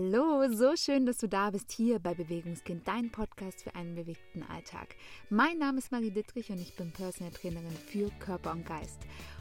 Hallo, 0.00 0.46
so 0.52 0.76
schön, 0.76 1.06
dass 1.06 1.18
du 1.18 1.26
da 1.26 1.50
bist 1.50 1.72
hier 1.72 1.98
bei 1.98 2.14
Bewegungskind, 2.14 2.86
dein 2.86 3.10
Podcast 3.10 3.64
für 3.64 3.74
einen 3.74 3.96
bewegten 3.96 4.44
Alltag. 4.44 4.94
Mein 5.28 5.58
Name 5.58 5.78
ist 5.78 5.90
Marie 5.90 6.12
Dittrich 6.12 6.50
und 6.50 6.60
ich 6.60 6.76
bin 6.76 6.92
Personal 6.92 7.32
Trainerin 7.32 7.72
für 7.72 8.08
Körper 8.20 8.52
und 8.52 8.64
Geist. 8.64 9.00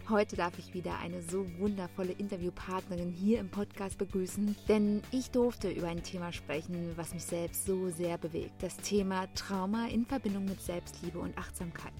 Heute 0.10 0.38
darf 0.38 0.58
ich 0.58 0.74
wieder 0.74 1.00
eine 1.00 1.22
so 1.22 1.46
wundervolle 1.60 2.14
Interviewpartnerin 2.14 3.12
hier 3.12 3.42
im 3.42 3.50
Podcast 3.50 3.98
begrüßen, 3.98 4.56
denn 4.70 5.02
ich 5.12 5.32
durfte 5.32 5.70
über 5.70 5.90
ein 5.90 6.02
Thema 6.02 6.32
sprechen, 6.32 6.94
was 6.96 7.14
mich 7.14 7.26
selbst 7.26 7.66
so 7.66 7.90
sehr 7.90 8.18
bewegt. 8.18 8.64
Das 8.64 8.78
Thema 8.78 9.28
Trauma 9.36 9.88
in 9.88 10.06
Verbindung 10.06 10.46
mit 10.46 10.62
Selbstliebe 10.62 11.20
und 11.20 11.38
Achtsamkeit. 11.38 11.92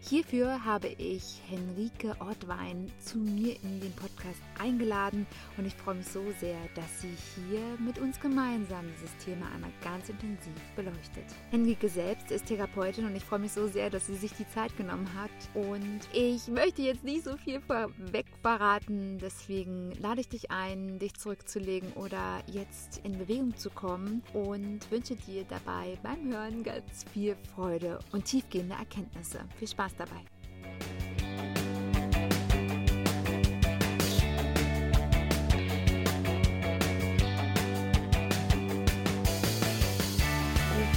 Hierfür 0.00 0.64
habe 0.64 0.88
ich 0.88 1.42
Henrike 1.50 2.16
Ortwein 2.20 2.90
zu 2.98 3.18
mir 3.18 3.56
in 3.62 3.80
den 3.80 3.92
Podcast 3.92 4.40
eingeladen 4.58 5.26
und 5.58 5.66
ich 5.66 5.74
freue 5.74 5.96
mich 5.96 6.08
so 6.08 6.24
sehr, 6.40 6.56
dass 6.74 7.02
sie 7.02 7.14
hier 7.34 7.60
mit 7.78 7.98
uns 7.98 8.18
gemeinsam 8.20 8.86
dieses 8.96 9.14
Thema 9.18 9.52
einmal 9.54 9.72
ganz 9.84 10.08
intensiv 10.08 10.54
beleuchtet. 10.76 11.26
Henrike 11.50 11.90
selbst 11.90 12.30
ist 12.30 12.46
Therapeutin 12.46 13.04
und 13.04 13.14
ich 13.14 13.24
freue 13.24 13.40
mich 13.40 13.52
so 13.52 13.66
sehr, 13.66 13.90
dass 13.90 14.06
sie 14.06 14.16
sich 14.16 14.32
die 14.32 14.48
Zeit 14.48 14.74
genommen 14.78 15.08
hat 15.14 15.30
und 15.52 16.00
ich 16.14 16.48
möchte 16.48 16.80
jetzt 16.80 17.04
nicht 17.04 17.22
so 17.22 17.36
viel 17.36 17.49
viel 17.50 17.60
vorweg 17.60 18.26
verraten. 18.42 19.18
Deswegen 19.18 19.92
lade 20.00 20.20
ich 20.20 20.28
dich 20.28 20.50
ein, 20.50 20.98
dich 20.98 21.14
zurückzulegen 21.14 21.92
oder 21.94 22.42
jetzt 22.46 23.00
in 23.04 23.18
Bewegung 23.18 23.56
zu 23.56 23.70
kommen 23.70 24.22
und 24.32 24.88
wünsche 24.90 25.16
dir 25.16 25.44
dabei 25.44 25.98
beim 26.02 26.32
Hören 26.32 26.62
ganz 26.62 27.04
viel 27.12 27.36
Freude 27.54 27.98
und 28.12 28.24
tiefgehende 28.24 28.76
Erkenntnisse. 28.76 29.40
Viel 29.58 29.68
Spaß 29.68 29.96
dabei. 29.96 30.99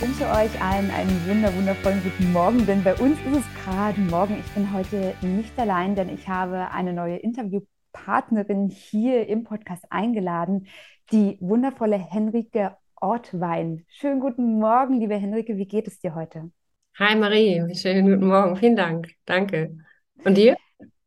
Wünsche 0.04 0.26
euch 0.26 0.62
allen 0.62 0.92
einen 0.92 1.28
wunder, 1.30 1.56
wundervollen 1.56 2.04
guten 2.04 2.34
Morgen, 2.34 2.66
denn 2.66 2.84
bei 2.84 2.94
uns 2.96 3.18
ist 3.22 3.38
es 3.38 3.64
gerade 3.64 4.02
morgen. 4.02 4.38
Ich 4.38 4.52
bin 4.52 4.74
heute 4.74 5.14
nicht 5.22 5.58
allein, 5.58 5.96
denn 5.96 6.14
ich 6.14 6.28
habe 6.28 6.72
eine 6.72 6.92
neue 6.92 7.16
Interviewpartnerin 7.16 8.68
hier 8.68 9.26
im 9.30 9.46
Podcast 9.46 9.86
eingeladen, 9.90 10.68
die 11.14 11.38
wundervolle 11.40 11.96
Henrike 11.96 12.76
Ortwein. 12.98 13.86
Schönen 13.88 14.20
guten 14.20 14.60
Morgen, 14.60 15.00
liebe 15.00 15.16
Henrike, 15.16 15.56
wie 15.56 15.68
geht 15.68 15.88
es 15.88 16.00
dir 16.00 16.16
heute? 16.16 16.52
Hi 17.00 17.16
Marie, 17.16 17.74
schönen 17.74 18.06
guten 18.06 18.28
Morgen, 18.28 18.58
vielen 18.58 18.76
Dank, 18.76 19.10
danke. 19.24 19.78
Und 20.26 20.36
dir? 20.36 20.58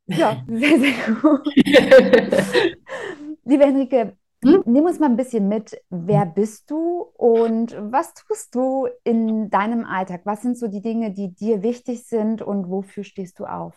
Ja, 0.06 0.42
sehr, 0.48 0.78
sehr 0.78 1.14
gut. 1.20 1.46
liebe 3.44 3.64
Henrike, 3.66 4.16
hm? 4.42 4.62
Nimm 4.66 4.84
uns 4.84 4.98
mal 4.98 5.06
ein 5.06 5.16
bisschen 5.16 5.48
mit. 5.48 5.80
Wer 5.90 6.22
hm. 6.22 6.34
bist 6.34 6.70
du 6.70 7.06
und 7.16 7.76
was 7.78 8.14
tust 8.14 8.54
du 8.54 8.88
in 9.04 9.50
deinem 9.50 9.84
Alltag? 9.84 10.22
Was 10.24 10.42
sind 10.42 10.58
so 10.58 10.68
die 10.68 10.82
Dinge, 10.82 11.12
die 11.12 11.34
dir 11.34 11.62
wichtig 11.62 12.04
sind 12.04 12.42
und 12.42 12.68
wofür 12.70 13.04
stehst 13.04 13.38
du 13.38 13.46
auf? 13.46 13.74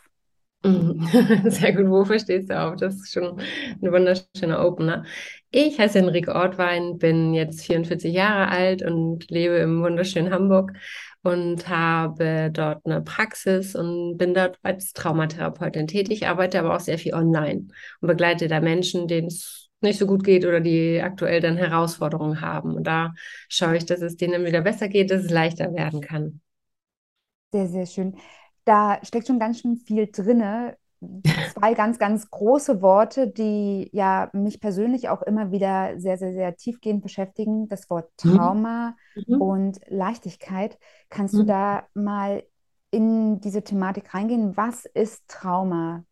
Sehr 0.63 1.73
gut, 1.73 1.89
wofür 1.89 2.19
stehst 2.19 2.49
du 2.49 2.59
auf? 2.59 2.75
Das 2.75 2.95
ist 2.95 3.13
schon 3.13 3.39
ein 3.81 3.91
wunderschöner 3.91 4.65
Opener. 4.65 5.05
Ich 5.51 5.79
heiße 5.79 5.99
Henrike 5.99 6.35
Ortwein, 6.35 6.97
bin 6.97 7.33
jetzt 7.33 7.65
44 7.65 8.13
Jahre 8.13 8.49
alt 8.49 8.81
und 8.83 9.31
lebe 9.31 9.55
im 9.55 9.81
wunderschönen 9.81 10.33
Hamburg 10.33 10.73
und 11.23 11.69
habe 11.69 12.49
dort 12.51 12.85
eine 12.85 13.01
Praxis 13.01 13.73
und 13.73 14.17
bin 14.17 14.33
dort 14.33 14.57
als 14.61 14.91
Traumatherapeutin 14.91 15.87
tätig, 15.87 16.27
arbeite 16.27 16.59
aber 16.59 16.75
auch 16.75 16.81
sehr 16.81 16.97
viel 16.97 17.13
online 17.13 17.67
und 18.01 18.07
begleite 18.07 18.49
da 18.49 18.59
Menschen, 18.59 19.07
denen 19.07 19.27
es 19.27 19.68
nicht 19.81 19.99
so 19.99 20.05
gut 20.05 20.23
geht 20.23 20.45
oder 20.45 20.59
die 20.59 21.01
aktuell 21.01 21.39
dann 21.41 21.57
Herausforderungen 21.57 22.41
haben. 22.41 22.75
Und 22.75 22.85
da 22.85 23.13
schaue 23.47 23.77
ich, 23.77 23.85
dass 23.85 24.01
es 24.01 24.17
denen 24.17 24.45
wieder 24.45 24.61
besser 24.61 24.87
geht, 24.87 25.11
dass 25.11 25.23
es 25.23 25.31
leichter 25.31 25.73
werden 25.73 26.01
kann. 26.01 26.41
Sehr, 27.51 27.67
sehr 27.67 27.85
schön. 27.85 28.15
Da 28.65 28.99
steckt 29.03 29.27
schon 29.27 29.39
ganz 29.39 29.61
schön 29.61 29.77
viel 29.77 30.09
drinne. 30.11 30.77
Zwei 31.53 31.75
ganz, 31.75 31.97
ganz 31.97 32.29
große 32.29 32.81
Worte, 32.81 33.29
die 33.29 33.89
ja 33.93 34.29
mich 34.33 34.59
persönlich 34.59 35.07
auch 35.07 35.21
immer 35.21 35.49
wieder 35.49 35.97
sehr, 35.97 36.17
sehr, 36.17 36.33
sehr 36.33 36.57
tiefgehend 36.57 37.01
beschäftigen. 37.01 37.69
Das 37.69 37.89
Wort 37.89 38.11
mhm. 38.23 38.35
Trauma 38.35 38.95
mhm. 39.15 39.41
und 39.41 39.79
Leichtigkeit. 39.87 40.77
Kannst 41.09 41.33
mhm. 41.35 41.39
du 41.39 41.45
da 41.45 41.87
mal 41.93 42.43
in 42.91 43.39
diese 43.39 43.63
Thematik 43.63 44.13
reingehen? 44.13 44.57
Was 44.57 44.85
ist 44.85 45.23
Trauma 45.29 46.03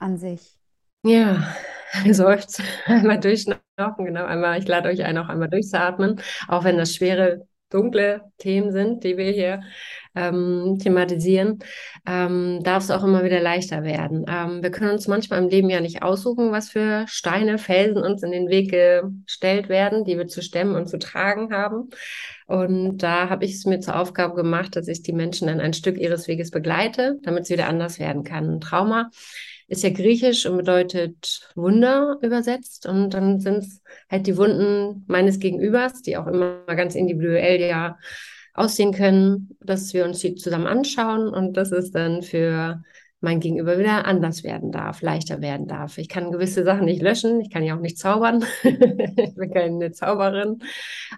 an 0.00 0.18
sich? 0.18 0.58
Ja, 1.04 1.54
seufzt, 2.12 2.62
einmal 2.86 3.20
durchschnaufen, 3.20 4.04
genau, 4.04 4.24
einmal, 4.24 4.58
ich 4.58 4.68
lade 4.68 4.88
euch 4.88 5.04
ein, 5.04 5.18
auch 5.18 5.28
einmal 5.28 5.48
durchzuatmen, 5.48 6.20
auch 6.48 6.64
wenn 6.64 6.78
das 6.78 6.94
schwere, 6.94 7.46
dunkle 7.70 8.22
Themen 8.38 8.70
sind, 8.70 9.02
die 9.02 9.16
wir 9.16 9.32
hier 9.32 9.60
ähm, 10.14 10.78
thematisieren, 10.80 11.58
ähm, 12.06 12.60
darf 12.62 12.84
es 12.84 12.90
auch 12.90 13.02
immer 13.02 13.24
wieder 13.24 13.40
leichter 13.40 13.82
werden. 13.82 14.24
Ähm, 14.28 14.62
wir 14.62 14.70
können 14.70 14.92
uns 14.92 15.08
manchmal 15.08 15.42
im 15.42 15.48
Leben 15.48 15.68
ja 15.68 15.80
nicht 15.80 16.02
aussuchen, 16.02 16.52
was 16.52 16.70
für 16.70 17.04
Steine, 17.08 17.58
Felsen 17.58 18.02
uns 18.02 18.22
in 18.22 18.30
den 18.30 18.48
Weg 18.48 18.70
gestellt 18.70 19.68
werden, 19.68 20.04
die 20.04 20.16
wir 20.16 20.28
zu 20.28 20.42
stemmen 20.42 20.76
und 20.76 20.88
zu 20.88 20.98
tragen 20.98 21.52
haben. 21.52 21.90
Und 22.46 22.98
da 22.98 23.28
habe 23.28 23.44
ich 23.44 23.54
es 23.54 23.66
mir 23.66 23.80
zur 23.80 23.98
Aufgabe 23.98 24.36
gemacht, 24.36 24.76
dass 24.76 24.86
ich 24.86 25.02
die 25.02 25.12
Menschen 25.12 25.48
dann 25.48 25.60
ein 25.60 25.74
Stück 25.74 25.98
ihres 25.98 26.28
Weges 26.28 26.50
begleite, 26.52 27.18
damit 27.22 27.44
es 27.44 27.50
wieder 27.50 27.68
anders 27.68 27.98
werden 27.98 28.22
kann. 28.22 28.48
Ein 28.48 28.60
Trauma 28.60 29.10
ist 29.68 29.82
ja 29.82 29.90
griechisch 29.90 30.46
und 30.46 30.56
bedeutet 30.56 31.50
Wunder 31.54 32.18
übersetzt. 32.22 32.86
Und 32.86 33.10
dann 33.10 33.40
sind 33.40 33.58
es 33.58 33.82
halt 34.10 34.26
die 34.26 34.36
Wunden 34.36 35.04
meines 35.06 35.38
Gegenübers, 35.38 36.02
die 36.02 36.16
auch 36.16 36.26
immer 36.26 36.64
ganz 36.66 36.94
individuell 36.94 37.60
ja 37.60 37.98
aussehen 38.54 38.92
können, 38.92 39.56
dass 39.60 39.92
wir 39.92 40.04
uns 40.04 40.20
die 40.20 40.34
zusammen 40.34 40.66
anschauen 40.66 41.28
und 41.28 41.56
dass 41.56 41.72
es 41.72 41.90
dann 41.90 42.22
für 42.22 42.82
mein 43.20 43.40
Gegenüber 43.40 43.78
wieder 43.78 44.04
anders 44.04 44.44
werden 44.44 44.72
darf, 44.72 45.02
leichter 45.02 45.40
werden 45.40 45.66
darf. 45.66 45.98
Ich 45.98 46.08
kann 46.08 46.32
gewisse 46.32 46.64
Sachen 46.64 46.84
nicht 46.84 47.02
löschen, 47.02 47.40
ich 47.40 47.50
kann 47.50 47.64
ja 47.64 47.76
auch 47.76 47.80
nicht 47.80 47.98
zaubern, 47.98 48.44
ich 48.62 49.34
bin 49.34 49.52
keine 49.52 49.92
Zauberin, 49.92 50.60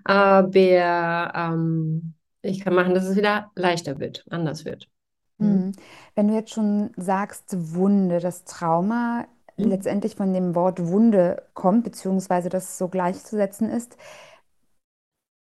aber 0.04 1.32
ähm, 1.34 2.14
ich 2.42 2.60
kann 2.60 2.74
machen, 2.74 2.94
dass 2.94 3.04
es 3.04 3.16
wieder 3.16 3.50
leichter 3.54 3.98
wird, 3.98 4.24
anders 4.30 4.64
wird. 4.64 4.88
Mhm. 5.38 5.48
mhm. 5.48 5.72
Wenn 6.14 6.28
du 6.28 6.34
jetzt 6.34 6.52
schon 6.52 6.90
sagst, 6.96 7.74
Wunde, 7.74 8.20
das 8.20 8.44
Trauma 8.44 9.26
mhm. 9.56 9.64
letztendlich 9.66 10.16
von 10.16 10.32
dem 10.32 10.54
Wort 10.54 10.86
Wunde 10.86 11.42
kommt, 11.54 11.84
beziehungsweise 11.84 12.48
das 12.48 12.78
so 12.78 12.88
gleichzusetzen 12.88 13.70
ist, 13.70 13.96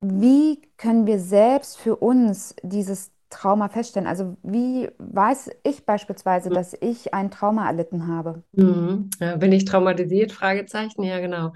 wie 0.00 0.60
können 0.76 1.06
wir 1.06 1.18
selbst 1.18 1.78
für 1.78 1.96
uns 1.96 2.54
dieses 2.62 3.10
Trauma 3.30 3.68
feststellen? 3.68 4.06
Also 4.06 4.36
wie 4.42 4.88
weiß 4.98 5.50
ich 5.64 5.84
beispielsweise, 5.84 6.50
mhm. 6.50 6.54
dass 6.54 6.74
ich 6.80 7.12
ein 7.12 7.30
Trauma 7.30 7.66
erlitten 7.66 8.06
habe? 8.06 8.42
Mhm. 8.52 9.10
Ja, 9.20 9.36
bin 9.36 9.52
ich 9.52 9.64
traumatisiert? 9.64 10.32
Fragezeichen, 10.32 11.02
ja 11.02 11.18
genau. 11.20 11.52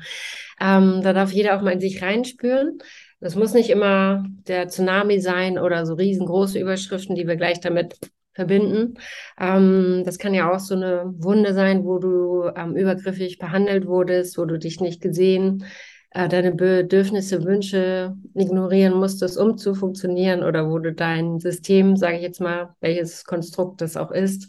Ähm, 0.61 1.01
da 1.03 1.13
darf 1.13 1.33
jeder 1.33 1.57
auch 1.57 1.63
mal 1.63 1.73
in 1.73 1.81
sich 1.81 2.03
reinspüren. 2.03 2.79
Das 3.21 3.37
muss 3.37 3.53
nicht 3.53 3.71
immer 3.71 4.25
der 4.49 4.69
Tsunami 4.69 5.21
sein 5.21 5.59
oder 5.59 5.85
so 5.85 5.95
riesengroße 5.95 6.59
Überschriften, 6.59 7.15
die 7.15 7.27
wir 7.27 7.37
gleich 7.37 7.61
damit 7.61 7.99
verbinden. 8.33 8.95
Ähm, 9.39 10.03
das 10.05 10.19
kann 10.19 10.35
ja 10.35 10.53
auch 10.53 10.61
so 10.61 10.75
eine 10.75 11.05
Wunde 11.19 11.55
sein, 11.55 11.85
wo 11.85 11.99
du 11.99 12.51
ähm, 12.57 12.77
übergriffig 12.77 13.39
behandelt 13.39 13.87
wurdest, 13.87 14.39
wo 14.39 14.45
du 14.45 14.59
dich 14.59 14.81
nicht 14.81 15.01
gesehen, 15.01 15.65
äh, 16.11 16.29
deine 16.29 16.53
Bedürfnisse, 16.53 17.45
Wünsche 17.45 18.17
ignorieren 18.35 18.95
musstest, 18.95 19.39
um 19.39 19.57
zu 19.59 19.75
funktionieren 19.75 20.43
oder 20.43 20.69
wo 20.69 20.79
du 20.79 20.93
dein 20.93 21.39
System, 21.39 21.97
sage 21.97 22.17
ich 22.17 22.23
jetzt 22.23 22.41
mal, 22.41 22.75
welches 22.81 23.25
Konstrukt 23.25 23.81
das 23.81 23.97
auch 23.97 24.11
ist, 24.11 24.49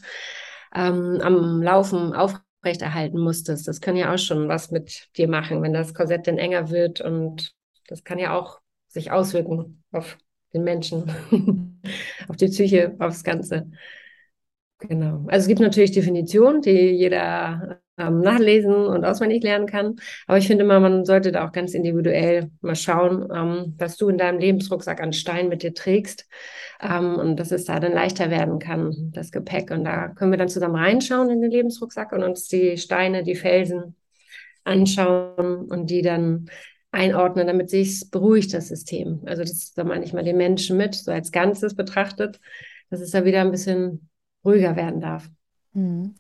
ähm, 0.76 1.20
am 1.22 1.62
Laufen 1.62 2.14
aufrechterhalten 2.14 3.20
musstest. 3.20 3.68
Das 3.68 3.82
kann 3.82 3.96
ja 3.96 4.14
auch 4.14 4.18
schon 4.18 4.48
was 4.48 4.72
mit 4.72 5.10
dir 5.18 5.28
machen, 5.28 5.62
wenn 5.62 5.74
das 5.74 5.94
Korsett 5.94 6.28
dann 6.28 6.38
enger 6.38 6.70
wird 6.70 7.02
und 7.02 7.54
das 7.88 8.04
kann 8.04 8.20
ja 8.20 8.38
auch 8.38 8.60
sich 8.88 9.12
auswirken 9.12 9.84
auf 9.92 10.18
den 10.54 10.64
Menschen, 10.64 11.04
auf 12.28 12.36
die 12.38 12.48
Psyche, 12.48 12.96
aufs 13.00 13.24
Ganze. 13.24 13.70
Genau. 14.80 15.26
Also 15.28 15.44
es 15.44 15.48
gibt 15.48 15.60
natürlich 15.60 15.92
Definitionen, 15.92 16.62
die 16.62 16.72
jeder 16.72 17.82
ähm, 17.98 18.20
nachlesen 18.22 18.74
und 18.74 19.06
auswendig 19.06 19.44
lernen 19.44 19.68
kann. 19.68 19.98
Aber 20.28 20.38
ich 20.38 20.48
finde 20.48 20.64
mal, 20.64 20.80
man 20.80 21.06
sollte 21.06 21.32
da 21.32 21.46
auch 21.48 21.52
ganz 21.52 21.74
individuell 21.74 22.50
mal 22.62 22.76
schauen, 22.76 23.28
ähm, 23.34 23.76
was 23.78 23.98
du 23.98 24.10
in 24.10 24.18
deinem 24.18 24.40
Lebensrucksack 24.40 25.00
an 25.02 25.14
Stein 25.14 25.50
mit 25.50 25.62
dir 25.62 25.74
trägst 25.74 26.28
ähm, 26.82 27.16
und 27.16 27.40
dass 27.40 27.52
es 27.52 27.66
da 27.66 27.80
dann 27.80 27.94
leichter 27.94 28.32
werden 28.32 28.58
kann, 28.60 29.12
das 29.14 29.32
Gepäck. 29.32 29.70
Und 29.72 29.84
da 29.86 30.10
können 30.10 30.32
wir 30.32 30.38
dann 30.38 30.50
zusammen 30.50 30.76
reinschauen 30.76 31.30
in 31.30 31.42
den 31.42 31.52
Lebensrucksack 31.52 32.12
und 32.12 32.24
uns 32.24 32.48
die 32.48 32.78
Steine, 32.78 33.24
die 33.24 33.36
Felsen 33.36 33.96
anschauen 34.64 35.70
und 35.70 35.90
die 35.90 36.02
dann 36.02 36.48
einordnen, 36.92 37.48
damit 37.48 37.70
sich 37.70 38.10
beruhigt, 38.12 38.54
das 38.54 38.68
System. 38.68 39.22
Also 39.26 39.44
das, 39.44 39.74
da 39.74 39.84
meine 39.84 40.06
ich 40.06 40.14
mal 40.14 40.24
den 40.24 40.38
Menschen 40.38 40.78
mit, 40.78 40.96
so 40.96 41.12
als 41.12 41.32
Ganzes 41.32 41.76
betrachtet, 41.76 42.40
dass 42.90 43.00
es 43.00 43.12
da 43.12 43.26
wieder 43.26 43.42
ein 43.42 43.52
bisschen 43.52 44.10
ruhiger 44.44 44.76
werden 44.76 45.00
darf. 45.00 45.30
Hm. 45.74 46.16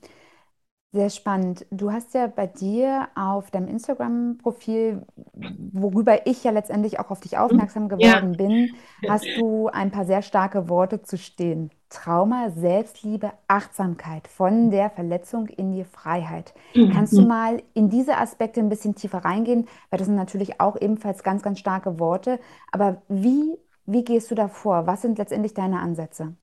Sehr 0.93 1.09
spannend. 1.09 1.65
Du 1.71 1.89
hast 1.93 2.13
ja 2.13 2.27
bei 2.27 2.47
dir 2.47 3.07
auf 3.15 3.49
deinem 3.49 3.69
Instagram-Profil, 3.69 5.05
worüber 5.33 6.27
ich 6.27 6.43
ja 6.43 6.51
letztendlich 6.51 6.99
auch 6.99 7.11
auf 7.11 7.21
dich 7.21 7.37
aufmerksam 7.37 7.87
Ja. 7.97 8.19
geworden 8.19 8.35
bin, 8.35 8.75
hast 9.05 9.37
du 9.37 9.67
ein 9.69 9.91
paar 9.91 10.03
sehr 10.05 10.21
starke 10.21 10.67
Worte 10.67 11.01
zu 11.01 11.17
stehen. 11.17 11.71
Trauma, 11.87 12.49
Selbstliebe, 12.51 13.31
Achtsamkeit, 13.47 14.27
von 14.27 14.69
der 14.69 14.89
Verletzung 14.89 15.47
in 15.47 15.71
die 15.71 15.85
Freiheit. 15.85 16.53
Kannst 16.89 17.17
du 17.17 17.21
mal 17.21 17.63
in 17.73 17.89
diese 17.89 18.17
Aspekte 18.17 18.59
ein 18.59 18.67
bisschen 18.69 18.93
tiefer 18.95 19.19
reingehen? 19.23 19.67
Weil 19.89 19.97
das 19.99 20.07
sind 20.07 20.15
natürlich 20.17 20.59
auch 20.59 20.75
ebenfalls 20.79 21.23
ganz, 21.23 21.41
ganz 21.41 21.59
starke 21.59 21.99
Worte. 22.01 22.37
Aber 22.69 23.01
wie, 23.07 23.57
wie 23.85 24.03
gehst 24.03 24.29
du 24.29 24.35
da 24.35 24.49
vor? 24.49 24.87
Was 24.87 25.01
sind 25.03 25.17
letztendlich 25.17 25.53
deine 25.53 25.79
Ansätze? 25.79 26.35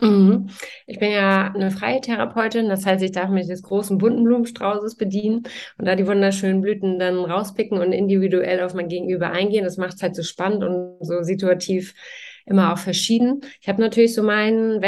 Mhm. 0.00 0.48
Ich 0.86 1.00
bin 1.00 1.10
ja 1.10 1.52
eine 1.52 1.72
freie 1.72 2.00
Therapeutin, 2.00 2.68
das 2.68 2.86
heißt, 2.86 3.02
ich 3.02 3.10
darf 3.10 3.30
mich 3.30 3.48
des 3.48 3.62
großen 3.64 3.98
bunten 3.98 4.22
Blumenstraußes 4.24 4.94
bedienen 4.96 5.42
und 5.76 5.86
da 5.86 5.96
die 5.96 6.06
wunderschönen 6.06 6.60
Blüten 6.60 7.00
dann 7.00 7.18
rauspicken 7.24 7.80
und 7.80 7.90
individuell 7.92 8.60
auf 8.62 8.74
mein 8.74 8.88
Gegenüber 8.88 9.30
eingehen. 9.32 9.64
Das 9.64 9.76
macht 9.76 9.94
es 9.94 10.02
halt 10.02 10.14
so 10.14 10.22
spannend 10.22 10.62
und 10.62 10.98
so 11.04 11.22
situativ 11.22 11.94
immer 12.46 12.72
auch 12.72 12.78
verschieden. 12.78 13.40
Ich 13.60 13.68
habe 13.68 13.80
natürlich 13.82 14.14
so 14.14 14.22
meinen 14.22 14.80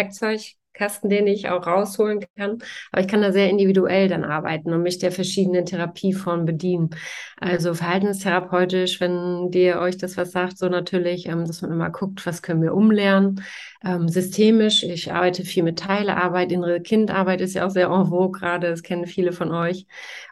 Werkzeugkasten, 0.80 1.10
den 1.10 1.26
ich 1.26 1.48
auch 1.48 1.66
rausholen 1.66 2.24
kann, 2.36 2.58
aber 2.92 3.02
ich 3.02 3.08
kann 3.08 3.22
da 3.22 3.32
sehr 3.32 3.50
individuell 3.50 4.08
dann 4.08 4.24
arbeiten 4.24 4.72
und 4.72 4.82
mich 4.82 4.98
der 4.98 5.12
verschiedenen 5.12 5.66
Therapieformen 5.66 6.46
bedienen. 6.46 6.90
Also 7.36 7.74
verhaltenstherapeutisch, 7.74 9.00
wenn 9.00 9.50
dir 9.50 9.80
euch 9.80 9.96
das 9.98 10.16
was 10.16 10.32
sagt, 10.32 10.58
so 10.58 10.68
natürlich, 10.68 11.26
ähm, 11.26 11.46
dass 11.46 11.62
man 11.62 11.72
immer 11.72 11.90
guckt, 11.90 12.24
was 12.26 12.42
können 12.42 12.62
wir 12.62 12.74
umlernen 12.74 13.42
ähm, 13.84 14.08
systemisch. 14.08 14.82
Ich 14.82 15.12
arbeite 15.12 15.44
viel 15.44 15.62
mit 15.62 15.78
Teilearbeit, 15.78 16.52
innere 16.52 16.80
Kindarbeit 16.80 17.40
ist 17.40 17.54
ja 17.54 17.66
auch 17.66 17.70
sehr 17.70 17.88
en 17.88 18.06
vogue 18.06 18.38
gerade, 18.38 18.70
das 18.70 18.82
kennen 18.82 19.06
viele 19.06 19.32
von 19.32 19.52
euch. 19.52 19.86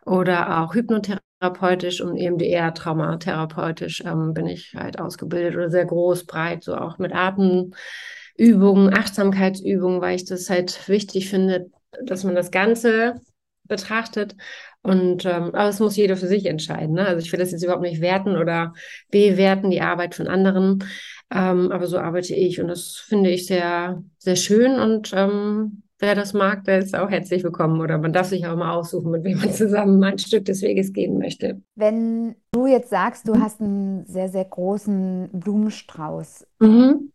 Oder 0.05 0.63
auch 0.63 0.75
hypnotherapeutisch 0.75 2.01
und 2.01 2.17
EMDR, 2.17 2.75
traumatherapeutisch 2.75 4.03
ähm, 4.05 4.35
bin 4.35 4.47
ich 4.47 4.75
halt 4.75 5.01
ausgebildet 5.01 5.55
oder 5.57 5.71
sehr 5.71 5.85
groß, 5.87 6.25
breit, 6.27 6.65
so 6.65 6.75
auch 6.77 6.99
mit 6.99 7.13
Atemübungen, 8.39 8.95
Achtsamkeitsübungen, 8.95 10.01
weil 10.01 10.17
ich 10.17 10.25
das 10.25 10.49
halt 10.49 10.89
wichtig 10.89 11.29
finde, 11.29 11.71
dass 12.05 12.25
man 12.25 12.35
das 12.35 12.51
Ganze 12.51 13.15
betrachtet. 13.65 14.37
Und 14.83 15.25
ähm, 15.27 15.55
aber 15.55 15.69
es 15.69 15.81
muss 15.81 15.97
jeder 15.97 16.17
für 16.17 16.29
sich 16.29 16.47
entscheiden. 16.47 16.95
Ne? 16.95 17.07
Also 17.07 17.19
ich 17.25 17.33
will 17.33 17.41
das 17.41 17.51
jetzt 17.51 17.63
überhaupt 17.63 17.83
nicht 17.83 18.01
werten 18.01 18.37
oder 18.37 18.73
bewerten, 19.11 19.71
die 19.71 19.81
Arbeit 19.81 20.15
von 20.15 20.29
anderen. 20.29 20.85
Ähm, 21.31 21.73
aber 21.73 21.87
so 21.87 21.99
arbeite 21.99 22.35
ich 22.35 22.61
und 22.61 22.69
das 22.69 22.97
finde 22.97 23.31
ich 23.31 23.47
sehr, 23.47 24.03
sehr 24.19 24.37
schön. 24.37 24.79
Und 24.79 25.13
ähm, 25.15 25.83
wer 25.99 26.15
das 26.15 26.33
mag, 26.33 26.65
der 26.65 26.79
ist 26.79 26.97
auch 26.97 27.11
herzlich 27.11 27.43
willkommen. 27.45 27.81
Oder 27.81 27.99
man 27.99 28.13
darf 28.13 28.29
sich 28.29 28.47
auch 28.47 28.57
mal 28.57 28.73
aussuchen, 28.73 29.11
mit 29.11 29.25
wem 29.25 29.39
man 29.39 29.53
zusammen 29.53 30.03
ein 30.05 30.19
Stück 30.19 30.47
des 30.47 30.63
Weges 30.63 30.93
gehen 30.93 31.19
möchte. 31.19 31.61
Wenn 31.75 32.37
du 32.53 32.67
jetzt 32.67 32.89
sagst, 32.89 33.29
du 33.29 33.39
hast 33.39 33.61
einen 33.61 34.07
sehr, 34.07 34.29
sehr 34.29 34.45
großen 34.45 35.29
Blumenstrauß, 35.33 36.47
Mhm. 36.61 37.13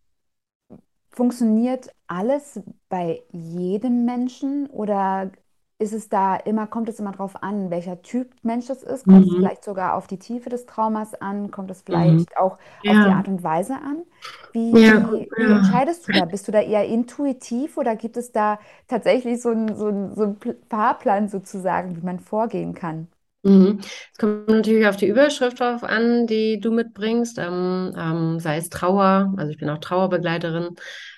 Funktioniert 1.14 1.94
alles 2.06 2.60
bei 2.88 3.22
jedem 3.32 4.04
Menschen 4.04 4.66
oder 4.68 5.30
ist 5.78 5.92
es 5.92 6.08
da 6.08 6.36
immer, 6.36 6.66
kommt 6.66 6.88
es 6.88 7.00
immer 7.00 7.12
drauf 7.12 7.42
an, 7.42 7.70
welcher 7.70 8.00
Typ 8.02 8.34
Mensch 8.42 8.66
das 8.66 8.82
ist? 8.82 9.06
Kommt 9.08 9.26
es 9.28 9.34
Mhm. 9.34 9.34
vielleicht 9.36 9.64
sogar 9.64 9.94
auf 9.94 10.06
die 10.06 10.18
Tiefe 10.18 10.48
des 10.50 10.66
Traumas 10.66 11.14
an? 11.14 11.50
Kommt 11.50 11.70
es 11.70 11.82
Mhm. 11.88 12.24
vielleicht 12.24 12.36
auch 12.36 12.58
auf 12.86 13.00
die 13.00 13.10
Ja, 13.10 13.12
Art 13.12 13.28
und 13.28 13.42
Weise 13.42 13.74
an? 13.76 14.04
Wie, 14.52 14.80
ja, 14.80 14.94
wie, 14.94 15.32
wie 15.36 15.50
ja. 15.50 15.52
entscheidest 15.52 16.06
du 16.08 16.12
da? 16.12 16.24
Bist 16.26 16.46
du 16.46 16.52
da 16.52 16.60
eher 16.60 16.86
intuitiv 16.86 17.76
oder 17.76 17.96
gibt 17.96 18.16
es 18.16 18.30
da 18.32 18.58
tatsächlich 18.86 19.42
so 19.42 19.48
einen 19.50 19.74
so 19.76 19.90
so 20.14 20.22
Pl- 20.34 20.56
Fahrplan 20.70 21.28
sozusagen, 21.28 21.96
wie 21.96 22.00
man 22.06 22.20
vorgehen 22.20 22.72
kann? 22.74 23.08
Mhm. 23.44 23.80
Es 24.12 24.18
kommt 24.18 24.48
natürlich 24.48 24.86
auf 24.86 24.96
die 24.96 25.06
Überschrift 25.08 25.60
drauf 25.60 25.84
an, 25.84 26.26
die 26.26 26.60
du 26.60 26.70
mitbringst, 26.72 27.38
ähm, 27.38 27.94
ähm, 27.96 28.40
sei 28.40 28.56
es 28.56 28.70
Trauer, 28.70 29.34
also 29.36 29.50
ich 29.50 29.58
bin 29.58 29.68
auch 29.68 29.78
Trauerbegleiterin 29.78 30.70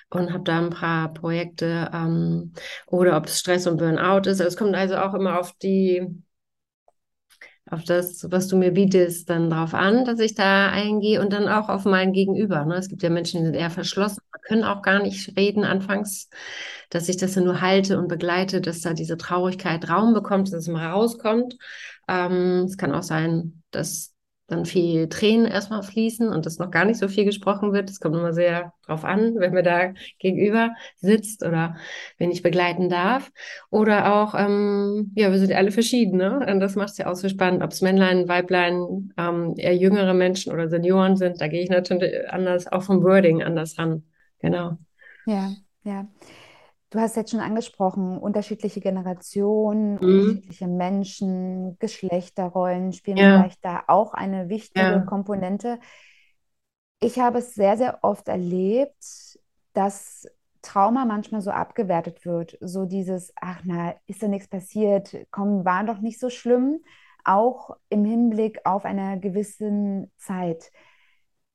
und 0.09 0.33
habe 0.33 0.43
da 0.43 0.57
ein 0.59 0.69
paar 0.69 1.13
Projekte, 1.13 1.89
ähm, 1.93 2.53
oder 2.87 3.15
ob 3.17 3.27
es 3.27 3.39
Stress 3.39 3.65
und 3.67 3.77
Burnout 3.77 4.29
ist. 4.29 4.41
Also 4.41 4.45
es 4.45 4.57
kommt 4.57 4.75
also 4.75 4.97
auch 4.97 5.13
immer 5.13 5.39
auf 5.39 5.53
die, 5.61 6.05
auf 7.69 7.83
das, 7.83 8.25
was 8.31 8.47
du 8.47 8.55
mir 8.57 8.71
bietest, 8.71 9.29
dann 9.29 9.49
drauf 9.49 9.73
an, 9.73 10.05
dass 10.05 10.19
ich 10.19 10.35
da 10.35 10.69
eingehe 10.69 11.19
und 11.21 11.33
dann 11.33 11.49
auch 11.49 11.67
auf 11.69 11.83
mein 11.85 12.13
Gegenüber. 12.13 12.63
Ne? 12.65 12.75
Es 12.75 12.87
gibt 12.87 13.03
ja 13.03 13.09
Menschen, 13.09 13.41
die 13.41 13.45
sind 13.47 13.55
eher 13.55 13.69
verschlossen, 13.69 14.21
können 14.47 14.63
auch 14.63 14.81
gar 14.81 15.01
nicht 15.01 15.35
reden 15.35 15.65
anfangs, 15.65 16.29
dass 16.89 17.09
ich 17.09 17.17
das 17.17 17.35
nur 17.35 17.59
halte 17.59 17.99
und 17.99 18.07
begleite, 18.07 18.61
dass 18.61 18.79
da 18.81 18.93
diese 18.93 19.17
Traurigkeit 19.17 19.89
Raum 19.89 20.13
bekommt, 20.13 20.47
dass 20.47 20.59
es 20.61 20.67
mal 20.69 20.89
rauskommt. 20.91 21.57
Ähm, 22.07 22.65
es 22.65 22.77
kann 22.77 22.93
auch 22.93 23.03
sein, 23.03 23.63
dass 23.71 24.13
dann 24.47 24.65
viel 24.65 25.09
Tränen 25.09 25.45
erstmal 25.45 25.83
fließen 25.83 26.29
und 26.29 26.45
dass 26.45 26.57
noch 26.57 26.71
gar 26.71 26.85
nicht 26.85 26.99
so 26.99 27.09
viel 27.09 27.25
gesprochen 27.25 27.73
wird. 27.73 27.89
Es 27.89 27.99
kommt 27.99 28.15
immer 28.15 28.33
sehr 28.33 28.73
drauf 28.85 29.03
an, 29.03 29.35
wenn 29.39 29.53
mir 29.53 29.63
da 29.63 29.93
gegenüber 30.19 30.73
sitzt 30.95 31.45
oder 31.45 31.75
wenn 32.17 32.31
ich 32.31 32.43
begleiten 32.43 32.89
darf. 32.89 33.29
Oder 33.69 34.13
auch, 34.15 34.33
ähm, 34.35 35.11
ja, 35.15 35.31
wir 35.31 35.39
sind 35.39 35.51
alle 35.53 35.71
verschieden, 35.71 36.17
ne? 36.17 36.45
Und 36.49 36.61
das 36.61 36.75
macht 36.75 36.91
es 36.91 36.97
ja 36.97 37.11
auch 37.11 37.15
so 37.15 37.27
spannend, 37.27 37.61
ob 37.61 37.71
es 37.71 37.81
Männlein, 37.81 38.27
Weiblein, 38.29 39.13
ähm, 39.17 39.53
eher 39.57 39.75
jüngere 39.75 40.13
Menschen 40.13 40.53
oder 40.53 40.69
Senioren 40.69 41.17
sind. 41.17 41.41
Da 41.41 41.47
gehe 41.47 41.61
ich 41.61 41.69
natürlich 41.69 42.13
anders, 42.29 42.71
auch 42.71 42.83
vom 42.83 43.03
Wording 43.03 43.43
anders 43.43 43.77
ran. 43.77 44.03
Genau. 44.39 44.77
Ja, 45.25 45.51
ja. 45.83 46.07
Du 46.89 46.99
hast 46.99 47.17
jetzt 47.17 47.31
schon 47.31 47.41
angesprochen, 47.41 48.17
unterschiedliche 48.17 48.79
Generationen, 48.79 49.97
Mhm. 50.01 50.47
unterschiedliche 50.47 50.67
Menschen, 50.67 51.77
Geschlechterrollen 51.79 52.93
spielen 52.93 53.23
Ja, 53.23 53.27
vielleicht 53.27 53.63
da 53.65 53.83
auch 53.87 54.13
eine 54.13 54.47
wichtige 54.49 55.01
ja. 55.01 55.03
Komponente. 55.03 55.79
Ich 56.99 57.19
habe 57.19 57.39
es 57.39 57.53
sehr, 57.53 57.77
sehr 57.77 57.99
oft 58.03 58.27
erlebt, 58.27 59.39
dass 59.73 60.25
Trauma 60.61 61.05
manchmal 61.05 61.41
so 61.41 61.51
abgewertet 61.51 62.25
wird. 62.25 62.57
So 62.61 62.85
dieses, 62.85 63.31
ach 63.39 63.61
na, 63.65 63.93
ist 64.07 64.23
da 64.23 64.27
nichts 64.27 64.47
passiert, 64.47 65.15
komm, 65.31 65.63
war 65.65 65.83
doch 65.85 65.99
nicht 65.99 66.19
so 66.19 66.29
schlimm, 66.29 66.83
auch 67.23 67.71
im 67.89 68.03
Hinblick 68.05 68.59
auf 68.65 68.85
eine 68.85 69.19
gewisse 69.19 70.09
Zeit. 70.17 70.71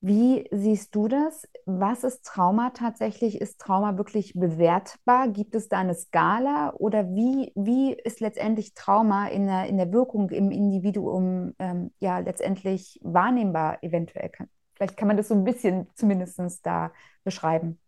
Wie 0.04 0.48
siehst 0.50 0.96
du 0.96 1.06
das? 1.06 1.48
Was 1.64 2.02
ist 2.02 2.24
Trauma 2.26 2.70
tatsächlich? 2.70 3.40
Ist 3.40 3.60
Trauma 3.60 3.96
wirklich 3.98 4.32
bewertbar? 4.34 5.28
Gibt 5.28 5.54
es 5.54 5.68
da 5.68 5.78
eine 5.78 5.94
Skala? 5.94 6.72
Oder 6.74 7.08
wie, 7.14 7.52
wie 7.54 7.92
ist 7.94 8.18
letztendlich 8.18 8.74
Trauma 8.74 9.28
in 9.28 9.46
der, 9.46 9.66
in 9.66 9.76
der 9.76 9.92
Wirkung 9.92 10.28
im 10.30 10.50
Individuum 10.50 11.54
ähm, 11.60 11.92
ja 12.00 12.18
letztendlich 12.18 12.98
wahrnehmbar 13.02 13.78
eventuell? 13.84 14.28
Kann, 14.30 14.48
vielleicht 14.74 14.96
kann 14.96 15.06
man 15.06 15.16
das 15.16 15.28
so 15.28 15.34
ein 15.34 15.44
bisschen 15.44 15.86
zumindest 15.94 16.40
da 16.66 16.90
beschreiben. 17.22 17.78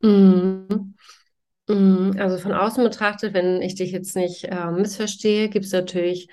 Mhm. 0.00 0.94
Mhm. 1.68 2.16
Also 2.18 2.38
von 2.38 2.52
außen 2.52 2.82
betrachtet, 2.84 3.34
wenn 3.34 3.62
ich 3.62 3.74
dich 3.74 3.92
jetzt 3.92 4.16
nicht 4.16 4.44
äh, 4.44 4.70
missverstehe, 4.70 5.48
gibt 5.48 5.66
es 5.66 5.72
natürlich 5.72 6.28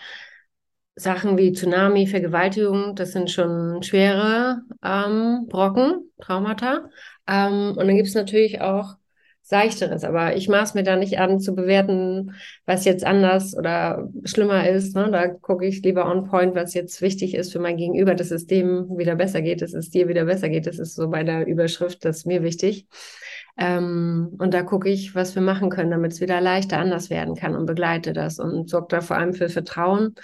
Sachen 0.96 1.38
wie 1.38 1.52
Tsunami, 1.52 2.08
Vergewaltigung, 2.08 2.96
das 2.96 3.12
sind 3.12 3.30
schon 3.30 3.84
schwere 3.84 4.62
ähm, 4.84 5.48
Brocken, 5.50 6.10
Traumata. 6.22 6.90
Ähm, 7.28 7.74
und 7.76 7.80
dann 7.80 7.96
gibt 7.96 8.08
es 8.08 8.16
natürlich 8.16 8.62
auch 8.62 8.96
Seichteres, 9.42 10.04
aber 10.04 10.36
ich 10.36 10.48
maß 10.50 10.74
mir 10.74 10.82
da 10.82 10.96
nicht 10.96 11.20
an 11.20 11.40
zu 11.40 11.54
bewerten, 11.54 12.34
was 12.66 12.84
jetzt 12.84 13.06
anders 13.06 13.56
oder 13.56 14.10
schlimmer 14.24 14.68
ist. 14.68 14.96
Ne? 14.96 15.12
Da 15.12 15.28
gucke 15.28 15.68
ich 15.68 15.84
lieber 15.84 16.10
on 16.10 16.28
point, 16.28 16.56
was 16.56 16.74
jetzt 16.74 17.00
wichtig 17.04 17.36
ist 17.36 17.52
für 17.52 17.60
mein 17.60 17.78
Gegenüber, 17.78 18.16
dass 18.16 18.32
es 18.32 18.48
dem 18.48 18.98
wieder 18.98 19.16
besser 19.16 19.44
geht, 19.44 19.62
dass 19.62 19.74
es 19.74 19.92
dir 19.92 20.08
wieder 20.08 20.26
besser 20.26 20.50
geht. 20.50 20.66
Das 20.66 20.80
ist 20.80 20.96
so 20.96 21.10
bei 21.10 21.24
der 21.24 21.46
Überschrift, 21.46 22.06
das 22.06 22.18
ist 22.18 22.26
mir 22.26 22.42
wichtig. 22.42 22.88
Ähm, 23.58 24.36
und 24.40 24.54
da 24.56 24.64
gucke 24.64 24.90
ich, 24.90 25.14
was 25.14 25.36
wir 25.36 25.44
machen 25.44 25.70
können, 25.70 25.92
damit 25.92 26.14
es 26.14 26.22
wieder 26.22 26.42
leichter 26.42 26.80
anders 26.80 27.12
werden 27.12 27.36
kann 27.36 27.56
und 27.56 27.68
begleite 27.68 28.14
das 28.14 28.40
und 28.40 28.68
sorge 28.68 28.88
da 28.90 29.02
vor 29.02 29.18
allem 29.18 29.34
für 29.34 29.50
Vertrauen 29.50 30.16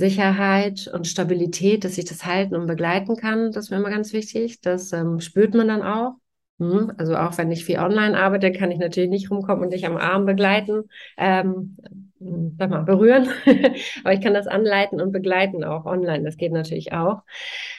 Sicherheit 0.00 0.88
und 0.92 1.06
Stabilität, 1.06 1.84
dass 1.84 1.98
ich 1.98 2.06
das 2.06 2.26
halten 2.26 2.56
und 2.56 2.66
begleiten 2.66 3.16
kann, 3.16 3.52
das 3.52 3.66
ist 3.66 3.70
mir 3.70 3.78
immer 3.78 3.90
ganz 3.90 4.12
wichtig. 4.12 4.60
Das 4.62 4.92
ähm, 4.92 5.20
spürt 5.20 5.54
man 5.54 5.68
dann 5.68 5.82
auch. 5.82 6.14
Hm, 6.58 6.92
Also 6.98 7.16
auch 7.16 7.38
wenn 7.38 7.52
ich 7.52 7.64
viel 7.64 7.78
online 7.78 8.18
arbeite, 8.18 8.52
kann 8.52 8.70
ich 8.72 8.78
natürlich 8.78 9.10
nicht 9.10 9.30
rumkommen 9.30 9.64
und 9.64 9.72
dich 9.72 9.86
am 9.86 9.96
Arm 9.96 10.26
begleiten, 10.26 10.84
ähm, 11.18 11.76
hm, 12.18 12.56
sag 12.58 12.70
mal, 12.70 12.82
berühren. 12.84 13.28
Aber 14.04 14.12
ich 14.14 14.20
kann 14.20 14.34
das 14.34 14.46
anleiten 14.48 15.00
und 15.00 15.12
begleiten 15.12 15.64
auch 15.64 15.86
online. 15.86 16.24
Das 16.24 16.36
geht 16.36 16.52
natürlich 16.52 16.92
auch, 16.92 17.22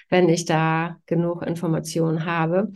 wenn 0.09 0.29
ich 0.29 0.45
da 0.45 0.97
genug 1.05 1.43
Informationen 1.45 2.25
habe. 2.25 2.71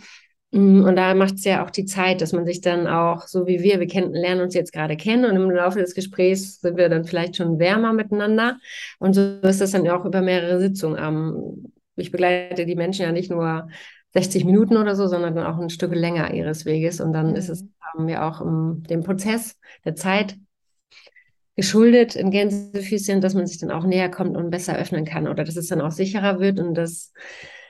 Mm, 0.56 0.84
Und 0.86 0.96
da 0.96 1.14
macht 1.14 1.36
es 1.36 1.44
ja 1.44 1.66
auch 1.66 1.70
die 1.70 1.86
Zeit, 1.86 2.22
dass 2.22 2.32
man 2.34 2.46
sich 2.46 2.62
dann 2.62 2.88
auch, 2.88 3.28
so 3.28 3.46
wie 3.48 3.62
wir, 3.62 3.80
wir 3.80 3.88
kennen, 3.88 4.14
lernen 4.14 4.42
uns 4.42 4.54
jetzt 4.54 4.72
gerade 4.74 4.96
kennen 4.98 5.26
und 5.26 5.36
im 5.36 5.50
Laufe 5.52 5.80
des 5.80 5.94
Gesprächs 5.96 6.62
sind 6.62 6.78
wir 6.78 6.90
dann 6.90 7.06
vielleicht 7.06 7.36
schon 7.38 7.60
wärmer 7.60 7.94
miteinander. 7.94 8.58
Und 9.00 9.14
so 9.14 9.22
ist 9.42 9.62
das 9.62 9.72
dann 9.72 9.86
ja 9.86 10.00
auch 10.00 10.06
über 10.06 10.22
mehrere 10.22 10.60
Sitzungen. 10.60 10.98
Ähm, 11.02 11.74
ich 11.98 12.12
begleite 12.12 12.66
die 12.66 12.76
Menschen 12.76 13.04
ja 13.04 13.12
nicht 13.12 13.32
nur 13.32 13.68
60 14.14 14.46
Minuten 14.46 14.78
oder 14.78 14.96
so, 14.96 15.08
sondern 15.08 15.36
dann 15.36 15.46
auch 15.46 15.60
ein 15.60 15.70
Stück 15.70 15.94
länger 15.94 16.34
ihres 16.34 16.66
Weges. 16.66 17.02
Und 17.02 17.14
dann 17.14 17.36
ist 17.36 17.50
es 17.50 17.64
Mhm. 17.64 17.70
ähm, 18.00 18.10
ja 18.10 18.30
auch 18.30 18.42
um, 18.42 18.84
den 18.84 19.04
Prozess 19.04 19.60
der 19.86 19.96
Zeit 19.96 20.38
geschuldet 21.56 22.16
in 22.16 22.32
Gänsefüßchen, 22.32 23.22
dass 23.22 23.34
man 23.34 23.48
sich 23.48 23.60
dann 23.60 23.72
auch 23.72 23.86
näher 23.86 24.10
kommt 24.10 24.36
und 24.36 24.50
besser 24.50 24.78
öffnen 24.78 25.06
kann 25.06 25.28
oder 25.28 25.44
dass 25.44 25.56
es 25.56 25.68
dann 25.68 25.82
auch 25.82 25.92
sicherer 25.92 26.40
wird 26.40 26.60
und 26.60 26.74
dass 26.76 27.14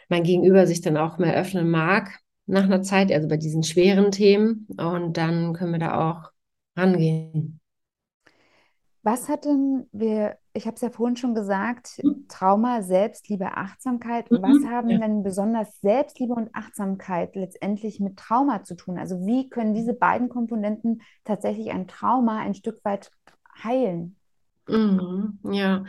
mein 0.09 0.23
Gegenüber 0.23 0.65
sich 0.67 0.81
dann 0.81 0.97
auch 0.97 1.17
mehr 1.17 1.35
öffnen 1.35 1.69
mag 1.69 2.09
nach 2.47 2.63
einer 2.63 2.81
Zeit, 2.81 3.11
also 3.11 3.27
bei 3.27 3.37
diesen 3.37 3.63
schweren 3.63 4.11
Themen. 4.11 4.67
Und 4.77 5.17
dann 5.17 5.53
können 5.53 5.71
wir 5.73 5.79
da 5.79 6.11
auch 6.11 6.31
rangehen. 6.77 7.59
Was 9.03 9.29
hatten 9.29 9.87
wir, 9.91 10.37
ich 10.53 10.65
habe 10.65 10.75
es 10.75 10.81
ja 10.81 10.89
vorhin 10.89 11.15
schon 11.15 11.35
gesagt, 11.35 11.99
hm? 12.01 12.25
Trauma, 12.27 12.81
Selbstliebe, 12.81 13.55
Achtsamkeit. 13.55 14.31
Mhm, 14.31 14.41
Was 14.41 14.65
haben 14.65 14.89
ja. 14.89 14.97
denn 14.97 15.21
besonders 15.21 15.79
Selbstliebe 15.81 16.33
und 16.33 16.49
Achtsamkeit 16.55 17.35
letztendlich 17.35 17.99
mit 17.99 18.17
Trauma 18.17 18.63
zu 18.63 18.75
tun? 18.75 18.97
Also 18.97 19.23
wie 19.27 19.47
können 19.49 19.75
diese 19.75 19.93
beiden 19.93 20.27
Komponenten 20.27 21.03
tatsächlich 21.23 21.69
ein 21.69 21.87
Trauma 21.87 22.39
ein 22.39 22.55
Stück 22.55 22.83
weit 22.83 23.11
heilen? 23.63 24.15
Mhm, 24.67 25.39
ja, 25.51 25.85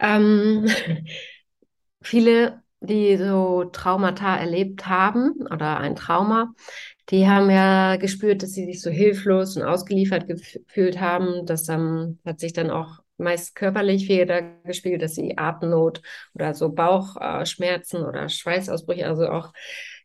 ähm, 0.00 0.66
viele, 2.02 2.62
die 2.80 3.16
so 3.16 3.64
Traumata 3.64 4.36
erlebt 4.36 4.86
haben 4.86 5.32
oder 5.50 5.78
ein 5.78 5.96
Trauma, 5.96 6.52
die 7.10 7.26
haben 7.28 7.50
ja 7.50 7.96
gespürt, 7.96 8.42
dass 8.42 8.52
sie 8.52 8.66
sich 8.66 8.82
so 8.82 8.90
hilflos 8.90 9.56
und 9.56 9.62
ausgeliefert 9.62 10.26
gefühlt 10.28 11.00
haben. 11.00 11.46
Das 11.46 11.68
ähm, 11.68 12.18
hat 12.24 12.40
sich 12.40 12.52
dann 12.52 12.70
auch 12.70 13.00
meist 13.16 13.54
körperlich 13.54 14.08
wieder 14.08 14.42
gespiegelt, 14.64 15.02
dass 15.02 15.14
sie 15.14 15.36
Atemnot 15.36 16.02
oder 16.34 16.54
so 16.54 16.70
Bauchschmerzen 16.70 18.04
oder 18.04 18.28
Schweißausbrüche, 18.28 19.06
also 19.06 19.28
auch 19.28 19.52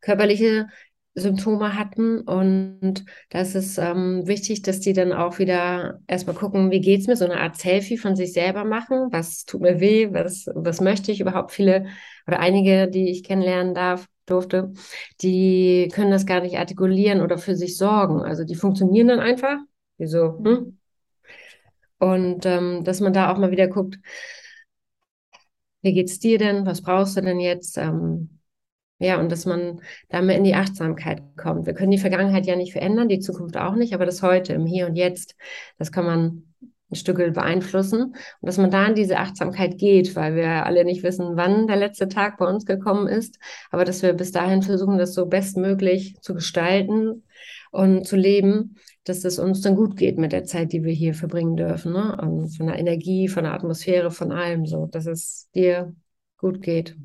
körperliche 0.01 0.68
Symptome 1.15 1.77
hatten. 1.77 2.22
Und 2.22 3.05
das 3.29 3.55
ist 3.55 3.77
ähm, 3.77 4.24
wichtig, 4.25 4.62
dass 4.63 4.79
die 4.79 4.93
dann 4.93 5.13
auch 5.13 5.39
wieder 5.39 6.00
erstmal 6.08 6.36
gucken, 6.36 6.72
wie 6.72 6.82
geht 6.82 7.01
es 7.01 7.08
mir, 7.08 7.15
so 7.15 7.25
eine 7.25 7.39
Art 7.39 7.58
Selfie 7.58 7.98
von 7.98 8.15
sich 8.15 8.34
selber 8.34 8.65
machen. 8.65 9.08
Was 9.12 9.46
tut 9.46 9.62
mir 9.62 9.79
weh? 9.79 10.10
Was, 10.12 10.48
was 10.53 10.82
möchte 10.82 11.12
ich 11.12 11.20
überhaupt? 11.20 11.51
Viele 11.51 11.86
oder 12.27 12.39
einige, 12.39 12.88
die 12.88 13.10
ich 13.10 13.24
kennenlernen 13.24 13.74
darf, 13.74 14.08
durfte, 14.25 14.74
die 15.22 15.89
können 15.93 16.12
das 16.12 16.25
gar 16.25 16.41
nicht 16.41 16.58
artikulieren 16.58 17.22
oder 17.22 17.38
für 17.38 17.55
sich 17.55 17.77
sorgen. 17.77 18.22
Also 18.22 18.43
die 18.43 18.55
funktionieren 18.55 19.08
dann 19.10 19.20
einfach. 19.20 19.58
Wie 19.98 20.08
so, 20.08 20.39
hm? 20.43 20.77
Und 22.00 22.46
ähm, 22.46 22.84
dass 22.84 23.00
man 23.00 23.13
da 23.13 23.32
auch 23.32 23.38
mal 23.38 23.51
wieder 23.51 23.67
guckt, 23.67 23.98
wie 25.82 25.93
geht's 25.93 26.20
dir 26.20 26.38
denn? 26.38 26.65
Was 26.65 26.82
brauchst 26.82 27.15
du 27.17 27.22
denn 27.22 27.39
jetzt? 27.39 27.77
Ähm, 27.77 28.39
ja, 29.03 29.19
und 29.19 29.29
dass 29.31 29.45
man 29.45 29.81
da 30.07 30.22
mehr 30.22 30.38
in 30.38 30.45
die 30.45 30.55
Achtsamkeit 30.55 31.22
kommt. 31.36 31.65
Wir 31.65 31.74
können 31.74 31.91
die 31.91 31.98
Vergangenheit 31.98 32.45
ja 32.45 32.55
nicht 32.55 32.72
verändern, 32.72 33.10
die 33.10 33.19
Zukunft 33.19 33.57
auch 33.57 33.75
nicht, 33.75 33.93
aber 33.93 34.05
das 34.05 34.22
Heute, 34.22 34.53
im 34.53 34.65
Hier 34.65 34.88
und 34.88 34.95
Jetzt, 34.95 35.36
das 35.77 35.91
kann 35.91 36.05
man 36.05 36.43
ein 36.89 36.95
Stück 36.95 37.17
beeinflussen 37.17 38.01
und 38.01 38.15
dass 38.41 38.57
man 38.57 38.72
da 38.72 38.86
in 38.86 38.95
diese 38.95 39.17
Achtsamkeit 39.17 39.77
geht, 39.77 40.15
weil 40.15 40.36
wir 40.36 40.65
alle 40.65 40.86
nicht 40.86 41.03
wissen, 41.03 41.36
wann 41.36 41.67
der 41.67 41.75
letzte 41.75 42.07
Tag 42.07 42.38
bei 42.38 42.45
uns 42.45 42.65
gekommen 42.65 43.07
ist, 43.07 43.39
aber 43.72 43.83
dass 43.83 44.03
wir 44.03 44.13
bis 44.13 44.31
dahin 44.31 44.62
versuchen, 44.62 44.98
das 44.98 45.13
so 45.13 45.25
bestmöglich 45.25 46.15
zu 46.22 46.33
gestalten 46.33 47.24
und 47.72 48.07
zu 48.07 48.15
leben, 48.15 48.77
dass 49.03 49.25
es 49.25 49.38
uns 49.38 49.60
dann 49.60 49.75
gut 49.75 49.98
geht 49.98 50.17
mit 50.17 50.31
der 50.31 50.45
Zeit, 50.45 50.72
die 50.72 50.86
wir 50.86 50.93
hier 50.93 51.13
verbringen 51.13 51.57
dürfen, 51.57 51.91
ne? 51.91 52.15
Von 52.55 52.67
der 52.67 52.79
Energie, 52.79 53.27
von 53.27 53.43
der 53.43 53.53
Atmosphäre, 53.53 54.12
von 54.12 54.31
allem 54.31 54.65
so, 54.65 54.86
dass 54.86 55.07
es 55.07 55.50
dir 55.53 55.93
gut 56.38 56.62
geht. 56.62 56.95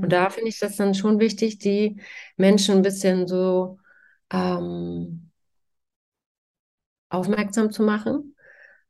Und 0.00 0.12
da 0.12 0.30
finde 0.30 0.48
ich 0.48 0.58
das 0.58 0.76
dann 0.76 0.94
schon 0.94 1.18
wichtig, 1.20 1.58
die 1.58 2.00
Menschen 2.36 2.76
ein 2.76 2.82
bisschen 2.82 3.26
so 3.26 3.78
ähm, 4.32 5.30
aufmerksam 7.08 7.70
zu 7.70 7.82
machen. 7.82 8.34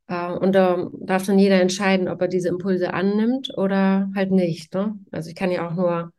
Äh, 0.07 0.31
und 0.31 0.53
da 0.53 0.89
darf 0.99 1.25
dann 1.25 1.39
jeder 1.39 1.61
entscheiden, 1.61 2.07
ob 2.07 2.21
er 2.21 2.27
diese 2.27 2.49
Impulse 2.49 2.93
annimmt 2.93 3.57
oder 3.57 4.09
halt 4.15 4.31
nicht. 4.31 4.73
Ne? 4.73 4.97
Also 5.11 5.29
ich 5.29 5.35
kann 5.35 5.51
ja 5.51 5.67
auch 5.67 5.73
nur 5.73 6.11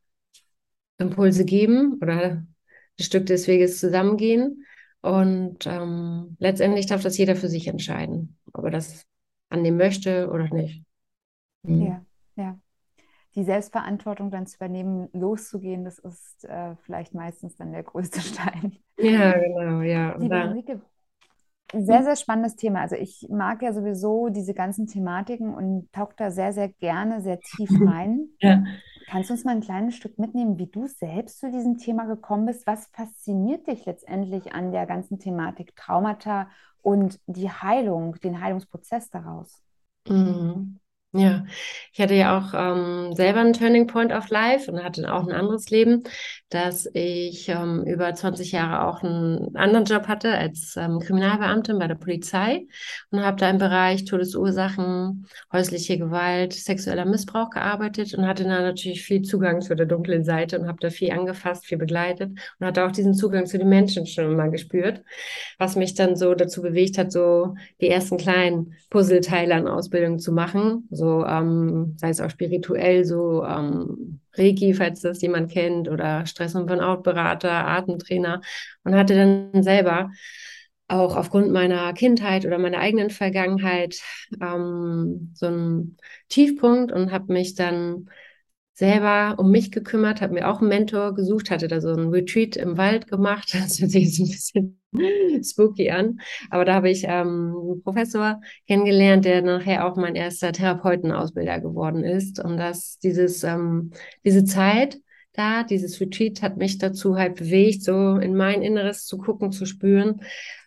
Impulse 0.98 1.44
geben 1.44 1.98
oder 2.00 2.42
ein 2.42 2.54
Stück 3.00 3.26
des 3.26 3.46
Weges 3.46 3.78
zusammengehen. 3.78 4.64
Und 5.02 5.66
ähm, 5.66 6.36
letztendlich 6.40 6.86
darf 6.86 7.02
das 7.02 7.18
jeder 7.18 7.36
für 7.36 7.48
sich 7.48 7.68
entscheiden, 7.68 8.38
ob 8.52 8.64
er 8.64 8.70
das 8.70 9.06
annehmen 9.50 9.76
möchte 9.76 10.28
oder 10.30 10.52
nicht. 10.52 10.82
Mhm. 11.62 11.86
Ja, 11.86 12.06
ja 12.36 12.58
die 13.36 13.44
Selbstverantwortung 13.44 14.30
dann 14.30 14.46
zu 14.46 14.56
übernehmen, 14.56 15.08
loszugehen, 15.12 15.84
das 15.84 15.98
ist 15.98 16.44
äh, 16.44 16.74
vielleicht 16.82 17.14
meistens 17.14 17.56
dann 17.56 17.72
der 17.72 17.82
größte 17.82 18.20
Stein. 18.22 18.76
Ja, 18.98 19.38
genau, 19.38 19.82
ja. 19.82 20.16
Liebe 20.16 20.48
Ulrike, 20.48 20.80
sehr, 21.72 22.04
sehr 22.04 22.16
spannendes 22.16 22.56
Thema. 22.56 22.80
Also 22.80 22.96
ich 22.96 23.26
mag 23.28 23.62
ja 23.62 23.72
sowieso 23.72 24.28
diese 24.28 24.54
ganzen 24.54 24.86
Thematiken 24.86 25.54
und 25.54 25.92
tauche 25.92 26.14
da 26.16 26.30
sehr, 26.30 26.52
sehr 26.52 26.68
gerne 26.68 27.20
sehr 27.20 27.40
tief 27.40 27.70
rein. 27.84 28.28
Ja. 28.40 28.64
Kannst 29.08 29.30
du 29.30 29.34
uns 29.34 29.44
mal 29.44 29.52
ein 29.52 29.60
kleines 29.60 29.96
Stück 29.96 30.18
mitnehmen, 30.18 30.58
wie 30.58 30.66
du 30.66 30.86
selbst 30.86 31.40
zu 31.40 31.50
diesem 31.50 31.78
Thema 31.78 32.06
gekommen 32.06 32.46
bist? 32.46 32.66
Was 32.66 32.86
fasziniert 32.92 33.66
dich 33.66 33.84
letztendlich 33.84 34.54
an 34.54 34.72
der 34.72 34.86
ganzen 34.86 35.18
Thematik 35.18 35.76
Traumata 35.76 36.48
und 36.82 37.20
die 37.26 37.50
Heilung, 37.50 38.14
den 38.20 38.40
Heilungsprozess 38.40 39.10
daraus? 39.10 39.62
Mhm. 40.08 40.78
Ja, 41.18 41.46
ich 41.94 42.00
hatte 42.00 42.14
ja 42.14 42.36
auch 42.36 42.52
ähm, 42.52 43.14
selber 43.14 43.40
einen 43.40 43.54
Turning 43.54 43.86
Point 43.86 44.12
of 44.12 44.28
Life 44.28 44.70
und 44.70 44.84
hatte 44.84 45.10
auch 45.10 45.26
ein 45.26 45.32
anderes 45.32 45.70
Leben, 45.70 46.02
dass 46.50 46.86
ich 46.92 47.48
ähm, 47.48 47.84
über 47.86 48.12
20 48.12 48.52
Jahre 48.52 48.86
auch 48.86 49.02
einen 49.02 49.56
anderen 49.56 49.86
Job 49.86 50.08
hatte 50.08 50.32
als 50.32 50.76
ähm, 50.76 51.00
Kriminalbeamtin 51.00 51.78
bei 51.78 51.86
der 51.86 51.94
Polizei 51.94 52.66
und 53.10 53.20
habe 53.20 53.38
da 53.38 53.48
im 53.48 53.56
Bereich 53.56 54.04
Todesursachen, 54.04 55.26
häusliche 55.50 55.96
Gewalt, 55.96 56.52
sexueller 56.52 57.06
Missbrauch 57.06 57.48
gearbeitet 57.48 58.12
und 58.12 58.26
hatte 58.26 58.44
da 58.44 58.60
natürlich 58.60 59.02
viel 59.02 59.22
Zugang 59.22 59.62
zu 59.62 59.74
der 59.74 59.86
dunklen 59.86 60.22
Seite 60.22 60.58
und 60.60 60.68
habe 60.68 60.78
da 60.80 60.90
viel 60.90 61.12
angefasst, 61.12 61.64
viel 61.64 61.78
begleitet 61.78 62.30
und 62.58 62.66
hatte 62.66 62.84
auch 62.84 62.92
diesen 62.92 63.14
Zugang 63.14 63.46
zu 63.46 63.56
den 63.56 63.70
Menschen 63.70 64.06
schon 64.06 64.36
mal 64.36 64.50
gespürt, 64.50 65.02
was 65.58 65.76
mich 65.76 65.94
dann 65.94 66.14
so 66.14 66.34
dazu 66.34 66.60
bewegt 66.60 66.98
hat, 66.98 67.10
so 67.10 67.54
die 67.80 67.88
ersten 67.88 68.18
kleinen 68.18 68.74
Puzzleteile 68.90 69.54
an 69.54 69.66
Ausbildung 69.66 70.18
zu 70.18 70.32
machen. 70.32 70.88
So 70.90 71.05
so 71.06 71.24
ähm, 71.24 71.94
sei 71.98 72.10
es 72.10 72.20
auch 72.20 72.30
spirituell, 72.30 73.04
so 73.04 73.44
ähm, 73.44 74.20
Reiki, 74.34 74.74
falls 74.74 75.00
das 75.00 75.22
jemand 75.22 75.52
kennt, 75.52 75.88
oder 75.88 76.26
Stress- 76.26 76.54
und 76.56 76.66
Burnout-Berater, 76.66 77.50
Atemtrainer. 77.50 78.40
Und 78.84 78.96
hatte 78.96 79.14
dann 79.14 79.62
selber 79.62 80.10
auch 80.88 81.16
aufgrund 81.16 81.52
meiner 81.52 81.92
Kindheit 81.92 82.44
oder 82.44 82.58
meiner 82.58 82.78
eigenen 82.78 83.10
Vergangenheit 83.10 84.00
ähm, 84.40 85.32
so 85.34 85.46
einen 85.46 85.96
Tiefpunkt 86.28 86.92
und 86.92 87.12
habe 87.12 87.32
mich 87.32 87.54
dann 87.54 88.08
selber 88.76 89.36
um 89.38 89.50
mich 89.50 89.72
gekümmert, 89.72 90.20
habe 90.20 90.34
mir 90.34 90.50
auch 90.50 90.60
einen 90.60 90.68
Mentor 90.68 91.14
gesucht, 91.14 91.50
hatte 91.50 91.66
da 91.66 91.80
so 91.80 91.94
ein 91.94 92.10
Retreat 92.10 92.56
im 92.56 92.76
Wald 92.76 93.08
gemacht. 93.08 93.54
Das 93.54 93.80
hört 93.80 93.90
sich 93.90 94.04
jetzt 94.04 94.54
ein 94.54 94.76
bisschen 94.92 95.42
spooky 95.44 95.90
an. 95.90 96.20
Aber 96.50 96.66
da 96.66 96.74
habe 96.74 96.90
ich 96.90 97.04
ähm, 97.04 97.56
einen 97.56 97.82
Professor 97.82 98.38
kennengelernt, 98.66 99.24
der 99.24 99.40
nachher 99.40 99.86
auch 99.86 99.96
mein 99.96 100.14
erster 100.14 100.52
Therapeutenausbilder 100.52 101.60
geworden 101.60 102.04
ist. 102.04 102.38
Und 102.38 102.58
dass 102.58 102.98
dieses, 102.98 103.44
ähm, 103.44 103.92
diese 104.26 104.44
Zeit 104.44 104.98
da, 105.32 105.62
dieses 105.62 105.98
Retreat 105.98 106.42
hat 106.42 106.58
mich 106.58 106.76
dazu 106.76 107.16
halt 107.16 107.36
bewegt, 107.36 107.82
so 107.82 108.16
in 108.18 108.36
mein 108.36 108.60
Inneres 108.60 109.06
zu 109.06 109.16
gucken, 109.16 109.52
zu 109.52 109.64
spüren 109.64 110.20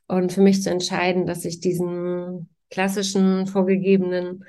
und 0.07 0.31
für 0.33 0.41
mich 0.41 0.63
zu 0.63 0.71
entscheiden, 0.71 1.27
dass 1.27 1.45
ich 1.45 1.59
diesen 1.59 2.49
klassischen, 2.71 3.45
vorgegebenen 3.45 4.45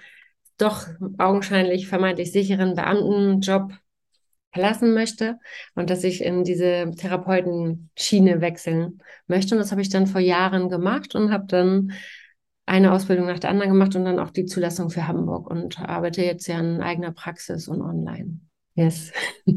doch 0.60 0.86
augenscheinlich 1.18 1.88
vermeintlich 1.88 2.32
sicheren 2.32 2.74
Beamtenjob 2.74 3.72
verlassen 4.52 4.94
möchte 4.94 5.38
und 5.74 5.90
dass 5.90 6.04
ich 6.04 6.24
in 6.24 6.44
diese 6.44 6.90
Therapeutenschiene 6.96 8.40
wechseln 8.40 9.00
möchte. 9.26 9.54
Und 9.54 9.60
das 9.60 9.70
habe 9.70 9.80
ich 9.80 9.90
dann 9.90 10.06
vor 10.06 10.20
Jahren 10.20 10.68
gemacht 10.68 11.14
und 11.14 11.32
habe 11.32 11.46
dann 11.46 11.92
eine 12.66 12.92
Ausbildung 12.92 13.26
nach 13.26 13.38
der 13.38 13.50
anderen 13.50 13.72
gemacht 13.72 13.96
und 13.96 14.04
dann 14.04 14.18
auch 14.18 14.30
die 14.30 14.46
Zulassung 14.46 14.90
für 14.90 15.06
Hamburg 15.06 15.48
und 15.50 15.80
arbeite 15.80 16.22
jetzt 16.22 16.46
ja 16.46 16.58
in 16.58 16.82
eigener 16.82 17.12
Praxis 17.12 17.68
und 17.68 17.80
online. 17.82 18.40
Yes. 18.74 19.12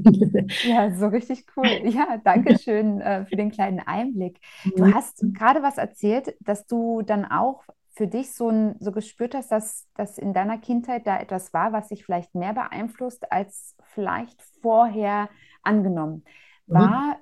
Ja, 0.64 0.94
so 0.96 1.08
richtig 1.08 1.46
cool. 1.56 1.68
Ja, 1.86 2.20
danke 2.24 2.58
schön 2.58 3.00
äh, 3.00 3.26
für 3.26 3.36
den 3.36 3.52
kleinen 3.52 3.80
Einblick. 3.80 4.40
Du 4.76 4.86
mhm. 4.86 4.96
hast 4.96 5.24
gerade 5.34 5.62
was 5.62 5.78
erzählt, 5.78 6.36
dass 6.40 6.66
du 6.66 7.02
dann 7.04 7.26
auch 7.26 7.64
für 7.94 8.08
dich 8.08 8.34
so, 8.34 8.50
ein, 8.50 8.76
so 8.80 8.92
gespürt 8.92 9.36
hast, 9.36 9.52
dass, 9.52 9.88
dass 9.96 10.18
in 10.18 10.34
deiner 10.34 10.58
Kindheit 10.58 11.06
da 11.06 11.20
etwas 11.20 11.54
war, 11.54 11.74
was 11.74 11.90
dich 11.90 12.06
vielleicht 12.06 12.34
mehr 12.34 12.54
beeinflusst 12.54 13.32
als 13.32 13.76
vielleicht 13.84 14.42
vorher 14.62 15.30
angenommen. 15.62 16.24
Mhm. 16.66 16.74
War 16.74 17.08
mhm. 17.08 17.16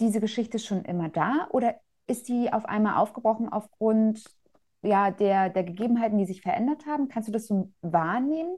diese 0.00 0.20
Geschichte 0.20 0.58
schon 0.58 0.84
immer 0.84 1.08
da 1.08 1.46
oder 1.50 1.76
ist 2.08 2.28
die 2.28 2.52
auf 2.52 2.66
einmal 2.66 2.96
aufgebrochen 2.96 3.48
aufgrund 3.48 4.24
ja, 4.82 5.10
der, 5.10 5.48
der 5.48 5.64
Gegebenheiten, 5.64 6.18
die 6.18 6.26
sich 6.26 6.42
verändert 6.42 6.86
haben? 6.86 7.08
Kannst 7.08 7.28
du 7.28 7.32
das 7.32 7.46
so 7.46 7.72
wahrnehmen? 7.82 8.56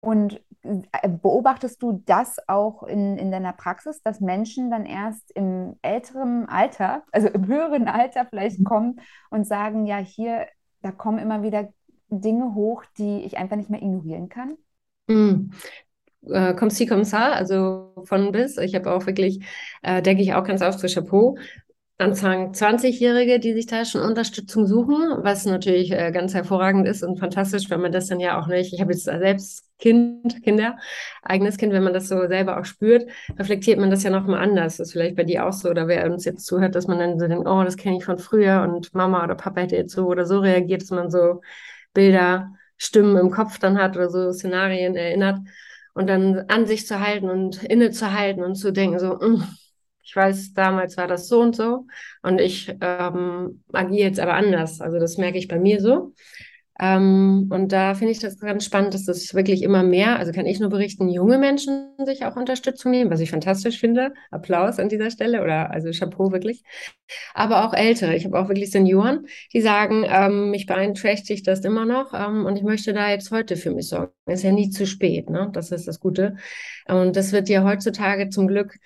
Und 0.00 0.44
äh, 0.62 1.08
beobachtest 1.08 1.82
du 1.82 2.02
das 2.04 2.36
auch 2.48 2.82
in, 2.82 3.16
in 3.16 3.30
deiner 3.30 3.54
Praxis, 3.54 4.02
dass 4.02 4.20
Menschen 4.20 4.70
dann 4.70 4.84
erst 4.84 5.30
im 5.32 5.78
älteren 5.82 6.46
Alter, 6.48 7.04
also 7.10 7.28
im 7.28 7.46
höheren 7.46 7.88
Alter 7.88 8.26
vielleicht 8.26 8.58
mhm. 8.58 8.64
kommen 8.64 9.00
und 9.30 9.46
sagen, 9.46 9.86
ja, 9.86 9.96
hier 9.96 10.46
da 10.84 10.92
kommen 10.92 11.18
immer 11.18 11.42
wieder 11.42 11.72
Dinge 12.10 12.54
hoch, 12.54 12.84
die 12.98 13.22
ich 13.24 13.38
einfach 13.38 13.56
nicht 13.56 13.70
mehr 13.70 13.80
ignorieren 13.80 14.28
kann? 14.28 14.56
Mm. 15.06 15.50
Äh, 16.28 16.54
comme 16.54 16.70
si, 16.70 16.88
also 16.90 17.92
von 18.04 18.32
bis. 18.32 18.56
Ich 18.58 18.74
habe 18.74 18.92
auch 18.92 19.06
wirklich, 19.06 19.44
äh, 19.82 20.02
denke 20.02 20.22
ich 20.22 20.34
auch 20.34 20.44
ganz 20.44 20.62
oft 20.62 20.78
zu 20.78 20.86
Chapeau, 20.86 21.36
Anfang 21.96 22.52
20-Jährige, 22.52 23.38
die 23.38 23.52
sich 23.52 23.66
da 23.66 23.84
schon 23.84 24.00
Unterstützung 24.00 24.66
suchen, 24.66 25.22
was 25.22 25.44
natürlich 25.44 25.92
äh, 25.92 26.10
ganz 26.12 26.34
hervorragend 26.34 26.88
ist 26.88 27.04
und 27.04 27.18
fantastisch, 27.18 27.70
wenn 27.70 27.80
man 27.80 27.92
das 27.92 28.08
dann 28.08 28.20
ja 28.20 28.40
auch 28.40 28.48
nicht, 28.48 28.72
ich 28.72 28.80
habe 28.80 28.92
jetzt 28.92 29.04
selbst 29.04 29.64
Kind, 29.84 30.42
Kinder, 30.42 30.78
eigenes 31.22 31.58
Kind, 31.58 31.74
wenn 31.74 31.82
man 31.82 31.92
das 31.92 32.08
so 32.08 32.26
selber 32.26 32.58
auch 32.58 32.64
spürt, 32.64 33.06
reflektiert 33.38 33.78
man 33.78 33.90
das 33.90 34.02
ja 34.02 34.08
nochmal 34.08 34.40
anders. 34.40 34.78
Das 34.78 34.88
ist 34.88 34.92
vielleicht 34.92 35.14
bei 35.14 35.24
dir 35.24 35.44
auch 35.44 35.52
so, 35.52 35.68
oder 35.68 35.88
wer 35.88 36.10
uns 36.10 36.24
jetzt 36.24 36.46
zuhört, 36.46 36.74
dass 36.74 36.86
man 36.86 36.98
dann 36.98 37.18
so 37.18 37.28
denkt, 37.28 37.46
oh, 37.46 37.62
das 37.62 37.76
kenne 37.76 37.98
ich 37.98 38.04
von 38.06 38.18
früher 38.18 38.62
und 38.62 38.94
Mama 38.94 39.22
oder 39.22 39.34
Papa 39.34 39.60
hätte 39.60 39.76
jetzt 39.76 39.92
so 39.92 40.06
oder 40.06 40.24
so 40.24 40.38
reagiert, 40.38 40.80
dass 40.80 40.90
man 40.90 41.10
so 41.10 41.42
Bilder, 41.92 42.54
Stimmen 42.78 43.18
im 43.18 43.30
Kopf 43.30 43.58
dann 43.58 43.78
hat 43.78 43.94
oder 43.96 44.08
so 44.08 44.32
Szenarien 44.32 44.96
erinnert 44.96 45.38
und 45.92 46.06
dann 46.08 46.44
an 46.48 46.66
sich 46.66 46.86
zu 46.86 47.00
halten 47.00 47.28
und 47.28 47.62
innezuhalten 47.64 48.42
und 48.42 48.54
zu 48.54 48.72
denken, 48.72 48.98
so, 48.98 49.16
mh, 49.16 49.28
mm, 49.28 49.48
ich 50.02 50.16
weiß, 50.16 50.54
damals 50.54 50.96
war 50.96 51.08
das 51.08 51.28
so 51.28 51.40
und 51.40 51.54
so 51.54 51.86
und 52.22 52.40
ich 52.40 52.74
ähm, 52.80 53.62
agiere 53.72 54.08
jetzt 54.08 54.20
aber 54.20 54.34
anders. 54.34 54.80
Also 54.80 54.98
das 54.98 55.18
merke 55.18 55.36
ich 55.36 55.46
bei 55.48 55.58
mir 55.58 55.80
so. 55.80 56.14
Ähm, 56.80 57.48
und 57.50 57.70
da 57.70 57.94
finde 57.94 58.12
ich 58.12 58.18
das 58.18 58.38
ganz 58.38 58.64
spannend, 58.64 58.94
dass 58.94 59.04
das 59.04 59.32
wirklich 59.34 59.62
immer 59.62 59.84
mehr, 59.84 60.18
also 60.18 60.32
kann 60.32 60.46
ich 60.46 60.58
nur 60.58 60.70
berichten, 60.70 61.08
junge 61.08 61.38
Menschen 61.38 61.90
sich 62.04 62.24
auch 62.24 62.36
Unterstützung 62.36 62.90
nehmen, 62.90 63.10
was 63.10 63.20
ich 63.20 63.30
fantastisch 63.30 63.78
finde. 63.78 64.12
Applaus 64.30 64.78
an 64.80 64.88
dieser 64.88 65.10
Stelle 65.10 65.42
oder 65.42 65.70
also 65.70 65.90
Chapeau 65.90 66.32
wirklich. 66.32 66.62
Aber 67.32 67.64
auch 67.64 67.74
Ältere. 67.74 68.16
Ich 68.16 68.24
habe 68.24 68.38
auch 68.38 68.48
wirklich 68.48 68.70
Senioren, 68.72 69.26
die 69.52 69.60
sagen, 69.60 70.04
ähm, 70.08 70.50
mich 70.50 70.66
beeinträchtigt 70.66 71.46
das 71.46 71.60
immer 71.60 71.84
noch 71.84 72.12
ähm, 72.12 72.44
und 72.44 72.56
ich 72.56 72.64
möchte 72.64 72.92
da 72.92 73.10
jetzt 73.10 73.30
heute 73.30 73.56
für 73.56 73.70
mich 73.72 73.88
sorgen. 73.88 74.12
Ist 74.26 74.42
ja 74.42 74.52
nie 74.52 74.70
zu 74.70 74.86
spät, 74.86 75.30
ne? 75.30 75.50
Das 75.52 75.70
ist 75.70 75.86
das 75.86 76.00
Gute. 76.00 76.36
Und 76.86 77.16
das 77.16 77.32
wird 77.32 77.48
ja 77.48 77.62
heutzutage 77.62 78.30
zum 78.30 78.48
Glück 78.48 78.78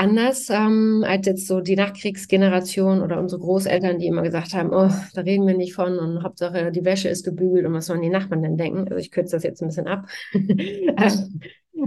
anders 0.00 0.48
ähm, 0.48 1.04
als 1.06 1.26
jetzt 1.26 1.46
so 1.46 1.60
die 1.60 1.76
Nachkriegsgeneration 1.76 3.02
oder 3.02 3.20
unsere 3.20 3.42
Großeltern, 3.42 3.98
die 3.98 4.06
immer 4.06 4.22
gesagt 4.22 4.54
haben, 4.54 4.70
oh, 4.70 4.88
da 5.12 5.20
reden 5.20 5.46
wir 5.46 5.54
nicht 5.54 5.74
von 5.74 5.98
und 5.98 6.22
Hauptsache 6.22 6.72
die 6.72 6.86
Wäsche 6.86 7.10
ist 7.10 7.22
gebügelt 7.22 7.66
und 7.66 7.74
was 7.74 7.86
sollen 7.86 8.00
die 8.00 8.08
Nachbarn 8.08 8.42
denn 8.42 8.56
denken? 8.56 8.88
Also 8.88 8.96
ich 8.96 9.10
kürze 9.10 9.36
das 9.36 9.42
jetzt 9.42 9.60
ein 9.62 9.68
bisschen 9.68 9.88
ab. 9.88 10.06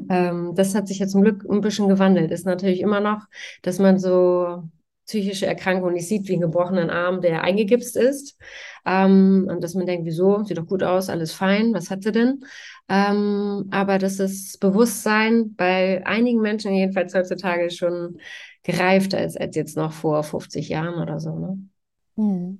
ähm, 0.09 0.53
das 0.55 0.75
hat 0.75 0.87
sich 0.87 0.99
ja 0.99 1.07
zum 1.07 1.23
Glück 1.23 1.43
ein 1.49 1.61
bisschen 1.61 1.87
gewandelt. 1.87 2.29
Ist 2.29 2.45
natürlich 2.45 2.81
immer 2.81 2.99
noch, 2.99 3.25
dass 3.63 3.79
man 3.79 3.97
so 3.97 4.61
psychische 5.05 5.45
Erkrankungen 5.45 5.95
nicht 5.95 6.07
sieht 6.07 6.27
wie 6.27 6.33
einen 6.33 6.41
gebrochenen 6.41 6.89
Arm, 6.89 7.21
der 7.21 7.43
eingegipst 7.43 7.97
ist. 7.97 8.37
Ähm, 8.85 9.47
und 9.49 9.63
dass 9.63 9.75
man 9.75 9.85
denkt, 9.85 10.05
wieso, 10.05 10.43
sieht 10.43 10.57
doch 10.57 10.65
gut 10.65 10.83
aus, 10.83 11.09
alles 11.09 11.33
fein, 11.33 11.73
was 11.73 11.89
hat 11.89 12.03
sie 12.03 12.11
denn? 12.11 12.43
Ähm, 12.89 13.67
aber 13.71 13.97
dass 13.97 14.17
das 14.17 14.57
Bewusstsein 14.57 15.55
bei 15.55 16.05
einigen 16.05 16.41
Menschen 16.41 16.73
jedenfalls 16.73 17.13
heutzutage 17.13 17.69
schon 17.71 18.17
gereifter 18.63 19.23
ist 19.23 19.39
als 19.39 19.55
jetzt 19.55 19.77
noch 19.77 19.91
vor 19.91 20.23
50 20.23 20.69
Jahren 20.69 21.01
oder 21.01 21.19
so. 21.19 21.37
Ne? 21.37 21.69
Hm. 22.15 22.59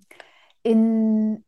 In 0.64 1.44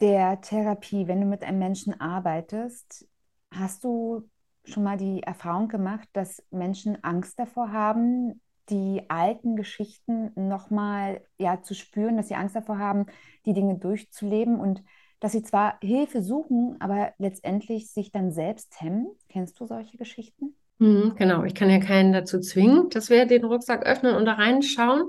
der 0.00 0.40
Therapie, 0.40 1.08
wenn 1.08 1.20
du 1.20 1.26
mit 1.26 1.42
einem 1.42 1.58
Menschen 1.58 2.00
arbeitest, 2.00 3.08
hast 3.50 3.84
du 3.84 4.28
schon 4.64 4.82
mal 4.82 4.96
die 4.96 5.22
Erfahrung 5.22 5.68
gemacht, 5.68 6.08
dass 6.12 6.42
Menschen 6.50 7.02
Angst 7.02 7.38
davor 7.38 7.72
haben, 7.72 8.40
die 8.70 9.02
alten 9.08 9.56
Geschichten 9.56 10.30
nochmal 10.34 11.22
ja, 11.38 11.62
zu 11.62 11.74
spüren, 11.74 12.16
dass 12.16 12.28
sie 12.28 12.34
Angst 12.34 12.56
davor 12.56 12.78
haben, 12.78 13.06
die 13.46 13.54
Dinge 13.54 13.78
durchzuleben 13.78 14.60
und 14.60 14.82
dass 15.20 15.32
sie 15.32 15.42
zwar 15.42 15.78
Hilfe 15.82 16.22
suchen, 16.22 16.76
aber 16.80 17.12
letztendlich 17.18 17.90
sich 17.90 18.12
dann 18.12 18.30
selbst 18.30 18.80
hemmen. 18.80 19.08
Kennst 19.28 19.58
du 19.60 19.66
solche 19.66 19.96
Geschichten? 19.96 20.54
Mhm, 20.78 21.14
genau, 21.16 21.42
ich 21.42 21.54
kann 21.54 21.70
ja 21.70 21.80
keinen 21.80 22.12
dazu 22.12 22.38
zwingen, 22.38 22.88
dass 22.90 23.10
wir 23.10 23.26
den 23.26 23.44
Rucksack 23.44 23.84
öffnen 23.84 24.14
und 24.14 24.26
da 24.26 24.34
reinschauen. 24.34 25.08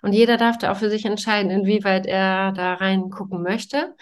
Und 0.00 0.14
jeder 0.14 0.38
darf 0.38 0.56
da 0.56 0.72
auch 0.72 0.78
für 0.78 0.88
sich 0.88 1.04
entscheiden, 1.04 1.50
inwieweit 1.50 2.06
er 2.06 2.52
da 2.52 2.74
reingucken 2.74 3.42
möchte 3.42 3.94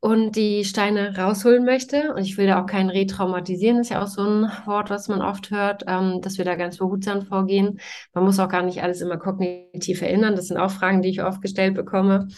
und 0.00 0.36
die 0.36 0.64
Steine 0.64 1.16
rausholen 1.16 1.64
möchte. 1.64 2.14
Und 2.14 2.22
ich 2.22 2.36
will 2.38 2.46
da 2.46 2.62
auch 2.62 2.66
keinen 2.66 2.90
retraumatisieren, 2.90 3.80
ist 3.80 3.90
ja 3.90 4.02
auch 4.02 4.06
so 4.06 4.22
ein 4.22 4.50
Wort, 4.64 4.90
was 4.90 5.08
man 5.08 5.22
oft 5.22 5.50
hört, 5.50 5.84
ähm, 5.88 6.20
dass 6.22 6.38
wir 6.38 6.44
da 6.44 6.54
ganz 6.54 6.78
behutsam 6.78 7.22
vorgehen. 7.22 7.80
Man 8.14 8.24
muss 8.24 8.38
auch 8.38 8.48
gar 8.48 8.62
nicht 8.62 8.82
alles 8.82 9.00
immer 9.00 9.18
kognitiv 9.18 10.02
erinnern. 10.02 10.36
Das 10.36 10.46
sind 10.46 10.56
auch 10.56 10.70
Fragen, 10.70 11.02
die 11.02 11.08
ich 11.08 11.22
oft 11.22 11.42
gestellt 11.42 11.74
bekomme. 11.74 12.28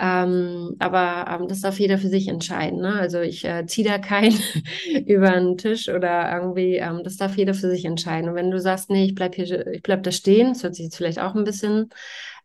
Ähm, 0.00 0.74
aber 0.80 1.26
ähm, 1.30 1.46
das 1.46 1.60
darf 1.60 1.78
jeder 1.78 1.98
für 1.98 2.08
sich 2.08 2.26
entscheiden. 2.26 2.80
Ne? 2.80 2.94
Also 2.94 3.20
ich 3.20 3.44
äh, 3.44 3.64
ziehe 3.66 3.88
da 3.88 3.98
keinen 3.98 4.36
über 5.06 5.30
den 5.30 5.56
Tisch 5.56 5.88
oder 5.88 6.32
irgendwie, 6.34 6.76
ähm, 6.76 7.02
das 7.04 7.16
darf 7.16 7.36
jeder 7.36 7.54
für 7.54 7.70
sich 7.70 7.84
entscheiden. 7.84 8.28
Und 8.28 8.34
wenn 8.34 8.50
du 8.50 8.58
sagst, 8.58 8.90
nee, 8.90 9.04
ich 9.04 9.14
bleib 9.14 9.36
hier, 9.36 9.66
ich 9.68 9.82
bleib 9.82 10.02
da 10.02 10.10
stehen, 10.10 10.48
das 10.48 10.64
hört 10.64 10.74
sich 10.74 10.86
jetzt 10.86 10.96
vielleicht 10.96 11.20
auch 11.20 11.36
ein 11.36 11.44
bisschen 11.44 11.90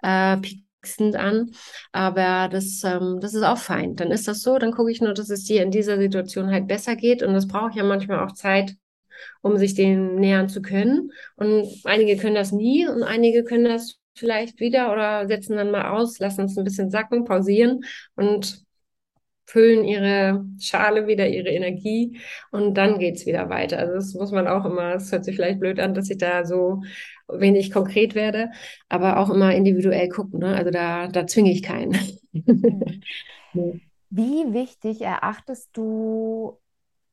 äh, 0.04 0.38
an, 1.16 1.52
aber 1.92 2.50
das, 2.50 2.84
ähm, 2.84 3.20
das 3.22 3.34
ist 3.34 3.44
auch 3.44 3.58
fein. 3.58 3.96
Dann 3.96 4.12
ist 4.12 4.28
das 4.28 4.42
so, 4.42 4.58
dann 4.58 4.72
gucke 4.72 4.92
ich 4.92 5.02
nur, 5.02 5.14
dass 5.14 5.30
es 5.30 5.44
dir 5.46 5.64
in 5.64 5.72
dieser 5.72 5.98
Situation 5.98 6.52
halt 6.52 6.68
besser 6.68 6.96
geht 6.96 7.24
und 7.24 7.34
das 7.34 7.48
braucht 7.48 7.76
ja 7.76 7.84
manchmal 7.84 8.20
auch 8.26 8.34
Zeit, 8.34 8.76
um 9.42 9.58
sich 9.58 9.74
dem 9.74 10.16
nähern 10.16 10.50
zu 10.50 10.62
können. 10.62 11.12
Und 11.36 11.68
einige 11.86 12.18
können 12.18 12.36
das 12.36 12.52
nie 12.52 12.88
und 12.88 13.04
einige 13.04 13.44
können 13.44 13.66
das 13.66 14.00
vielleicht 14.16 14.60
wieder 14.60 14.92
oder 14.92 15.28
setzen 15.28 15.56
dann 15.56 15.72
mal 15.72 15.90
aus, 15.90 16.20
lassen 16.20 16.46
es 16.46 16.58
ein 16.58 16.64
bisschen 16.64 16.90
sacken, 16.92 17.26
pausieren 17.26 17.82
und 18.16 18.64
füllen 19.46 19.84
ihre 19.84 20.46
Schale 20.60 21.08
wieder, 21.08 21.28
ihre 21.28 21.50
Energie 21.50 22.20
und 22.52 22.76
dann 22.76 23.00
geht 23.00 23.16
es 23.16 23.26
wieder 23.26 23.50
weiter. 23.50 23.80
Also 23.80 23.96
das 23.96 24.14
muss 24.14 24.32
man 24.32 24.48
auch 24.48 24.64
immer, 24.66 24.96
es 24.96 25.12
hört 25.12 25.26
sich 25.26 25.36
vielleicht 25.36 25.60
blöd 25.60 25.80
an, 25.80 25.94
dass 25.96 26.10
ich 26.10 26.20
da 26.20 26.46
so 26.46 26.84
wenig 27.32 27.72
konkret 27.72 28.16
werde, 28.16 28.52
aber 28.88 29.18
auch 29.18 29.30
immer 29.30 29.54
individuell 29.54 30.10
gucken. 30.10 30.40
Ne? 30.40 30.56
Also 30.56 30.72
da, 30.72 31.08
da 31.08 31.28
zwinge 31.28 31.52
ich 31.52 31.64
keinen. 31.64 31.98
Hm. 33.52 33.82
Wie 34.12 34.54
wichtig 34.54 35.02
erachtest 35.02 35.70
du 35.74 36.60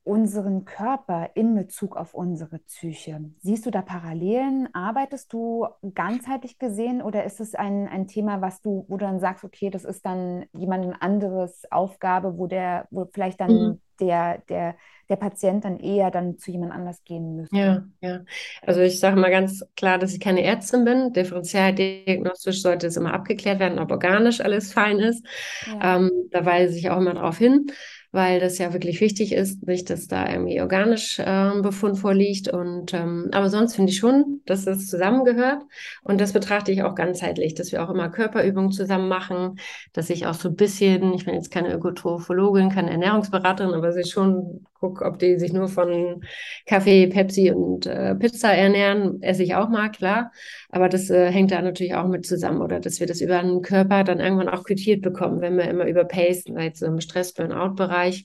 unseren 0.07 0.65
Körper 0.65 1.31
in 1.35 1.57
Bezug 1.57 1.97
auf 1.97 2.15
unsere 2.15 2.61
Psyche? 2.61 3.21
Siehst 3.41 3.67
du 3.67 3.73
da 3.73 3.83
Parallelen? 3.83 4.69
Arbeitest 4.73 5.33
du 5.33 5.67
ganzheitlich 5.95 6.61
gesehen 6.61 7.03
oder 7.03 7.25
ist 7.25 7.41
es 7.41 7.57
ein, 7.57 7.89
ein 7.89 8.07
Thema, 8.07 8.41
was 8.41 8.63
du, 8.63 8.85
wo 8.89 8.99
du 8.99 9.05
dann 9.05 9.19
sagst, 9.19 9.43
okay, 9.43 9.69
das 9.69 9.85
ist 9.85 10.07
dann 10.07 10.47
jemand 10.53 11.03
anderes 11.03 11.65
Aufgabe, 11.73 12.39
wo 12.39 12.47
der, 12.47 12.87
wo 12.91 13.09
vielleicht 13.13 13.41
dann 13.41 13.51
mhm. 13.51 13.81
der, 14.01 14.39
der, 14.49 14.77
der 15.09 15.17
Patient 15.17 15.65
dann 15.65 15.81
eher 15.81 16.13
dann 16.13 16.39
zu 16.39 16.53
jemand 16.53 16.73
anders 16.73 17.03
gehen 17.03 17.35
müsste? 17.35 17.57
Ja, 17.57 17.85
ja. 18.01 18.21
Also 18.63 18.83
ich 18.83 19.01
sage 19.01 19.17
mal 19.17 19.33
ganz 19.33 19.67
klar, 19.75 19.99
dass 19.99 20.13
ich 20.13 20.21
keine 20.21 20.45
Ärztin 20.45 20.85
bin. 20.85 21.15
Differentialdiagnostisch 21.15 22.63
sollte 22.63 22.87
es 22.87 22.97
immer 22.97 23.13
abgeklärt 23.13 23.59
werden, 23.59 23.81
ob 23.81 23.91
organisch 23.91 24.41
alles 24.41 24.73
fein 24.73 25.01
ist. 25.01 25.27
Ja. 25.67 25.97
Ähm, 25.97 26.13
da 26.31 26.45
weise 26.45 26.79
ich 26.79 26.91
auch 26.91 26.99
immer 26.99 27.15
darauf 27.15 27.39
hin 27.39 27.67
weil 28.13 28.41
das 28.41 28.59
ja 28.59 28.73
wirklich 28.73 29.01
wichtig 29.01 29.33
ist, 29.33 29.67
nicht, 29.67 29.91
dass 29.91 30.09
da 30.09 30.31
irgendwie 30.31 30.61
organisch 30.61 31.19
äh, 31.19 31.51
Befund 31.61 31.99
vorliegt. 31.99 32.49
Und 32.49 32.95
ähm, 32.95 33.29
aber 33.33 33.51
sonst 33.51 33.75
finde 33.75 33.93
ich 33.93 33.99
schon, 33.99 34.41
dass 34.47 34.65
das 34.65 34.87
zusammengehört. 34.87 35.63
Und 36.03 36.21
das 36.21 36.33
betrachte 36.33 36.73
ich 36.73 36.83
auch 36.83 36.95
ganzheitlich, 36.95 37.55
dass 37.55 37.73
wir 37.73 37.83
auch 37.83 37.91
immer 37.91 38.09
Körperübungen 38.09 38.73
zusammen 38.73 39.09
machen, 39.09 39.59
dass 39.93 40.11
ich 40.11 40.27
auch 40.27 40.35
so 40.35 40.49
ein 40.49 40.57
bisschen, 40.57 41.15
ich 41.15 41.25
bin 41.25 41.35
jetzt 41.35 41.51
keine 41.51 41.73
Ökotrophologin, 41.73 42.71
keine 42.71 42.91
Ernährungsberaterin, 42.91 43.75
aber 43.75 43.93
sie 43.93 44.05
schon 44.05 44.67
gucke, 44.89 45.05
ob 45.05 45.19
die 45.19 45.39
sich 45.39 45.53
nur 45.53 45.69
von 45.69 46.23
Kaffee, 46.67 47.07
Pepsi 47.09 47.51
und 47.51 47.87
äh, 47.87 48.15
Pizza 48.15 48.53
ernähren, 48.53 49.21
esse 49.23 49.43
ich 49.43 49.55
auch 49.55 49.69
mal, 49.69 49.91
klar. 49.91 50.31
Aber 50.71 50.89
das 50.89 51.11
äh, 51.11 51.31
hängt 51.31 51.51
da 51.51 51.61
natürlich 51.63 51.95
auch 51.95 52.07
mit 52.07 52.27
zusammen 52.27 52.61
oder 52.63 52.81
dass 52.81 53.01
wir 53.01 53.07
das 53.07 53.21
über 53.21 53.41
den 53.43 53.63
Körper 53.63 54.05
dann 54.05 54.21
irgendwann 54.21 54.49
auch 54.49 54.65
quittiert 54.65 55.03
bekommen, 55.03 55.41
wenn 55.41 55.57
wir 55.57 55.65
immer 55.65 55.85
über 55.87 55.97
überpacen, 55.97 56.59
jetzt 56.59 56.83
im 56.83 57.01
Stress-Burnout-Bereich 57.01 58.25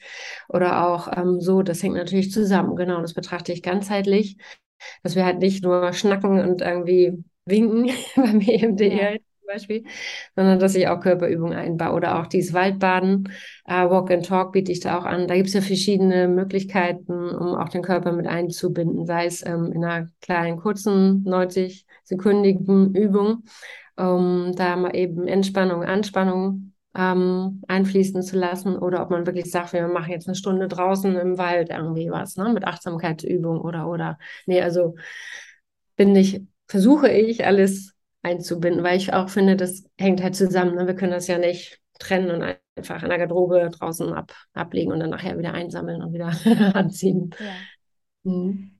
oder 0.50 0.88
auch 0.88 1.08
ähm, 1.16 1.40
so, 1.40 1.62
das 1.62 1.82
hängt 1.84 1.96
natürlich 1.96 2.32
zusammen. 2.32 2.76
Genau, 2.76 3.02
das 3.02 3.14
betrachte 3.14 3.54
ich 3.54 3.64
ganzheitlich, 3.64 4.38
dass 5.04 5.16
wir 5.16 5.26
halt 5.26 5.40
nicht 5.40 5.64
nur 5.64 5.94
schnacken 5.94 6.40
und 6.40 6.62
irgendwie 6.62 7.24
winken 7.46 7.90
beim 8.16 8.42
EMDR, 8.42 9.14
ja. 9.14 9.18
Beispiel, 9.52 9.84
sondern 10.36 10.60
dass 10.60 10.76
ich 10.76 10.88
auch 10.88 11.00
Körperübungen 11.00 11.58
einbaue 11.58 11.94
oder 11.96 12.20
auch 12.20 12.28
dieses 12.28 12.54
Waldbaden, 12.54 13.32
äh, 13.66 13.90
Walk 13.90 14.12
and 14.12 14.26
Talk 14.26 14.52
biete 14.52 14.72
ich 14.72 14.80
da 14.80 14.98
auch 14.98 15.06
an. 15.06 15.28
Da 15.28 15.36
gibt 15.36 15.48
es 15.48 15.54
ja 15.54 15.62
verschiedene 15.62 16.28
Möglichkeiten, 16.28 17.12
um 17.12 17.56
auch 17.56 17.70
den 17.70 17.82
Körper 17.82 18.12
mit 18.12 18.28
einzubinden, 18.28 19.06
sei 19.06 19.26
es 19.26 19.46
ähm, 19.46 19.72
in 19.74 19.84
einer 19.84 20.08
kleinen, 20.22 20.58
kurzen, 20.58 21.24
90-sekündigen 21.26 22.96
Übung, 22.96 23.44
um 23.98 24.54
da 24.56 24.76
mal 24.76 24.96
eben 24.96 25.28
Entspannung, 25.28 25.84
Anspannung 25.84 26.72
ähm, 26.96 27.62
einfließen 27.68 28.22
zu 28.22 28.38
lassen 28.38 28.78
oder 28.78 29.02
ob 29.02 29.12
man 29.12 29.26
wirklich 29.26 29.50
sagt, 29.50 29.74
wir 29.74 29.88
machen 29.88 30.12
jetzt 30.12 30.28
eine 30.28 30.36
Stunde 30.36 30.68
draußen 30.68 31.16
im 31.16 31.38
Wald 31.38 31.70
irgendwie 31.70 32.10
was, 32.10 32.36
ne, 32.36 32.52
mit 32.54 32.66
Achtsamkeitsübung 32.66 33.62
oder, 33.62 33.88
oder, 33.88 34.18
nee, 34.46 34.62
also 34.62 34.96
bin 35.96 36.16
ich, 36.16 36.42
versuche 36.68 37.10
ich 37.10 37.46
alles 37.46 37.94
einzubinden, 38.24 38.84
weil 38.84 38.98
ich 38.98 39.14
auch 39.14 39.30
finde, 39.30 39.56
das 39.56 39.84
hängt 39.98 40.22
halt 40.22 40.36
zusammen. 40.36 40.76
Ne? 40.76 40.88
Wir 40.88 40.96
können 40.96 41.12
das 41.12 41.28
ja 41.28 41.38
nicht 41.38 41.80
trennen 42.00 42.32
und 42.32 42.58
einfach 42.76 43.04
in 43.04 43.10
der 43.10 43.18
Garderobe 43.18 43.70
draußen 43.72 44.14
ab, 44.14 44.34
ablegen 44.54 44.92
und 44.92 45.00
dann 45.00 45.10
nachher 45.10 45.38
wieder 45.38 45.54
einsammeln 45.54 46.02
und 46.02 46.14
wieder 46.14 46.28
anziehen. 46.76 47.32
Ja. 47.40 47.56
Mhm. 48.24 48.80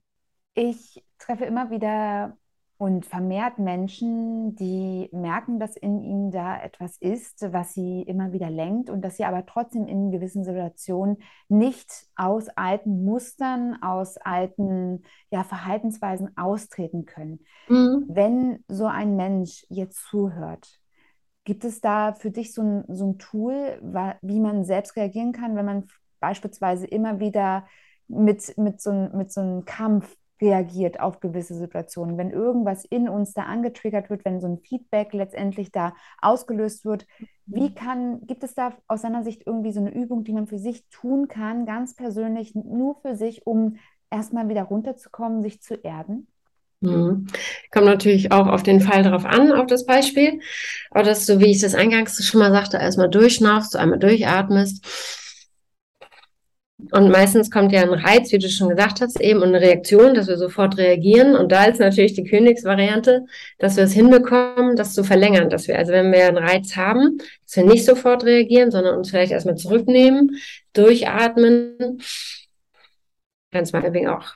Ich 0.54 1.02
treffe 1.18 1.44
immer 1.44 1.70
wieder 1.70 2.36
und 2.82 3.06
vermehrt 3.06 3.60
Menschen, 3.60 4.56
die 4.56 5.08
merken, 5.12 5.60
dass 5.60 5.76
in 5.76 6.02
ihnen 6.02 6.32
da 6.32 6.60
etwas 6.60 6.96
ist, 6.96 7.46
was 7.52 7.74
sie 7.74 8.02
immer 8.02 8.32
wieder 8.32 8.50
lenkt 8.50 8.90
und 8.90 9.02
dass 9.02 9.18
sie 9.18 9.24
aber 9.24 9.46
trotzdem 9.46 9.86
in 9.86 10.10
gewissen 10.10 10.42
Situationen 10.42 11.18
nicht 11.48 12.08
aus 12.16 12.48
alten 12.48 13.04
Mustern, 13.04 13.80
aus 13.80 14.16
alten 14.16 15.04
ja, 15.30 15.44
Verhaltensweisen 15.44 16.36
austreten 16.36 17.04
können. 17.04 17.44
Mhm. 17.68 18.06
Wenn 18.08 18.64
so 18.66 18.86
ein 18.86 19.14
Mensch 19.14 19.64
jetzt 19.68 20.04
zuhört, 20.10 20.80
gibt 21.44 21.64
es 21.64 21.80
da 21.80 22.14
für 22.14 22.32
dich 22.32 22.52
so 22.52 22.62
ein, 22.62 22.84
so 22.88 23.12
ein 23.12 23.18
Tool, 23.18 23.78
wie 24.22 24.40
man 24.40 24.64
selbst 24.64 24.96
reagieren 24.96 25.30
kann, 25.30 25.54
wenn 25.54 25.66
man 25.66 25.86
beispielsweise 26.18 26.88
immer 26.88 27.20
wieder 27.20 27.64
mit, 28.08 28.58
mit, 28.58 28.80
so, 28.80 28.92
mit 28.92 29.30
so 29.30 29.40
einem 29.40 29.64
Kampf 29.66 30.16
reagiert 30.42 31.00
auf 31.00 31.20
gewisse 31.20 31.54
Situationen, 31.54 32.18
wenn 32.18 32.30
irgendwas 32.30 32.84
in 32.84 33.08
uns 33.08 33.32
da 33.32 33.44
angetriggert 33.44 34.10
wird, 34.10 34.24
wenn 34.24 34.40
so 34.40 34.48
ein 34.48 34.58
Feedback 34.58 35.14
letztendlich 35.14 35.70
da 35.70 35.94
ausgelöst 36.20 36.84
wird. 36.84 37.06
Wie 37.46 37.70
mhm. 37.70 37.74
kann, 37.74 38.26
gibt 38.26 38.42
es 38.42 38.54
da 38.54 38.72
aus 38.88 39.02
seiner 39.02 39.22
Sicht 39.22 39.44
irgendwie 39.46 39.72
so 39.72 39.80
eine 39.80 39.94
Übung, 39.94 40.24
die 40.24 40.32
man 40.32 40.48
für 40.48 40.58
sich 40.58 40.84
tun 40.90 41.28
kann, 41.28 41.64
ganz 41.64 41.94
persönlich, 41.94 42.54
nur 42.54 42.96
für 43.00 43.14
sich, 43.14 43.46
um 43.46 43.76
erstmal 44.10 44.48
wieder 44.48 44.64
runterzukommen, 44.64 45.42
sich 45.42 45.62
zu 45.62 45.74
erden? 45.74 46.26
Mhm. 46.80 47.28
Kommt 47.70 47.86
natürlich 47.86 48.32
auch 48.32 48.48
auf 48.48 48.64
den 48.64 48.80
Fall 48.80 49.04
darauf 49.04 49.24
an, 49.24 49.52
auf 49.52 49.66
das 49.66 49.86
Beispiel. 49.86 50.40
Aber 50.90 51.04
dass 51.04 51.24
du, 51.26 51.38
wie 51.38 51.52
ich 51.52 51.60
das 51.60 51.76
eingangs 51.76 52.22
schon 52.24 52.40
mal 52.40 52.50
sagte, 52.50 52.78
erstmal 52.78 53.08
durchschnaufst, 53.08 53.76
einmal 53.76 54.00
durchatmest 54.00 54.84
und 56.90 57.10
meistens 57.10 57.50
kommt 57.50 57.72
ja 57.72 57.82
ein 57.82 57.92
Reiz, 57.92 58.32
wie 58.32 58.38
du 58.38 58.48
schon 58.48 58.68
gesagt 58.68 59.00
hast, 59.00 59.20
eben 59.20 59.40
und 59.40 59.48
eine 59.48 59.60
Reaktion, 59.60 60.14
dass 60.14 60.28
wir 60.28 60.36
sofort 60.36 60.76
reagieren. 60.76 61.36
Und 61.36 61.52
da 61.52 61.64
ist 61.64 61.80
natürlich 61.80 62.14
die 62.14 62.24
Königsvariante, 62.24 63.24
dass 63.58 63.76
wir 63.76 63.84
es 63.84 63.92
hinbekommen, 63.92 64.76
das 64.76 64.94
zu 64.94 65.04
verlängern. 65.04 65.50
Dass 65.50 65.68
wir, 65.68 65.78
also 65.78 65.92
wenn 65.92 66.12
wir 66.12 66.26
einen 66.26 66.38
Reiz 66.38 66.76
haben, 66.76 67.18
dass 67.46 67.56
wir 67.56 67.64
nicht 67.64 67.84
sofort 67.84 68.24
reagieren, 68.24 68.70
sondern 68.70 68.96
uns 68.96 69.10
vielleicht 69.10 69.32
erstmal 69.32 69.56
zurücknehmen, 69.56 70.36
durchatmen. 70.72 72.00
Ganz 73.52 73.72
meinetwegen 73.72 74.08
auch 74.08 74.34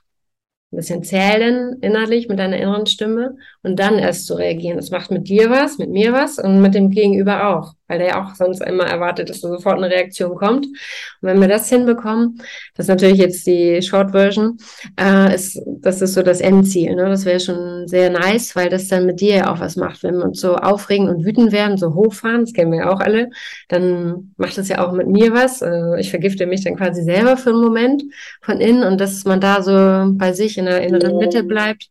ein 0.72 0.76
bisschen 0.76 1.02
zählen 1.04 1.78
innerlich 1.80 2.28
mit 2.28 2.38
deiner 2.38 2.56
inneren 2.56 2.86
Stimme 2.86 3.36
und 3.62 3.78
dann 3.78 3.98
erst 3.98 4.26
zu 4.26 4.34
reagieren. 4.34 4.76
Das 4.76 4.90
macht 4.90 5.10
mit 5.10 5.28
dir 5.28 5.48
was, 5.48 5.78
mit 5.78 5.90
mir 5.90 6.12
was 6.12 6.38
und 6.38 6.60
mit 6.60 6.74
dem 6.74 6.90
Gegenüber 6.90 7.48
auch 7.48 7.74
weil 7.88 7.98
der 7.98 8.08
ja 8.08 8.24
auch 8.24 8.34
sonst 8.34 8.60
immer 8.62 8.84
erwartet, 8.84 9.30
dass 9.30 9.40
da 9.40 9.48
sofort 9.48 9.76
eine 9.76 9.90
Reaktion 9.90 10.34
kommt. 10.34 10.66
Und 10.66 10.74
wenn 11.20 11.40
wir 11.40 11.48
das 11.48 11.68
hinbekommen, 11.68 12.38
das 12.74 12.84
ist 12.84 12.88
natürlich 12.88 13.18
jetzt 13.18 13.46
die 13.46 13.80
Short 13.82 14.10
Version, 14.10 14.58
äh, 14.98 15.34
ist, 15.34 15.60
das 15.66 16.02
ist 16.02 16.14
so 16.14 16.22
das 16.22 16.40
Endziel. 16.40 16.94
Ne? 16.94 17.08
Das 17.08 17.24
wäre 17.24 17.40
schon 17.40 17.86
sehr 17.86 18.10
nice, 18.10 18.56
weil 18.56 18.68
das 18.68 18.88
dann 18.88 19.06
mit 19.06 19.20
dir 19.20 19.36
ja 19.36 19.52
auch 19.52 19.60
was 19.60 19.76
macht. 19.76 20.02
Wenn 20.02 20.16
wir 20.16 20.24
uns 20.24 20.40
so 20.40 20.56
aufregen 20.56 21.08
und 21.08 21.24
wütend 21.24 21.52
werden, 21.52 21.76
so 21.76 21.94
hochfahren, 21.94 22.40
das 22.42 22.52
kennen 22.52 22.72
wir 22.72 22.80
ja 22.80 22.90
auch 22.90 23.00
alle, 23.00 23.30
dann 23.68 24.34
macht 24.36 24.58
das 24.58 24.68
ja 24.68 24.84
auch 24.84 24.92
mit 24.92 25.06
mir 25.06 25.32
was. 25.32 25.62
Äh, 25.62 26.00
ich 26.00 26.10
vergifte 26.10 26.46
mich 26.46 26.64
dann 26.64 26.76
quasi 26.76 27.02
selber 27.02 27.36
für 27.36 27.50
einen 27.50 27.62
Moment 27.62 28.02
von 28.42 28.60
innen 28.60 28.82
und 28.82 29.00
dass 29.00 29.24
man 29.24 29.40
da 29.40 29.62
so 29.62 30.12
bei 30.16 30.32
sich 30.32 30.58
in 30.58 30.66
der 30.66 30.82
inneren 30.82 31.18
Mitte 31.18 31.44
bleibt, 31.44 31.90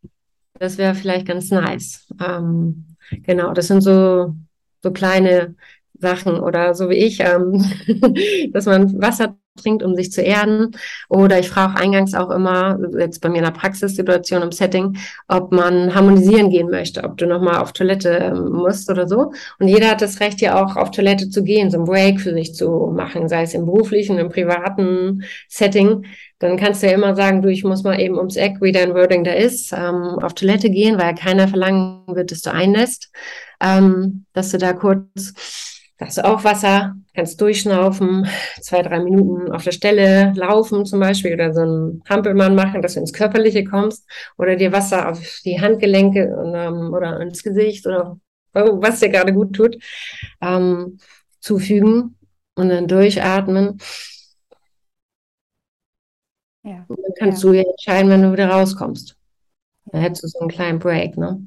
das 0.59 0.77
wäre 0.77 0.95
vielleicht 0.95 1.27
ganz 1.27 1.51
nice. 1.51 2.07
Ähm, 2.25 2.85
genau, 3.23 3.53
das 3.53 3.67
sind 3.67 3.81
so 3.81 4.33
so 4.85 4.91
kleine 4.91 5.55
Sachen 5.99 6.39
oder 6.39 6.73
so 6.75 6.89
wie 6.89 6.95
ich, 6.95 7.19
ähm, 7.19 7.63
dass 8.53 8.65
man 8.65 9.01
Wasser 9.01 9.35
trinkt, 9.55 9.83
um 9.83 9.95
sich 9.95 10.11
zu 10.11 10.21
erden. 10.21 10.71
Oder 11.09 11.39
ich 11.39 11.49
frage 11.49 11.79
eingangs 11.79 12.13
auch 12.13 12.29
immer, 12.29 12.77
jetzt 12.97 13.21
bei 13.21 13.29
mir 13.29 13.37
in 13.37 13.43
der 13.43 13.51
Praxissituation 13.51 14.41
im 14.41 14.51
Setting, 14.51 14.97
ob 15.27 15.51
man 15.51 15.95
harmonisieren 15.95 16.49
gehen 16.49 16.69
möchte, 16.69 17.03
ob 17.03 17.17
du 17.17 17.25
nochmal 17.25 17.59
auf 17.59 17.73
Toilette 17.73 18.09
ähm, 18.09 18.51
musst 18.51 18.89
oder 18.89 19.07
so. 19.07 19.31
Und 19.59 19.67
jeder 19.67 19.89
hat 19.89 20.01
das 20.01 20.19
Recht, 20.19 20.41
ja 20.41 20.61
auch 20.63 20.75
auf 20.75 20.91
Toilette 20.91 21.29
zu 21.29 21.43
gehen, 21.43 21.71
so 21.71 21.79
ein 21.79 21.85
Break 21.85 22.21
für 22.21 22.33
sich 22.33 22.53
zu 22.53 22.91
machen, 22.95 23.29
sei 23.29 23.43
es 23.43 23.53
im 23.53 23.65
beruflichen, 23.65 24.17
im 24.17 24.29
privaten 24.29 25.23
Setting. 25.47 26.05
Dann 26.39 26.57
kannst 26.57 26.83
du 26.83 26.87
ja 26.87 26.93
immer 26.93 27.15
sagen, 27.15 27.41
du, 27.41 27.49
ich 27.49 27.63
muss 27.63 27.83
mal 27.83 27.99
eben 27.99 28.17
ums 28.17 28.35
Eck, 28.35 28.57
wie 28.59 28.73
dein 28.73 28.93
Wording 28.93 29.23
da 29.23 29.31
ist, 29.31 29.71
ähm, 29.71 30.19
auf 30.21 30.33
Toilette 30.33 30.69
gehen, 30.69 30.99
weil 30.99 31.15
keiner 31.15 31.47
verlangen 31.47 32.01
wird, 32.07 32.31
dass 32.31 32.41
du 32.41 32.51
einlässt, 32.51 33.11
ähm, 33.61 34.25
dass 34.33 34.51
du 34.51 34.57
da 34.57 34.73
kurz 34.73 35.33
da 35.97 36.07
hast 36.07 36.17
du 36.17 36.25
auch 36.25 36.43
Wasser, 36.43 36.95
kannst 37.13 37.39
durchschnaufen, 37.39 38.27
zwei, 38.61 38.81
drei 38.81 38.99
Minuten 38.99 39.51
auf 39.51 39.63
der 39.63 39.71
Stelle 39.71 40.33
laufen 40.35 40.85
zum 40.85 40.99
Beispiel 40.99 41.33
oder 41.33 41.53
so 41.53 41.61
einen 41.61 42.03
Hampelmann 42.09 42.55
machen, 42.55 42.81
dass 42.81 42.95
du 42.95 42.99
ins 42.99 43.13
Körperliche 43.13 43.63
kommst 43.63 44.05
oder 44.37 44.57
dir 44.57 44.73
Wasser 44.73 45.09
auf 45.09 45.41
die 45.45 45.59
Handgelenke 45.61 46.23
ähm, 46.53 46.93
oder 46.93 47.21
ins 47.21 47.43
Gesicht 47.43 47.87
oder 47.87 48.17
was 48.53 48.99
dir 48.99 49.09
gerade 49.09 49.33
gut 49.33 49.53
tut, 49.53 49.77
ähm, 50.41 50.97
zufügen 51.39 52.17
und 52.55 52.69
dann 52.69 52.87
durchatmen. 52.87 53.79
Ja. 56.63 56.83
Und 56.87 56.99
dann 57.01 57.13
kannst 57.17 57.43
ja. 57.43 57.49
du 57.49 57.55
ja 57.57 57.63
entscheiden, 57.63 58.09
wenn 58.09 58.21
du 58.21 58.31
wieder 58.31 58.49
rauskommst. 58.49 59.15
Dann 59.91 60.01
hättest 60.01 60.23
du 60.23 60.27
so 60.27 60.39
einen 60.39 60.49
kleinen 60.49 60.79
Break, 60.79 61.17
ne? 61.17 61.39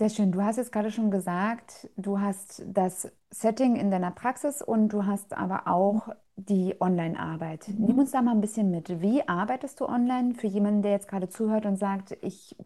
Sehr 0.00 0.08
schön. 0.08 0.32
Du 0.32 0.40
hast 0.42 0.56
jetzt 0.56 0.72
gerade 0.72 0.90
schon 0.90 1.10
gesagt, 1.10 1.90
du 1.98 2.20
hast 2.20 2.62
das 2.66 3.12
Setting 3.30 3.76
in 3.76 3.90
deiner 3.90 4.10
Praxis 4.10 4.62
und 4.62 4.88
du 4.94 5.04
hast 5.04 5.34
aber 5.34 5.68
auch 5.68 6.08
die 6.36 6.74
Online-Arbeit. 6.80 7.68
Mhm. 7.68 7.84
Nimm 7.84 7.98
uns 7.98 8.10
da 8.10 8.22
mal 8.22 8.30
ein 8.30 8.40
bisschen 8.40 8.70
mit. 8.70 9.02
Wie 9.02 9.28
arbeitest 9.28 9.78
du 9.78 9.84
online 9.86 10.32
für 10.36 10.46
jemanden, 10.46 10.80
der 10.80 10.92
jetzt 10.92 11.06
gerade 11.06 11.28
zuhört 11.28 11.66
und 11.66 11.76
sagt, 11.76 12.16
ich 12.22 12.56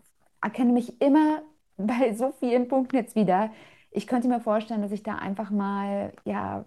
erkenne 0.40 0.72
mich 0.72 1.00
immer 1.00 1.42
bei 1.76 2.14
so 2.14 2.30
vielen 2.38 2.68
Punkten 2.68 2.94
jetzt 2.94 3.16
wieder. 3.16 3.50
Ich 3.90 4.06
könnte 4.06 4.28
mir 4.28 4.38
vorstellen, 4.38 4.82
dass 4.82 4.92
ich 4.92 5.02
da 5.02 5.16
einfach 5.16 5.50
mal, 5.50 6.12
ja, 6.24 6.64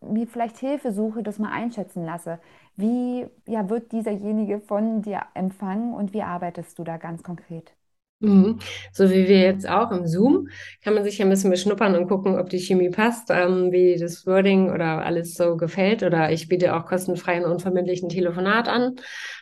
mir 0.00 0.26
vielleicht 0.26 0.58
Hilfe 0.58 0.90
suche, 0.92 1.22
das 1.22 1.38
mal 1.38 1.52
einschätzen 1.52 2.04
lasse. 2.04 2.40
Wie 2.74 3.28
ja, 3.46 3.70
wird 3.70 3.92
dieserjenige 3.92 4.58
von 4.58 5.02
dir 5.02 5.22
empfangen 5.34 5.94
und 5.94 6.12
wie 6.14 6.22
arbeitest 6.22 6.76
du 6.80 6.82
da 6.82 6.96
ganz 6.96 7.22
konkret? 7.22 7.76
Mhm. 8.22 8.58
So 8.92 9.08
wie 9.10 9.28
wir 9.28 9.38
jetzt 9.40 9.66
auch 9.66 9.90
im 9.90 10.06
Zoom, 10.06 10.48
kann 10.84 10.92
man 10.92 11.04
sich 11.04 11.16
ja 11.18 11.24
ein 11.24 11.30
bisschen 11.30 11.50
beschnuppern 11.50 11.94
und 11.96 12.06
gucken, 12.06 12.38
ob 12.38 12.50
die 12.50 12.58
Chemie 12.58 12.90
passt, 12.90 13.30
ähm, 13.30 13.72
wie 13.72 13.96
das 13.98 14.26
Wording 14.26 14.70
oder 14.70 15.02
alles 15.04 15.34
so 15.34 15.56
gefällt. 15.56 16.02
Oder 16.02 16.30
ich 16.30 16.46
biete 16.48 16.74
auch 16.76 16.84
kostenfreien 16.84 17.44
unverbindlichen 17.46 18.10
Telefonat 18.10 18.68
an, 18.68 18.96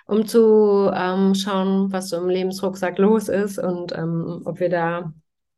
um 0.07 0.27
zu 0.27 0.91
ähm, 0.95 1.35
schauen, 1.35 1.91
was 1.93 2.09
so 2.11 2.19
im 2.19 2.29
Lebensrucksack 2.29 2.99
los 2.99 3.29
ist 3.29 3.59
und 3.59 3.93
ähm, 3.99 4.43
ob 4.45 4.61
wir 4.61 4.69
da, 4.69 5.12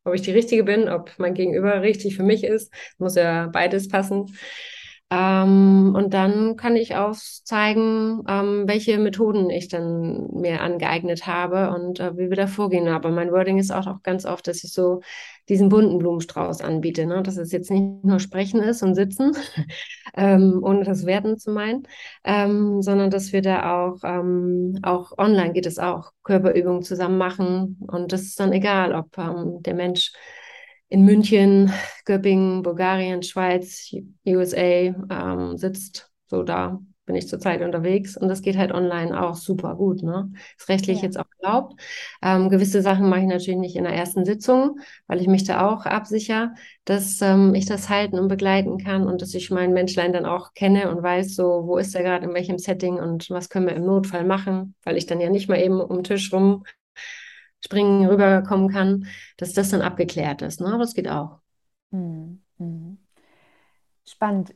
ob 0.04 0.14
ich 0.14 0.22
die 0.22 0.32
Richtige 0.32 0.64
bin, 0.64 0.88
ob 0.88 1.12
mein 1.18 1.34
Gegenüber 1.34 1.82
richtig 1.82 2.16
für 2.16 2.22
mich 2.22 2.42
ist. 2.42 2.72
Muss 2.96 3.16
ja 3.16 3.48
beides 3.48 3.88
passen. 3.88 4.34
Ähm, 5.12 5.92
und 5.96 6.14
dann 6.14 6.56
kann 6.56 6.76
ich 6.76 6.94
aufzeigen, 6.94 8.22
ähm, 8.28 8.64
welche 8.68 8.96
Methoden 8.98 9.50
ich 9.50 9.66
dann 9.66 10.28
mir 10.32 10.60
angeeignet 10.60 11.26
habe 11.26 11.70
und 11.70 11.98
äh, 11.98 12.16
wie 12.16 12.30
wir 12.30 12.36
da 12.36 12.46
vorgehen. 12.46 12.86
Aber 12.86 13.10
mein 13.10 13.32
Wording 13.32 13.58
ist 13.58 13.72
auch, 13.72 13.88
auch 13.88 14.02
ganz 14.04 14.24
oft, 14.24 14.46
dass 14.46 14.62
ich 14.62 14.72
so 14.72 15.00
diesen 15.48 15.68
bunten 15.68 15.98
Blumenstrauß 15.98 16.60
anbiete, 16.60 17.06
ne? 17.06 17.24
dass 17.24 17.36
es 17.36 17.50
jetzt 17.50 17.72
nicht 17.72 18.04
nur 18.04 18.20
Sprechen 18.20 18.62
ist 18.62 18.84
und 18.84 18.94
Sitzen, 18.94 19.32
ähm, 20.16 20.60
ohne 20.62 20.84
das 20.84 21.04
Werden 21.06 21.38
zu 21.38 21.50
meinen, 21.50 21.88
ähm, 22.22 22.80
sondern 22.80 23.10
dass 23.10 23.32
wir 23.32 23.42
da 23.42 23.84
auch, 23.84 23.98
ähm, 24.04 24.78
auch 24.82 25.18
online 25.18 25.52
geht 25.52 25.66
es 25.66 25.80
auch, 25.80 26.12
Körperübungen 26.22 26.82
zusammen 26.82 27.18
machen. 27.18 27.78
Und 27.88 28.12
das 28.12 28.22
ist 28.22 28.38
dann 28.38 28.52
egal, 28.52 28.94
ob 28.94 29.18
ähm, 29.18 29.60
der 29.62 29.74
Mensch 29.74 30.12
in 30.90 31.04
München, 31.04 31.72
Göppingen, 32.04 32.62
Bulgarien, 32.62 33.22
Schweiz, 33.22 33.90
USA 34.26 34.58
ähm, 35.10 35.56
sitzt. 35.56 36.10
So 36.26 36.42
da 36.42 36.80
bin 37.10 37.16
ich 37.16 37.28
zurzeit 37.28 37.60
unterwegs 37.62 38.16
und 38.16 38.28
das 38.28 38.40
geht 38.40 38.56
halt 38.56 38.70
online 38.70 39.20
auch 39.20 39.34
super 39.34 39.74
gut. 39.74 40.02
Ne? 40.02 40.32
Ist 40.56 40.68
rechtlich 40.68 40.98
ja. 40.98 41.04
jetzt 41.04 41.18
auch 41.18 41.24
erlaubt. 41.40 41.80
Ähm, 42.22 42.50
gewisse 42.50 42.82
Sachen 42.82 43.08
mache 43.08 43.20
ich 43.20 43.26
natürlich 43.26 43.58
nicht 43.58 43.74
in 43.74 43.82
der 43.82 43.94
ersten 43.94 44.24
Sitzung, 44.24 44.78
weil 45.08 45.20
ich 45.20 45.26
mich 45.26 45.42
da 45.42 45.66
auch 45.66 45.86
absichere, 45.86 46.52
dass 46.84 47.20
ähm, 47.20 47.54
ich 47.56 47.66
das 47.66 47.88
halten 47.88 48.16
und 48.18 48.28
begleiten 48.28 48.78
kann 48.78 49.08
und 49.08 49.22
dass 49.22 49.34
ich 49.34 49.50
meinen 49.50 49.72
Menschlein 49.72 50.12
dann 50.12 50.24
auch 50.24 50.54
kenne 50.54 50.88
und 50.88 51.02
weiß, 51.02 51.34
so 51.34 51.64
wo 51.66 51.78
ist 51.78 51.96
er 51.96 52.04
gerade 52.04 52.26
in 52.26 52.34
welchem 52.34 52.58
Setting 52.58 53.00
und 53.00 53.28
was 53.30 53.48
können 53.48 53.66
wir 53.66 53.74
im 53.74 53.86
Notfall 53.86 54.24
machen, 54.24 54.76
weil 54.84 54.96
ich 54.96 55.06
dann 55.06 55.20
ja 55.20 55.30
nicht 55.30 55.48
mal 55.48 55.60
eben 55.60 55.80
um 55.80 55.96
den 55.96 56.04
Tisch 56.04 56.32
rum 56.32 56.62
springen 57.64 58.06
rüberkommen 58.08 58.68
kann, 58.70 59.06
dass 59.38 59.52
das 59.52 59.70
dann 59.70 59.82
abgeklärt 59.82 60.42
ist. 60.42 60.60
Ne? 60.60 60.68
Aber 60.68 60.78
das 60.78 60.94
geht 60.94 61.08
auch. 61.08 61.40
Mhm. 61.92 62.98
Spannend. 64.06 64.54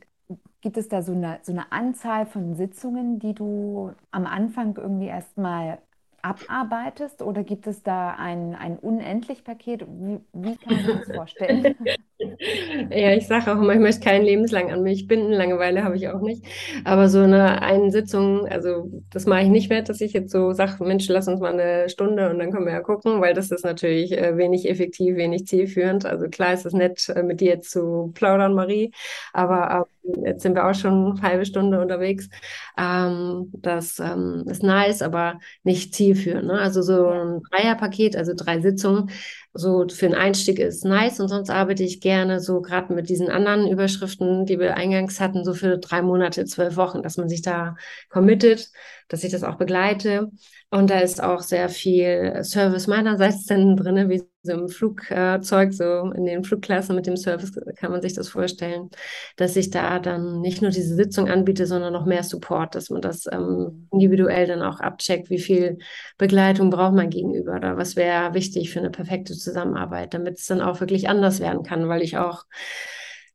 Gibt 0.61 0.77
es 0.77 0.87
da 0.89 1.01
so 1.03 1.13
eine, 1.13 1.39
so 1.43 1.51
eine 1.51 1.71
Anzahl 1.71 2.25
von 2.25 2.55
Sitzungen, 2.55 3.19
die 3.19 3.33
du 3.35 3.93
am 4.11 4.25
Anfang 4.27 4.75
irgendwie 4.77 5.07
erstmal 5.07 5.79
abarbeitest 6.23 7.21
oder 7.21 7.43
gibt 7.43 7.67
es 7.67 7.83
da 7.83 8.11
ein, 8.15 8.55
ein 8.55 8.79
unendlich 8.79 9.43
Paket? 9.43 9.85
Wie, 9.87 10.21
wie 10.33 10.57
kann 10.57 10.73
man 10.73 10.85
sich 10.85 10.93
das 10.95 11.11
vorstellen? 11.11 11.75
Ja, 12.91 13.13
ich 13.13 13.27
sage 13.27 13.51
auch 13.51 13.57
immer, 13.61 13.73
ich 13.73 13.79
möchte 13.79 14.01
keinen 14.01 14.23
lebenslang 14.25 14.71
an 14.71 14.83
mich 14.83 15.07
binden. 15.07 15.31
Langeweile 15.31 15.83
habe 15.83 15.95
ich 15.97 16.07
auch 16.09 16.21
nicht. 16.21 16.43
Aber 16.83 17.09
so 17.09 17.19
eine, 17.19 17.61
eine 17.61 17.91
Sitzung, 17.91 18.47
also 18.47 18.89
das 19.09 19.25
mache 19.25 19.41
ich 19.43 19.49
nicht 19.49 19.69
mehr, 19.69 19.81
dass 19.81 20.01
ich 20.01 20.13
jetzt 20.13 20.31
so 20.31 20.51
sage, 20.53 20.83
Mensch, 20.83 21.07
lass 21.09 21.27
uns 21.27 21.39
mal 21.39 21.53
eine 21.53 21.89
Stunde 21.89 22.29
und 22.29 22.39
dann 22.39 22.51
können 22.51 22.65
wir 22.65 22.73
ja 22.73 22.81
gucken, 22.81 23.21
weil 23.21 23.33
das 23.33 23.51
ist 23.51 23.65
natürlich 23.65 24.11
äh, 24.17 24.37
wenig 24.37 24.69
effektiv, 24.69 25.15
wenig 25.15 25.45
zielführend. 25.47 26.05
Also 26.05 26.27
klar 26.29 26.53
ist 26.53 26.65
es 26.65 26.73
nett, 26.73 27.09
äh, 27.09 27.23
mit 27.23 27.41
dir 27.41 27.49
jetzt 27.49 27.71
zu 27.71 28.11
plaudern, 28.15 28.53
Marie, 28.53 28.91
aber 29.33 29.87
ähm, 30.05 30.23
jetzt 30.25 30.43
sind 30.43 30.55
wir 30.55 30.65
auch 30.67 30.75
schon 30.75 31.11
eine 31.13 31.21
halbe 31.21 31.45
Stunde 31.45 31.81
unterwegs. 31.81 32.29
Ähm, 32.77 33.49
das 33.53 33.99
ähm, 33.99 34.45
ist 34.49 34.63
nice, 34.63 35.01
aber 35.01 35.39
nicht 35.63 35.93
zielführend. 35.93 36.47
Ne? 36.47 36.59
Also 36.59 36.81
so 36.81 37.07
ein 37.09 37.41
Dreierpaket, 37.51 38.15
also 38.15 38.33
drei 38.35 38.61
Sitzungen, 38.61 39.09
so 39.57 39.87
für 39.87 40.05
einen 40.05 40.15
Einstieg 40.15 40.59
ist 40.59 40.83
nice 40.83 41.21
und 41.21 41.29
sonst 41.29 41.49
arbeite 41.49 41.83
ich 41.83 42.01
gerne 42.01 42.41
so 42.41 42.61
gerade 42.61 42.93
mit 42.93 43.07
diesen 43.07 43.29
anderen 43.29 43.69
Überschriften, 43.69 44.45
die 44.45 44.59
wir 44.59 44.75
eingangs 44.75 45.21
hatten, 45.21 45.45
so 45.45 45.53
für 45.53 45.77
drei 45.77 46.01
Monate, 46.01 46.43
zwölf 46.43 46.75
Wochen, 46.75 47.01
dass 47.01 47.15
man 47.15 47.29
sich 47.29 47.41
da 47.41 47.77
committet, 48.09 48.69
dass 49.07 49.23
ich 49.23 49.31
das 49.31 49.43
auch 49.43 49.55
begleite. 49.55 50.29
Und 50.69 50.89
da 50.89 50.99
ist 50.99 51.21
auch 51.21 51.41
sehr 51.41 51.69
viel 51.69 52.43
Service 52.43 52.87
meinerseits 52.87 53.45
dann 53.47 53.75
drin, 53.75 54.09
wie 54.09 54.23
so 54.43 54.53
im 54.53 54.69
Flugzeug, 54.69 55.73
so 55.73 56.11
in 56.11 56.25
den 56.25 56.43
Flugklassen 56.43 56.95
mit 56.95 57.07
dem 57.07 57.17
Service 57.17 57.51
kann 57.77 57.91
man 57.91 58.01
sich 58.01 58.13
das 58.13 58.29
vorstellen, 58.29 58.89
dass 59.37 59.55
ich 59.55 59.71
da 59.71 59.99
dann 59.99 60.41
nicht 60.41 60.61
nur 60.61 60.71
diese 60.71 60.95
Sitzung 60.95 61.29
anbiete, 61.29 61.65
sondern 61.65 61.93
noch 61.93 62.05
mehr 62.05 62.23
Support, 62.23 62.75
dass 62.75 62.89
man 62.89 63.01
das 63.01 63.25
ähm, 63.31 63.87
individuell 63.91 64.47
dann 64.47 64.61
auch 64.61 64.79
abcheckt, 64.79 65.29
wie 65.29 65.39
viel 65.39 65.79
Begleitung 66.17 66.69
braucht 66.69 66.93
man 66.93 67.09
gegenüber 67.09 67.55
oder 67.55 67.77
was 67.77 67.95
wäre 67.95 68.33
wichtig 68.33 68.71
für 68.71 68.79
eine 68.79 68.91
perfekte 68.91 69.33
Zusammenarbeit, 69.33 70.13
damit 70.13 70.37
es 70.37 70.45
dann 70.45 70.61
auch 70.61 70.79
wirklich 70.79 71.09
anders 71.09 71.39
werden 71.39 71.63
kann, 71.63 71.87
weil 71.89 72.03
ich 72.03 72.17
auch 72.17 72.43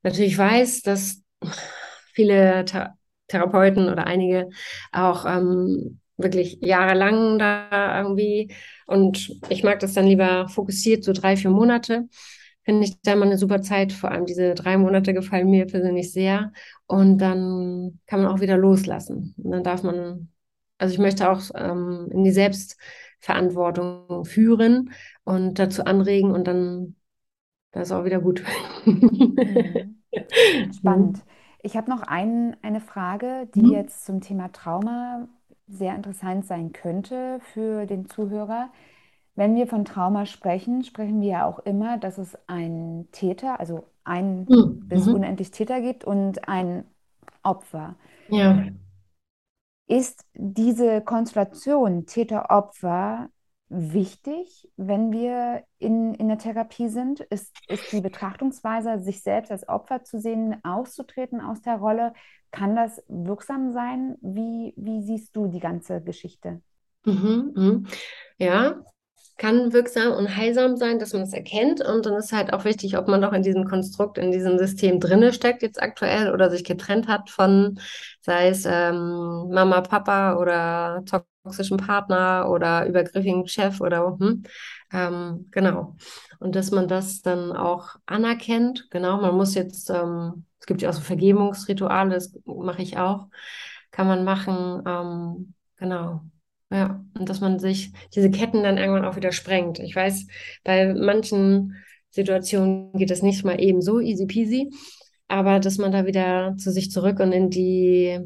natürlich 0.03 0.39
weiß, 0.39 0.83
dass 0.83 1.23
viele 2.13 2.65
Therapeuten 3.31 3.89
oder 3.89 4.07
einige 4.07 4.51
auch 4.93 5.25
ähm, 5.27 6.01
wirklich 6.17 6.59
jahrelang 6.61 7.39
da 7.39 7.99
irgendwie 8.01 8.55
und 8.87 9.31
ich 9.49 9.63
mag 9.65 9.81
das 9.81 9.95
dann 9.95 10.07
lieber 10.07 10.49
fokussiert, 10.49 11.05
so 11.05 11.13
drei, 11.13 11.37
vier 11.37 11.51
Monate. 11.51 12.09
Finde 12.65 12.85
ich 12.85 13.01
da 13.03 13.17
mal 13.17 13.27
eine 13.27 13.39
super 13.39 13.63
Zeit. 13.63 13.93
Vor 13.93 14.11
allem 14.11 14.27
diese 14.27 14.55
drei 14.55 14.77
Monate 14.77 15.15
gefallen 15.15 15.49
mir 15.51 15.67
persönlich 15.67 16.13
sehr. 16.13 16.53
Und 16.87 17.19
dann 17.19 18.01
kann 18.07 18.23
man 18.23 18.31
auch 18.33 18.41
wieder 18.41 18.57
loslassen. 18.59 19.35
Und 19.39 19.51
dann 19.53 19.65
darf 19.65 19.83
man, 19.83 20.29
also 20.79 20.93
ich 20.93 20.99
möchte 21.01 21.31
auch 21.31 21.43
ähm, 21.55 22.09
in 22.13 22.25
die 22.25 22.33
Selbstverantwortung 22.33 24.25
führen 24.25 24.93
und 25.25 25.59
dazu 25.59 25.85
anregen 25.85 26.33
und 26.33 26.47
dann 26.47 26.97
das 27.73 27.89
ist 27.89 27.93
auch 27.93 28.05
wieder 28.05 28.21
gut. 28.21 28.43
Mhm. 28.85 29.97
Spannend. 30.77 31.23
Ich 31.63 31.77
habe 31.77 31.91
noch 31.91 32.03
ein, 32.03 32.57
eine 32.63 32.81
Frage, 32.81 33.49
die 33.55 33.63
mhm. 33.63 33.73
jetzt 33.73 34.05
zum 34.05 34.21
Thema 34.21 34.51
Trauma 34.53 35.29
sehr 35.69 35.95
interessant 35.95 36.47
sein 36.47 36.73
könnte 36.73 37.41
für 37.53 37.87
den 37.87 38.07
Zuhörer. 38.07 38.71
Wenn 39.37 39.55
wir 39.55 39.67
von 39.67 39.85
Trauma 39.85 40.27
sprechen, 40.27 40.85
sprechen 40.85 41.21
wir 41.21 41.29
ja 41.29 41.47
auch 41.47 41.61
immer, 41.61 41.99
dass 41.99 42.19
es 42.19 42.37
einen 42.49 43.11
Täter, 43.13 43.61
also 43.61 43.85
ein 44.05 44.47
mhm. 44.49 44.89
bis 44.89 45.07
unendlich 45.07 45.51
Täter 45.51 45.81
gibt 45.81 46.05
und 46.05 46.49
ein 46.49 46.85
Opfer. 47.43 47.97
Ja. 48.29 48.67
Ist 49.87 50.25
diese 50.35 51.01
Konstellation 51.01 52.07
Täter-Opfer 52.07 53.29
wichtig, 53.71 54.69
wenn 54.77 55.13
wir 55.13 55.65
in, 55.79 56.15
in 56.15 56.29
der 56.29 56.39
Therapie 56.39 56.89
sind? 56.89 57.21
Ist, 57.21 57.55
ist 57.69 57.93
die 57.93 58.01
Betrachtungsweise, 58.01 59.01
sich 59.01 59.23
selbst 59.23 59.51
als 59.53 59.69
Opfer 59.69 60.05
zu 60.05 60.21
sehen, 60.21 60.63
auszutreten 60.65 61.41
aus 61.41 61.63
der 61.63 61.77
Rolle, 61.77 62.13
kann 62.51 62.77
das 62.77 63.03
wirksam 63.09 63.73
sein? 63.73 64.17
Wie, 64.21 64.75
wie 64.77 65.03
siehst 65.03 65.37
du 65.37 65.47
die 65.47 65.61
ganze 65.61 66.03
Geschichte? 66.03 66.63
Mhm, 67.05 67.53
mh. 67.57 67.91
Ja, 68.39 68.83
kann 69.39 69.73
wirksam 69.73 70.13
und 70.13 70.37
heilsam 70.37 70.77
sein, 70.77 70.99
dass 70.99 71.13
man 71.15 71.23
es 71.23 71.33
erkennt. 71.33 71.81
Und 71.85 72.07
dann 72.07 72.15
ist 72.17 72.33
halt 72.33 72.53
auch 72.53 72.65
wichtig, 72.65 72.99
ob 72.99 73.09
man 73.09 73.21
noch 73.21 73.33
in 73.33 73.43
diesem 73.43 73.65
Konstrukt, 73.67 74.19
in 74.19 74.31
diesem 74.33 74.59
System 74.59 75.01
drinne 75.01 75.33
steckt 75.33 75.63
jetzt 75.63 75.83
aktuell 75.83 76.33
oder 76.33 76.51
sich 76.51 76.65
getrennt 76.65 77.09
hat 77.09 77.31
von, 77.31 77.81
sei 78.21 78.49
es 78.49 78.65
ähm, 78.67 79.49
Mama, 79.51 79.81
Papa 79.83 80.37
oder 80.37 81.03
toxischen 81.45 81.79
Partner 81.79 82.49
oder 82.51 82.87
übergriffigen 82.87 83.47
Chef 83.49 83.81
oder 83.81 84.17
hm, 84.19 84.43
ähm, 84.93 85.47
genau. 85.51 85.97
Und 86.39 86.55
dass 86.55 86.71
man 86.71 86.89
das 86.89 87.23
dann 87.23 87.53
auch 87.53 87.97
anerkennt. 88.07 88.89
Genau, 88.91 89.21
man 89.21 89.35
muss 89.35 89.55
jetzt 89.55 89.91
ähm, 89.91 90.45
es 90.61 90.67
gibt 90.67 90.83
ja 90.83 90.91
auch 90.91 90.95
so 90.95 91.01
Vergebungsrituale, 91.01 92.15
das 92.15 92.39
mache 92.45 92.83
ich 92.83 92.99
auch. 92.99 93.29
Kann 93.91 94.07
man 94.07 94.25
machen. 94.25 94.83
Ähm, 94.87 95.55
genau. 95.77 96.23
Ja, 96.71 97.05
und 97.19 97.29
dass 97.29 97.41
man 97.41 97.59
sich 97.59 97.93
diese 98.15 98.31
Ketten 98.31 98.63
dann 98.63 98.79
irgendwann 98.79 99.05
auch 99.05 99.17
wieder 99.17 99.33
sprengt. 99.33 99.81
Ich 99.81 99.97
weiß, 99.97 100.27
bei 100.63 100.95
manchen 100.95 101.77
Situationen 102.11 102.93
geht 102.93 103.11
das 103.11 103.23
nicht 103.23 103.45
mal 103.45 103.61
eben 103.61 103.83
so 103.83 103.99
easy 104.01 104.27
peasy, 104.27 104.71
aber 105.27 105.59
dass 105.59 105.79
man 105.79 105.91
da 105.91 106.07
wieder 106.07 106.57
zu 106.59 106.71
sich 106.71 106.91
zurück 106.93 107.19
und 107.19 107.33
in 107.33 107.51
die 107.51 108.21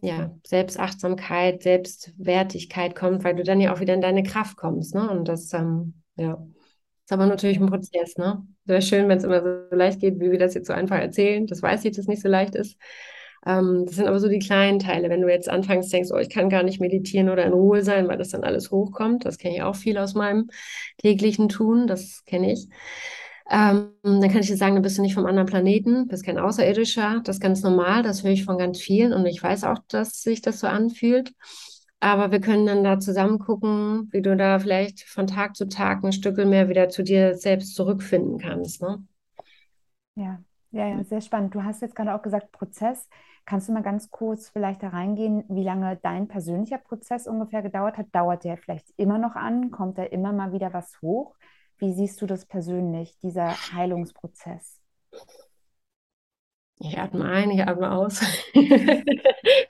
ja, 0.00 0.32
Selbstachtsamkeit, 0.46 1.62
Selbstwertigkeit 1.62 2.94
kommt, 2.94 3.24
weil 3.24 3.34
du 3.34 3.42
dann 3.42 3.60
ja 3.60 3.74
auch 3.74 3.80
wieder 3.80 3.94
in 3.94 4.00
deine 4.00 4.22
Kraft 4.22 4.56
kommst. 4.56 4.94
Ne? 4.94 5.08
Und 5.10 5.28
das, 5.28 5.52
ähm, 5.52 5.94
ja. 6.16 6.38
Ist 7.04 7.12
aber 7.12 7.26
natürlich 7.26 7.58
ein 7.58 7.70
Prozess, 7.70 8.18
ne? 8.18 8.46
Wäre 8.66 8.82
schön, 8.82 9.08
wenn 9.08 9.16
es 9.16 9.24
immer 9.24 9.40
so 9.40 9.74
leicht 9.74 9.98
geht, 10.00 10.20
wie 10.20 10.30
wir 10.30 10.38
das 10.38 10.52
jetzt 10.52 10.66
so 10.66 10.74
einfach 10.74 10.98
erzählen. 10.98 11.46
Das 11.46 11.62
weiß 11.62 11.82
ich, 11.86 11.92
dass 11.92 12.00
es 12.00 12.06
nicht 12.06 12.20
so 12.20 12.28
leicht 12.28 12.54
ist. 12.54 12.76
Ähm, 13.46 13.84
das 13.86 13.96
sind 13.96 14.06
aber 14.06 14.20
so 14.20 14.28
die 14.28 14.40
kleinen 14.40 14.78
Teile. 14.78 15.08
Wenn 15.08 15.22
du 15.22 15.28
jetzt 15.28 15.48
anfängst, 15.48 15.90
denkst, 15.90 16.10
oh, 16.12 16.18
ich 16.18 16.28
kann 16.28 16.50
gar 16.50 16.62
nicht 16.62 16.80
meditieren 16.80 17.30
oder 17.30 17.46
in 17.46 17.54
Ruhe 17.54 17.82
sein, 17.82 18.08
weil 18.08 18.18
das 18.18 18.28
dann 18.28 18.44
alles 18.44 18.70
hochkommt. 18.70 19.24
Das 19.24 19.38
kenne 19.38 19.56
ich 19.56 19.62
auch 19.62 19.76
viel 19.76 19.96
aus 19.96 20.14
meinem 20.14 20.50
täglichen 20.98 21.48
Tun. 21.48 21.86
Das 21.86 22.24
kenne 22.26 22.52
ich. 22.52 22.68
Ähm, 23.50 23.92
dann 24.02 24.28
kann 24.28 24.40
ich 24.40 24.48
dir 24.48 24.56
sagen, 24.56 24.76
du 24.76 24.82
bist 24.82 24.98
du 24.98 25.02
nicht 25.02 25.14
vom 25.14 25.24
anderen 25.26 25.48
Planeten, 25.48 26.06
bist 26.06 26.24
kein 26.24 26.38
Außerirdischer. 26.38 27.20
Das 27.24 27.36
ist 27.36 27.40
ganz 27.42 27.62
normal. 27.62 28.02
Das 28.02 28.22
höre 28.22 28.32
ich 28.32 28.44
von 28.44 28.58
ganz 28.58 28.78
vielen 28.78 29.12
und 29.12 29.24
ich 29.26 29.42
weiß 29.42 29.64
auch, 29.64 29.78
dass 29.88 30.22
sich 30.22 30.42
das 30.42 30.60
so 30.60 30.66
anfühlt. 30.66 31.32
Aber 32.00 32.30
wir 32.30 32.40
können 32.40 32.66
dann 32.66 32.84
da 32.84 33.00
zusammen 33.00 33.38
gucken, 33.38 34.08
wie 34.12 34.22
du 34.22 34.36
da 34.36 34.58
vielleicht 34.58 35.02
von 35.02 35.26
Tag 35.26 35.56
zu 35.56 35.66
Tag 35.66 36.04
ein 36.04 36.12
Stück 36.12 36.36
mehr 36.36 36.68
wieder 36.68 36.88
zu 36.90 37.02
dir 37.02 37.34
selbst 37.34 37.74
zurückfinden 37.74 38.38
kannst. 38.38 38.82
Ne? 38.82 39.02
Ja, 40.14 40.40
ja, 40.70 40.86
ja, 40.86 41.04
sehr 41.04 41.20
spannend. 41.20 41.54
Du 41.54 41.64
hast 41.64 41.82
jetzt 41.82 41.96
gerade 41.96 42.14
auch 42.14 42.22
gesagt, 42.22 42.52
Prozess. 42.52 43.08
Kannst 43.46 43.68
du 43.68 43.72
mal 43.72 43.82
ganz 43.82 44.10
kurz 44.10 44.50
vielleicht 44.50 44.82
da 44.82 44.88
reingehen, 44.88 45.42
wie 45.48 45.64
lange 45.64 45.96
dein 46.02 46.28
persönlicher 46.28 46.76
Prozess 46.76 47.26
ungefähr 47.26 47.62
gedauert 47.62 47.96
hat? 47.96 48.08
Dauert 48.12 48.44
der 48.44 48.58
vielleicht 48.58 48.92
immer 48.98 49.18
noch 49.18 49.36
an? 49.36 49.70
Kommt 49.70 49.96
da 49.96 50.04
immer 50.04 50.34
mal 50.34 50.52
wieder 50.52 50.74
was 50.74 51.00
hoch? 51.00 51.34
Wie 51.78 51.92
siehst 51.92 52.20
du 52.20 52.26
das 52.26 52.44
persönlich, 52.44 53.16
dieser 53.22 53.56
Heilungsprozess? 53.72 54.80
Ich 56.80 56.96
atme 56.96 57.24
ein, 57.24 57.50
ich 57.50 57.60
atme 57.62 57.90
aus. 57.90 58.20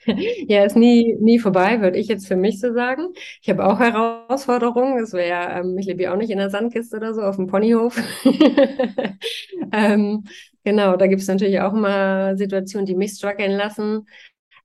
ja, 0.05 0.64
ist 0.64 0.77
nie, 0.77 1.16
nie 1.21 1.38
vorbei, 1.38 1.81
würde 1.81 1.99
ich 1.99 2.07
jetzt 2.09 2.29
für 2.29 2.37
mich 2.37 2.61
so 2.61 2.75
sagen. 2.75 3.09
Ich 3.40 3.49
habe 3.49 3.64
auch 3.64 3.79
Herausforderungen. 3.79 5.03
Es 5.03 5.14
wäre, 5.14 5.61
ähm, 5.61 5.79
ich 5.79 5.87
lebe 5.87 6.03
ja 6.03 6.12
auch 6.12 6.18
nicht 6.18 6.31
in 6.31 6.38
der 6.38 6.51
Sandkiste 6.51 6.97
oder 6.99 7.14
so 7.14 7.23
auf 7.23 7.37
dem 7.37 7.47
Ponyhof. 7.47 7.97
ähm, 9.73 10.25
genau, 10.64 10.97
da 10.97 11.07
gibt 11.07 11.23
es 11.23 11.29
natürlich 11.29 11.61
auch 11.61 11.73
immer 11.73 12.37
Situationen, 12.37 12.85
die 12.85 12.94
mich 12.94 13.12
strugglen 13.12 13.53
lassen. 13.53 14.07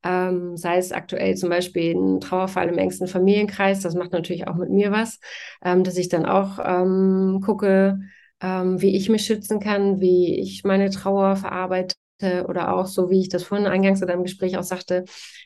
Ähm, 0.04 0.58
sei 0.58 0.78
es 0.78 0.92
aktuell 0.92 1.36
zum 1.36 1.50
Beispiel 1.50 1.96
ein 1.96 2.20
Trauerfall 2.20 2.70
im 2.70 2.78
engsten 2.78 3.08
Familienkreis. 3.08 3.82
Das 3.82 3.96
macht 3.96 4.12
natürlich 4.12 4.48
auch 4.48 4.56
mit 4.56 4.70
mir 4.70 4.92
was, 4.92 5.20
ähm, 5.64 5.84
dass 5.84 5.98
ich 5.98 6.10
dann 6.10 6.26
auch 6.26 6.60
ähm, 6.64 7.42
gucke, 7.44 8.00
ähm, 8.42 8.82
wie 8.82 8.96
ich 8.96 9.10
mich 9.10 9.26
schützen 9.26 9.60
kann, 9.60 10.02
wie 10.02 10.40
ich 10.40 10.64
meine 10.64 10.90
Trauer 10.90 11.36
verarbeite 11.38 11.96
oder 12.22 12.74
auch 12.74 12.86
so, 12.86 13.10
wie 13.10 13.22
ich 13.22 13.30
das 13.30 13.44
vorhin 13.44 13.68
eingangs 13.68 14.02
in 14.02 14.10
einem 14.10 14.24
Gespräch 14.24 14.58
auch 14.58 14.64
sagte, 14.64 15.04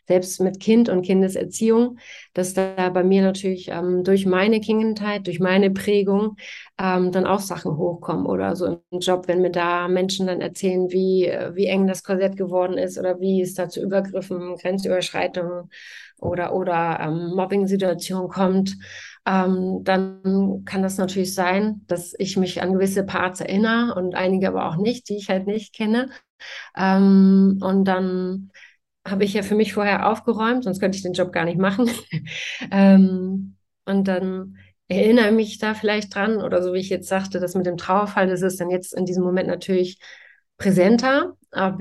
selbst 0.07 0.39
mit 0.41 0.59
Kind 0.59 0.89
und 0.89 1.01
Kindeserziehung, 1.01 1.97
dass 2.33 2.53
da 2.53 2.89
bei 2.89 3.03
mir 3.03 3.21
natürlich 3.21 3.69
ähm, 3.69 4.03
durch 4.03 4.25
meine 4.25 4.59
Kindheit, 4.59 5.27
durch 5.27 5.39
meine 5.39 5.71
Prägung 5.71 6.37
ähm, 6.79 7.11
dann 7.11 7.25
auch 7.25 7.39
Sachen 7.39 7.77
hochkommen 7.77 8.25
oder 8.25 8.55
so 8.55 8.79
im 8.91 8.99
Job, 8.99 9.27
wenn 9.27 9.41
mir 9.41 9.51
da 9.51 9.87
Menschen 9.87 10.27
dann 10.27 10.41
erzählen, 10.41 10.91
wie, 10.91 11.31
wie 11.53 11.65
eng 11.65 11.87
das 11.87 12.03
Korsett 12.03 12.37
geworden 12.37 12.77
ist 12.77 12.97
oder 12.97 13.19
wie 13.19 13.41
es 13.41 13.53
da 13.53 13.69
zu 13.69 13.81
Übergriffen, 13.81 14.55
Grenzüberschreitungen 14.57 15.69
oder, 16.19 16.53
oder 16.53 16.99
ähm, 17.01 17.35
Mobbing-Situationen 17.35 18.29
kommt, 18.29 18.75
ähm, 19.25 19.83
dann 19.83 20.63
kann 20.65 20.81
das 20.81 20.97
natürlich 20.97 21.33
sein, 21.33 21.81
dass 21.87 22.13
ich 22.17 22.37
mich 22.37 22.61
an 22.61 22.73
gewisse 22.73 23.03
Parts 23.03 23.41
erinnere 23.41 23.95
und 23.95 24.15
einige 24.15 24.47
aber 24.47 24.67
auch 24.67 24.77
nicht, 24.77 25.09
die 25.09 25.17
ich 25.17 25.29
halt 25.29 25.47
nicht 25.47 25.73
kenne. 25.75 26.09
Ähm, 26.75 27.59
und 27.61 27.85
dann 27.85 28.51
habe 29.07 29.23
ich 29.23 29.33
ja 29.33 29.43
für 29.43 29.55
mich 29.55 29.73
vorher 29.73 30.09
aufgeräumt, 30.09 30.63
sonst 30.63 30.79
könnte 30.79 30.97
ich 30.97 31.03
den 31.03 31.13
Job 31.13 31.31
gar 31.31 31.45
nicht 31.45 31.57
machen. 31.57 31.89
ähm, 32.71 33.55
und 33.85 34.07
dann 34.07 34.57
erinnere 34.89 35.31
mich 35.31 35.59
da 35.59 35.73
vielleicht 35.73 36.15
dran 36.15 36.37
oder 36.41 36.63
so 36.63 36.73
wie 36.73 36.79
ich 36.79 36.89
jetzt 36.89 37.09
sagte, 37.09 37.39
das 37.39 37.55
mit 37.55 37.65
dem 37.65 37.77
Trauerfall, 37.77 38.27
das 38.27 38.41
ist 38.41 38.59
dann 38.59 38.69
jetzt 38.69 38.93
in 38.93 39.05
diesem 39.05 39.23
Moment 39.23 39.47
natürlich 39.47 39.99
präsenter, 40.57 41.35
aber 41.51 41.79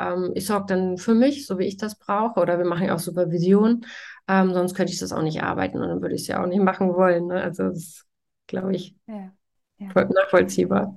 ähm, 0.00 0.32
ich 0.34 0.46
sorge 0.46 0.66
dann 0.68 0.98
für 0.98 1.14
mich, 1.14 1.46
so 1.46 1.58
wie 1.58 1.66
ich 1.66 1.76
das 1.76 1.98
brauche, 1.98 2.40
oder 2.40 2.58
wir 2.58 2.64
machen 2.64 2.86
ja 2.86 2.94
auch 2.94 2.98
Supervision, 2.98 3.86
ähm, 4.28 4.52
sonst 4.52 4.74
könnte 4.74 4.92
ich 4.92 4.98
das 4.98 5.12
auch 5.12 5.22
nicht 5.22 5.42
arbeiten 5.42 5.78
und 5.78 5.88
dann 5.88 6.00
würde 6.00 6.14
ich 6.14 6.22
es 6.22 6.28
ja 6.28 6.42
auch 6.42 6.46
nicht 6.46 6.62
machen 6.62 6.94
wollen. 6.94 7.26
Ne? 7.26 7.42
Also 7.42 7.64
das 7.64 7.76
ist, 7.76 8.06
glaube 8.46 8.74
ich, 8.74 8.96
ja, 9.06 9.32
ja. 9.78 9.88
nachvollziehbar. 9.94 10.96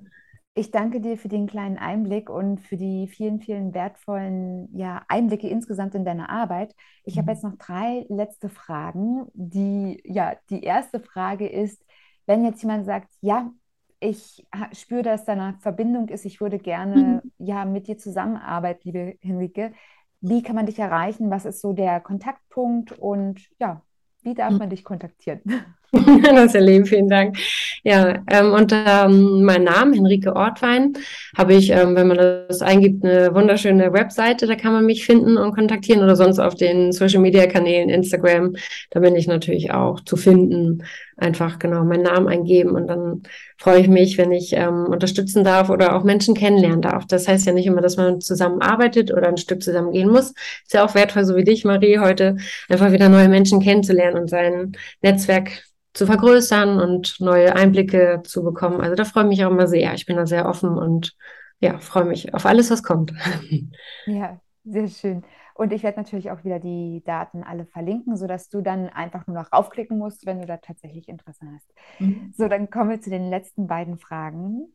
Ich 0.58 0.72
danke 0.72 1.02
dir 1.02 1.18
für 1.18 1.28
den 1.28 1.46
kleinen 1.46 1.78
Einblick 1.78 2.32
und 2.32 2.60
für 2.60 2.78
die 2.78 3.08
vielen, 3.08 3.40
vielen 3.40 3.76
wertvollen 3.76 4.76
ja, 4.76 5.04
Einblicke 5.08 5.48
insgesamt 5.48 5.94
in 5.94 6.04
deine 6.04 6.30
Arbeit. 6.30 6.74
Ich 7.04 7.16
mhm. 7.16 7.20
habe 7.20 7.32
jetzt 7.34 7.44
noch 7.44 7.58
drei 7.58 8.08
letzte 8.10 8.50
Fragen. 8.50 9.28
Die, 9.34 10.02
ja, 10.04 10.36
die 10.50 10.64
erste 10.64 11.00
Frage 11.00 11.48
ist, 11.48 11.86
wenn 12.26 12.44
jetzt 12.44 12.64
jemand 12.64 12.88
sagt, 12.88 13.10
ja, 13.22 13.52
ich 14.00 14.46
spüre, 14.74 15.04
dass 15.04 15.26
da 15.26 15.34
eine 15.34 15.56
Verbindung 15.60 16.10
ist, 16.10 16.26
ich 16.26 16.40
würde 16.40 16.60
gerne 16.60 17.22
mhm. 17.24 17.32
ja, 17.40 17.66
mit 17.66 17.88
dir 17.88 17.98
zusammenarbeiten, 17.98 18.82
liebe 18.86 19.18
Henrike. 19.22 19.74
Wie 20.22 20.42
kann 20.42 20.56
man 20.56 20.66
dich 20.66 20.80
erreichen? 20.80 21.30
Was 21.30 21.46
ist 21.46 21.62
so 21.62 21.74
der 21.74 22.00
Kontaktpunkt? 22.00 22.98
Und 22.98 23.42
ja, 23.60 23.82
wie 24.24 24.34
darf 24.34 24.52
mhm. 24.52 24.58
man 24.60 24.70
dich 24.70 24.84
kontaktieren? 24.84 25.42
das 26.24 26.54
erleben, 26.54 26.86
vielen 26.86 27.08
Dank. 27.08 27.38
Ja, 27.84 28.22
ähm, 28.30 28.52
unter 28.52 29.06
ähm, 29.06 29.44
meinem 29.44 29.64
Namen, 29.64 29.94
Henrike 29.94 30.36
Ortwein, 30.36 30.94
habe 31.38 31.54
ich, 31.54 31.70
ähm, 31.70 31.96
wenn 31.96 32.08
man 32.08 32.18
das 32.18 32.62
eingibt, 32.62 33.06
eine 33.06 33.34
wunderschöne 33.34 33.94
Webseite, 33.94 34.48
da 34.48 34.56
kann 34.56 34.74
man 34.74 34.86
mich 34.86 35.06
finden 35.06 35.38
und 35.38 35.56
kontaktieren 35.56 36.04
oder 36.04 36.18
sonst 36.18 36.40
auf 36.40 36.56
den 36.56 36.92
Social 36.92 37.22
Media 37.22 37.48
Kanälen, 37.48 37.90
Instagram, 37.90 38.56
da 38.90 39.00
bin 39.00 39.16
ich 39.16 39.28
natürlich 39.28 39.72
auch 39.72 40.02
zu 40.02 40.18
finden. 40.18 40.84
Einfach 41.20 41.58
genau 41.58 41.84
meinen 41.84 42.04
Namen 42.04 42.28
eingeben 42.28 42.76
und 42.76 42.88
dann 42.88 43.24
freue 43.58 43.80
ich 43.80 43.88
mich, 43.88 44.20
wenn 44.20 44.32
ich 44.32 44.54
ähm, 44.54 44.86
unterstützen 44.86 45.44
darf 45.44 45.70
oder 45.72 45.96
auch 45.96 46.04
Menschen 46.04 46.36
kennenlernen 46.36 46.82
darf. 46.82 47.08
Das 47.08 47.28
heißt 47.28 47.48
ja 47.48 47.54
nicht 47.54 47.66
immer, 47.66 47.82
dass 47.82 47.98
man 47.98 48.22
zusammenarbeitet 48.22 49.12
oder 49.12 49.28
ein 49.28 49.38
Stück 49.38 49.64
zusammen 49.64 49.92
gehen 49.92 50.10
muss. 50.10 50.30
Ist 50.64 50.74
ja 50.74 50.86
auch 50.86 50.94
wertvoll, 50.94 51.26
so 51.26 51.36
wie 51.36 51.44
dich, 51.44 51.66
Marie, 51.66 51.98
heute 51.98 52.38
einfach 52.70 52.92
wieder 52.92 53.10
neue 53.10 53.30
Menschen 53.30 53.62
kennenzulernen 53.62 54.18
und 54.18 54.30
sein 54.30 54.74
Netzwerk 55.02 55.64
zu 55.94 56.06
vergrößern 56.06 56.80
und 56.80 57.16
neue 57.20 57.56
Einblicke 57.56 58.22
zu 58.24 58.44
bekommen. 58.44 58.82
Also 58.82 58.96
da 58.96 59.04
freue 59.04 59.24
ich 59.24 59.30
mich 59.30 59.46
auch 59.46 59.52
immer 59.52 59.68
sehr. 59.68 59.96
Ich 59.96 60.06
bin 60.06 60.18
da 60.18 60.28
sehr 60.28 60.48
offen 60.48 60.78
und 60.78 61.16
ja, 61.60 61.80
freue 61.80 62.06
mich 62.06 62.34
auf 62.36 62.46
alles, 62.46 62.70
was 62.70 62.84
kommt. 62.84 63.12
Ja, 64.06 64.40
sehr 64.64 64.88
schön. 64.88 65.24
Und 65.58 65.74
ich 65.74 65.82
werde 65.82 66.00
natürlich 66.00 66.30
auch 66.30 66.44
wieder 66.44 66.60
die 66.60 67.02
Daten 67.04 67.44
alle 67.44 67.66
verlinken, 67.66 68.16
sodass 68.16 68.48
du 68.48 68.62
dann 68.62 68.90
einfach 68.90 69.26
nur 69.26 69.36
noch 69.36 69.52
raufklicken 69.52 69.98
musst, 69.98 70.28
wenn 70.28 70.40
du 70.40 70.46
da 70.46 70.58
tatsächlich 70.58 71.10
Interesse 71.10 71.48
hast. 71.52 71.74
Mhm. 72.00 72.32
So, 72.38 72.48
dann 72.48 72.70
kommen 72.70 72.92
wir 72.92 73.02
zu 73.02 73.10
den 73.10 73.30
letzten 73.30 73.66
beiden 73.66 73.98
Fragen. 73.98 74.68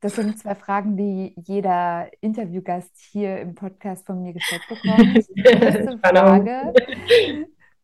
Das 0.00 0.16
sind 0.16 0.36
zwei 0.38 0.56
Fragen, 0.56 0.96
die 0.96 1.34
jeder 1.46 2.10
Interviewgast 2.20 2.90
hier 2.98 3.40
im 3.40 3.54
Podcast 3.54 4.04
von 4.04 4.20
mir 4.20 4.32
gestellt 4.32 4.62
bekommt. 4.68 5.26
Die 5.36 5.42
erste 5.42 5.98
Frage. 5.98 6.74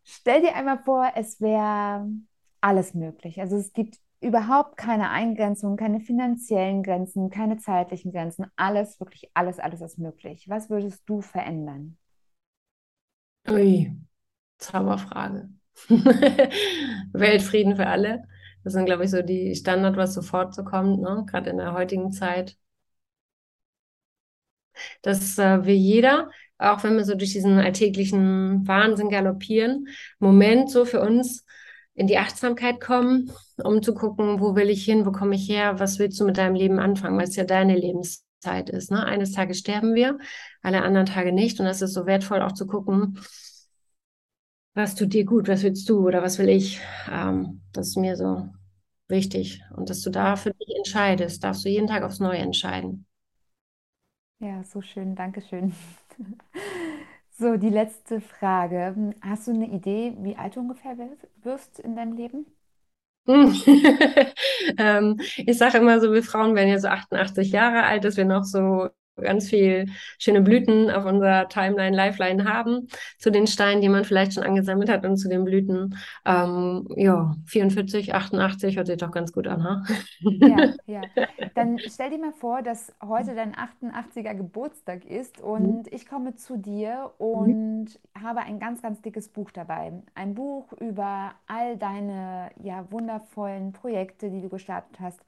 Stell 0.03 0.43
dir 0.43 0.55
einmal 0.57 0.79
vor, 0.79 1.13
es 1.15 1.41
wäre 1.41 2.09
alles 2.61 2.93
möglich. 2.95 3.41
Also 3.41 3.57
es 3.57 3.73
gibt 3.73 3.99
überhaupt 4.21 4.77
keine 4.77 5.11
Eingrenzungen, 5.11 5.77
keine 5.77 6.01
finanziellen 6.01 6.83
Grenzen, 6.83 7.31
keine 7.31 7.59
zeitlichen 7.59 8.13
Grenzen. 8.13 8.47
Alles, 8.57 9.01
wirklich 9.01 9.31
alles, 9.35 9.59
alles 9.59 9.81
ist 9.81 9.99
möglich. 9.99 10.49
Was 10.49 10.71
würdest 10.71 11.03
du 11.07 11.23
verändern? 11.23 11.99
Ui, 13.49 13.93
Zauberfrage. 14.59 15.51
Weltfrieden 17.13 17.77
für 17.77 17.87
alle. 17.89 18.25
Das 18.65 18.75
sind, 18.75 18.87
glaube 18.87 19.05
ich, 19.05 19.11
so 19.11 19.23
die 19.23 19.55
Standard, 19.57 19.97
was 19.97 20.15
sofort 20.15 20.55
so 20.55 20.65
kommt, 20.65 21.01
ne? 21.03 21.25
gerade 21.29 21.51
in 21.51 21.59
der 21.59 21.73
heutigen 21.75 22.13
Zeit. 22.13 22.57
Dass 25.03 25.39
äh, 25.39 25.65
wir 25.65 25.77
jeder, 25.77 26.31
auch 26.59 26.85
wenn 26.85 26.97
wir 26.97 27.05
so 27.05 27.15
durch 27.15 27.33
diesen 27.33 27.59
alltäglichen 27.59 28.67
Wahnsinn 28.67 29.09
galoppieren, 29.11 29.89
Moment 30.19 30.71
so 30.71 30.85
für 30.85 31.01
uns 31.01 31.45
in 31.95 32.07
die 32.07 32.19
Achtsamkeit 32.19 32.81
kommen, 32.81 33.31
um 33.63 33.83
zu 33.83 33.95
gucken, 33.95 34.41
wo 34.41 34.55
will 34.57 34.71
ich 34.71 34.85
hin, 34.85 35.05
wo 35.07 35.13
komme 35.13 35.35
ich 35.35 35.49
her, 35.49 35.79
was 35.79 35.99
willst 35.99 36.19
du 36.21 36.25
mit 36.25 36.39
deinem 36.39 36.55
Leben 36.55 36.79
anfangen, 36.79 37.19
weil 37.19 37.29
es 37.29 37.37
ja 37.37 37.45
deine 37.45 37.77
Lebenszeit 38.43 38.71
ist. 38.71 38.91
Ne? 38.91 39.05
Eines 39.05 39.33
Tages 39.33 39.59
sterben 39.59 39.95
wir, 39.95 40.19
alle 40.63 40.83
anderen 40.83 41.07
Tage 41.07 41.33
nicht. 41.33 41.61
Und 41.61 41.67
das 41.67 41.83
ist 41.83 41.95
so 41.95 42.07
wertvoll 42.07 42.43
auch 42.43 42.53
zu 42.53 42.67
gucken, 42.67 43.19
was 44.75 44.95
tut 44.95 45.13
dir 45.13 45.25
gut, 45.25 45.49
was 45.49 45.63
willst 45.63 45.89
du 45.89 46.07
oder 46.07 46.23
was 46.23 46.39
will 46.39 46.49
ich. 46.49 46.81
Ähm, 47.11 47.63
das 47.73 47.89
ist 47.89 47.97
mir 47.97 48.17
so 48.17 48.49
wichtig. 49.09 49.63
Und 49.77 49.91
dass 49.91 50.01
du 50.03 50.11
da 50.11 50.37
für 50.37 50.53
dich 50.55 50.75
entscheidest, 50.77 51.45
darfst 51.45 51.65
du 51.65 51.69
jeden 51.69 51.87
Tag 51.87 52.03
aufs 52.03 52.21
Neue 52.21 52.39
entscheiden. 52.39 53.07
Ja, 54.41 54.63
so 54.65 54.83
schön, 54.83 55.15
Dankeschön. 55.15 55.73
So, 57.35 57.57
die 57.57 57.71
letzte 57.71 58.21
Frage. 58.21 59.15
Hast 59.21 59.49
du 59.49 59.53
eine 59.53 59.67
Idee, 59.69 60.15
wie 60.21 60.37
alt 60.37 60.55
du 60.57 60.61
ungefähr 60.61 60.97
wirst 61.43 61.81
in 61.81 61.97
deinem 61.97 62.13
Leben? 62.13 62.47
ähm, 64.79 65.21
ich 65.37 65.59
sage 65.59 65.79
immer 65.79 66.01
so, 66.01 66.13
wir 66.13 66.23
Frauen 66.23 66.55
werden 66.55 66.71
ja 66.71 66.79
so 66.79 66.89
88 66.89 67.53
Jahre 67.53 67.85
alt, 67.85 68.05
dass 68.05 68.17
wir 68.17 68.25
noch 68.25 68.45
so 68.45 68.89
ganz 69.21 69.49
viel 69.49 69.87
schöne 70.19 70.41
Blüten 70.41 70.91
auf 70.91 71.05
unserer 71.05 71.49
Timeline, 71.49 71.97
Lifeline 71.97 72.45
haben, 72.45 72.89
zu 73.19 73.31
den 73.31 73.47
Steinen, 73.47 73.81
die 73.81 73.89
man 73.89 74.05
vielleicht 74.05 74.35
schon 74.35 74.43
angesammelt 74.43 74.89
hat 74.89 75.05
und 75.05 75.17
zu 75.17 75.29
den 75.29 75.45
Blüten. 75.45 75.97
Ähm, 76.25 76.89
ja, 76.97 77.35
44, 77.47 78.15
88 78.15 78.77
hört 78.77 78.87
sich 78.87 78.97
doch 78.97 79.11
ganz 79.11 79.33
gut 79.33 79.47
an, 79.47 79.65
ha? 79.65 79.83
Ja, 80.21 80.73
ja. 80.87 81.03
Dann 81.55 81.79
stell 81.79 82.11
dir 82.11 82.19
mal 82.19 82.33
vor, 82.33 82.63
dass 82.63 82.93
heute 83.03 83.35
dein 83.35 83.55
88er 83.55 84.35
Geburtstag 84.35 85.05
ist 85.05 85.41
und 85.41 85.87
mhm. 85.87 85.91
ich 85.91 86.07
komme 86.07 86.35
zu 86.35 86.57
dir 86.57 87.13
und 87.19 87.85
mhm. 87.85 88.23
habe 88.23 88.41
ein 88.41 88.59
ganz, 88.59 88.83
ganz 88.83 89.03
dickes 89.03 89.29
Buch 89.29 89.51
dabei. 89.51 89.93
Ein 90.15 90.35
Buch 90.35 90.73
über 90.81 91.33
all 91.47 91.77
deine 91.77 92.51
ja, 92.63 92.87
wundervollen 92.91 93.73
Projekte, 93.73 94.31
die 94.31 94.41
du 94.41 94.49
gestartet 94.49 94.99
hast 95.01 95.21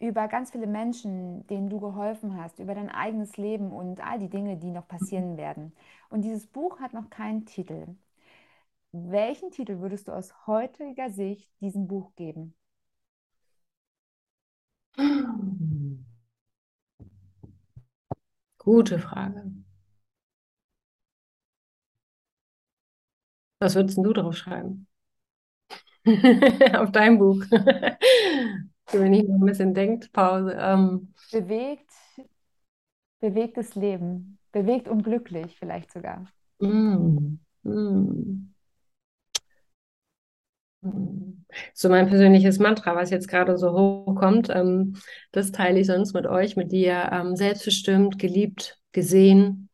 über 0.00 0.28
ganz 0.28 0.50
viele 0.52 0.66
Menschen, 0.66 1.46
denen 1.48 1.70
du 1.70 1.80
geholfen 1.80 2.36
hast, 2.36 2.58
über 2.58 2.74
dein 2.74 2.90
eigenes 2.90 3.36
Leben 3.38 3.72
und 3.72 4.00
all 4.06 4.18
die 4.18 4.30
Dinge, 4.30 4.56
die 4.58 4.70
noch 4.72 4.88
passieren 4.88 5.36
werden. 5.38 5.74
Und 6.10 6.22
dieses 6.22 6.46
Buch 6.48 6.80
hat 6.80 6.94
noch 6.94 7.10
keinen 7.10 7.46
Titel. 7.46 7.86
Welchen 8.92 9.50
Titel 9.50 9.80
würdest 9.80 10.06
du 10.06 10.12
aus 10.12 10.46
heutiger 10.46 11.10
Sicht 11.10 11.50
diesem 11.60 11.88
Buch 11.88 12.14
geben? 12.14 12.54
Gute 18.58 19.00
Frage. 19.00 19.42
Was 23.58 23.74
würdest 23.74 23.96
du 23.98 24.12
drauf 24.12 24.36
schreiben? 24.36 24.86
Auf 26.74 26.92
dein 26.92 27.18
Buch. 27.18 27.44
wenn 28.92 29.14
ich 29.14 29.24
noch 29.24 29.36
ein 29.36 29.46
bisschen 29.46 29.74
Denkpause. 29.74 30.56
Ähm, 30.58 31.12
bewegt, 31.32 31.90
bewegtes 33.20 33.74
Leben. 33.74 34.38
Bewegt 34.52 34.88
und 34.88 35.02
glücklich 35.02 35.56
vielleicht 35.58 35.92
sogar. 35.92 36.26
Mm, 36.58 37.38
mm, 37.62 38.52
mm. 40.82 41.44
So 41.74 41.88
mein 41.88 42.08
persönliches 42.08 42.58
Mantra, 42.58 42.96
was 42.96 43.10
jetzt 43.10 43.28
gerade 43.28 43.56
so 43.58 43.72
hochkommt, 43.72 44.48
ähm, 44.50 44.96
das 45.32 45.52
teile 45.52 45.80
ich 45.80 45.86
sonst 45.86 46.14
mit 46.14 46.26
euch, 46.26 46.56
mit 46.56 46.72
dir. 46.72 47.10
Ähm, 47.12 47.36
selbstbestimmt, 47.36 48.18
geliebt, 48.18 48.78
gesehen. 48.92 49.68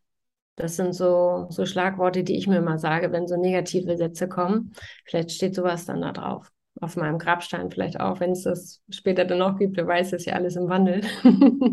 Das 0.57 0.77
sind 0.77 0.95
so, 0.95 1.47
so 1.51 1.67
Schlagworte, 1.67 2.25
die 2.25 2.37
ich 2.37 2.47
mir 2.47 2.59
immer 2.59 2.79
sage, 2.79 3.13
wenn 3.13 3.27
so 3.27 3.37
negative 3.37 3.97
Sätze 3.97 4.29
kommen. 4.29 4.73
Vielleicht 5.05 5.33
steht 5.33 5.55
sowas 5.55 5.85
dann 5.85 6.01
da 6.01 6.13
drauf 6.13 6.51
auf 6.81 6.97
meinem 6.97 7.19
Grabstein 7.19 7.71
vielleicht 7.71 8.01
auch, 8.01 8.21
wenn 8.21 8.33
es 8.33 8.43
das 8.43 8.83
später 8.91 9.25
dann 9.25 9.39
noch 9.39 9.59
gibt, 9.59 9.77
wer 9.77 9.87
weiß, 9.87 10.13
ist 10.13 10.27
ja 10.27 10.35
alles 10.35 10.57
im 10.57 10.69
Wandel. 10.69 11.03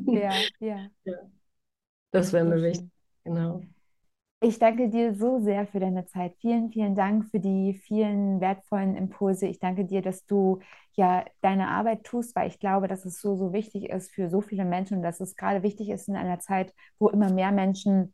ja, 0.10 0.50
ja, 0.60 0.90
ja. 1.06 1.16
Das 2.12 2.34
wäre 2.34 2.46
mir 2.46 2.62
wichtig, 2.62 2.90
genau. 3.24 3.62
Ich 4.42 4.60
danke 4.60 4.90
dir 4.90 5.16
so 5.16 5.40
sehr 5.40 5.66
für 5.68 5.80
deine 5.80 6.06
Zeit. 6.06 6.36
Vielen, 6.42 6.70
vielen 6.70 6.96
Dank 6.96 7.26
für 7.30 7.40
die 7.40 7.74
vielen 7.76 8.42
wertvollen 8.42 8.98
Impulse. 8.98 9.48
Ich 9.48 9.60
danke 9.60 9.86
dir, 9.86 10.02
dass 10.02 10.26
du 10.26 10.60
ja 10.96 11.24
deine 11.42 11.70
Arbeit 11.70 12.04
tust, 12.04 12.36
weil 12.36 12.50
ich 12.50 12.60
glaube, 12.60 12.90
dass 12.90 13.06
es 13.06 13.22
so, 13.22 13.38
so 13.38 13.54
wichtig 13.54 13.90
ist 13.90 14.12
für 14.12 14.30
so 14.30 14.42
viele 14.42 14.66
Menschen 14.66 14.98
und 14.98 15.04
dass 15.04 15.22
es 15.22 15.38
gerade 15.38 15.64
wichtig 15.64 15.90
ist 15.90 16.10
in 16.10 16.18
einer 16.18 16.40
Zeit, 16.40 16.74
wo 17.00 17.08
immer 17.08 17.32
mehr 17.32 17.54
Menschen 17.54 18.14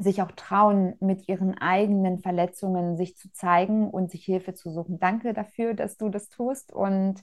sich 0.00 0.22
auch 0.22 0.32
trauen, 0.32 0.94
mit 1.00 1.28
ihren 1.28 1.56
eigenen 1.58 2.18
Verletzungen 2.18 2.96
sich 2.96 3.16
zu 3.16 3.30
zeigen 3.32 3.90
und 3.90 4.10
sich 4.10 4.24
Hilfe 4.24 4.54
zu 4.54 4.70
suchen. 4.70 4.98
Danke 4.98 5.34
dafür, 5.34 5.74
dass 5.74 5.96
du 5.96 6.08
das 6.08 6.28
tust 6.28 6.72
und 6.72 7.22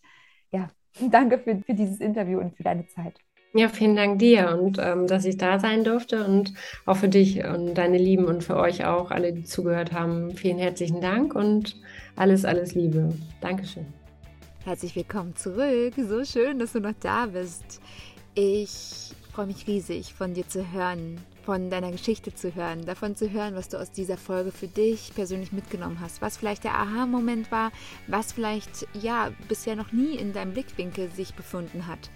ja, 0.52 0.70
danke 1.12 1.40
für, 1.40 1.58
für 1.58 1.74
dieses 1.74 2.00
Interview 2.00 2.40
und 2.40 2.56
für 2.56 2.64
deine 2.64 2.88
Zeit. 2.88 3.20
Ja, 3.56 3.70
vielen 3.70 3.96
Dank 3.96 4.18
dir 4.18 4.58
und 4.60 4.80
ähm, 4.80 5.06
dass 5.06 5.26
ich 5.26 5.38
da 5.38 5.60
sein 5.60 5.84
durfte 5.84 6.26
und 6.26 6.54
auch 6.88 6.98
für 6.98 7.08
dich 7.08 7.44
und 7.46 7.76
deine 7.76 8.00
Lieben 8.00 8.26
und 8.26 8.44
für 8.44 8.56
euch 8.56 8.84
auch, 8.84 9.12
alle, 9.12 9.32
die 9.32 9.44
zugehört 9.44 9.92
haben. 9.92 10.32
Vielen 10.32 10.58
herzlichen 10.58 11.02
Dank 11.02 11.36
und 11.36 11.80
alles, 12.16 12.46
alles 12.46 12.74
Liebe. 12.74 13.14
Dankeschön. 13.42 13.86
Herzlich 14.66 14.96
willkommen 14.96 15.36
zurück. 15.36 15.94
So 15.98 16.24
schön, 16.24 16.58
dass 16.58 16.74
du 16.74 16.80
noch 16.80 16.96
da 17.00 17.28
bist. 17.28 17.80
Ich 18.34 19.14
freue 19.32 19.46
mich 19.46 19.68
riesig, 19.68 20.16
von 20.16 20.34
dir 20.34 20.48
zu 20.48 20.72
hören, 20.72 21.20
von 21.44 21.70
deiner 21.70 21.92
Geschichte 21.92 22.34
zu 22.34 22.56
hören, 22.56 22.86
davon 22.86 23.16
zu 23.16 23.30
hören, 23.32 23.56
was 23.56 23.70
du 23.70 23.78
aus 23.78 23.92
dieser 23.92 24.18
Folge 24.18 24.52
für 24.52 24.68
dich 24.68 25.14
persönlich 25.14 25.52
mitgenommen 25.52 26.00
hast, 26.00 26.22
was 26.22 26.38
vielleicht 26.38 26.64
der 26.64 26.76
Aha-Moment 26.76 27.52
war, 27.52 27.72
was 28.08 28.32
vielleicht 28.32 28.88
ja 28.94 29.32
bisher 29.50 29.76
noch 29.76 29.92
nie 29.92 30.16
in 30.16 30.34
deinem 30.34 30.54
Blickwinkel 30.54 31.10
sich 31.12 31.34
befunden 31.34 31.88
hat. 31.88 32.10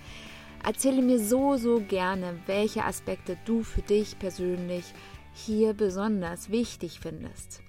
Erzähle 0.63 1.01
mir 1.01 1.19
so, 1.19 1.57
so 1.57 1.81
gerne, 1.81 2.39
welche 2.45 2.83
Aspekte 2.85 3.37
du 3.45 3.63
für 3.63 3.81
dich 3.81 4.17
persönlich 4.17 4.85
hier 5.33 5.73
besonders 5.73 6.49
wichtig 6.49 6.99
findest. 6.99 7.61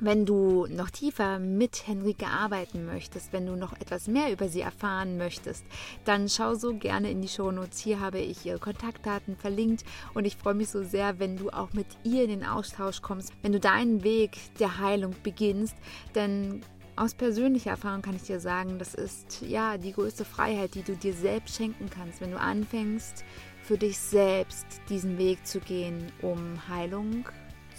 Wenn 0.00 0.24
du 0.24 0.66
noch 0.68 0.90
tiefer 0.90 1.40
mit 1.40 1.88
Henrike 1.88 2.28
arbeiten 2.28 2.86
möchtest, 2.86 3.32
wenn 3.32 3.46
du 3.46 3.56
noch 3.56 3.72
etwas 3.80 4.06
mehr 4.06 4.32
über 4.32 4.48
sie 4.48 4.60
erfahren 4.60 5.18
möchtest, 5.18 5.64
dann 6.04 6.28
schau 6.28 6.54
so 6.54 6.72
gerne 6.74 7.10
in 7.10 7.20
die 7.20 7.26
Shownotes. 7.26 7.80
Hier 7.80 7.98
habe 7.98 8.20
ich 8.20 8.46
ihre 8.46 8.60
Kontaktdaten 8.60 9.36
verlinkt 9.36 9.84
und 10.14 10.24
ich 10.24 10.36
freue 10.36 10.54
mich 10.54 10.70
so 10.70 10.84
sehr, 10.84 11.18
wenn 11.18 11.36
du 11.36 11.50
auch 11.50 11.72
mit 11.72 11.86
ihr 12.04 12.22
in 12.22 12.30
den 12.30 12.44
Austausch 12.44 13.02
kommst, 13.02 13.32
wenn 13.42 13.50
du 13.50 13.58
deinen 13.58 14.04
Weg 14.04 14.38
der 14.60 14.78
Heilung 14.78 15.16
beginnst, 15.24 15.74
denn 16.14 16.62
aus 16.94 17.14
persönlicher 17.14 17.70
Erfahrung 17.70 18.02
kann 18.02 18.16
ich 18.16 18.22
dir 18.22 18.38
sagen, 18.38 18.78
das 18.78 18.94
ist 18.94 19.42
ja 19.42 19.78
die 19.78 19.92
größte 19.92 20.24
Freiheit, 20.24 20.76
die 20.76 20.82
du 20.82 20.94
dir 20.94 21.12
selbst 21.12 21.56
schenken 21.56 21.90
kannst, 21.90 22.20
wenn 22.20 22.30
du 22.30 22.40
anfängst, 22.40 23.24
für 23.62 23.78
dich 23.78 23.98
selbst 23.98 24.66
diesen 24.88 25.18
Weg 25.18 25.44
zu 25.46 25.60
gehen, 25.60 26.12
um 26.22 26.68
Heilung 26.68 27.24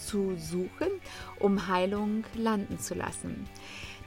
zu 0.10 0.36
suchen, 0.38 0.90
um 1.38 1.68
Heilung 1.68 2.24
landen 2.36 2.80
zu 2.80 2.96
lassen. 2.96 3.48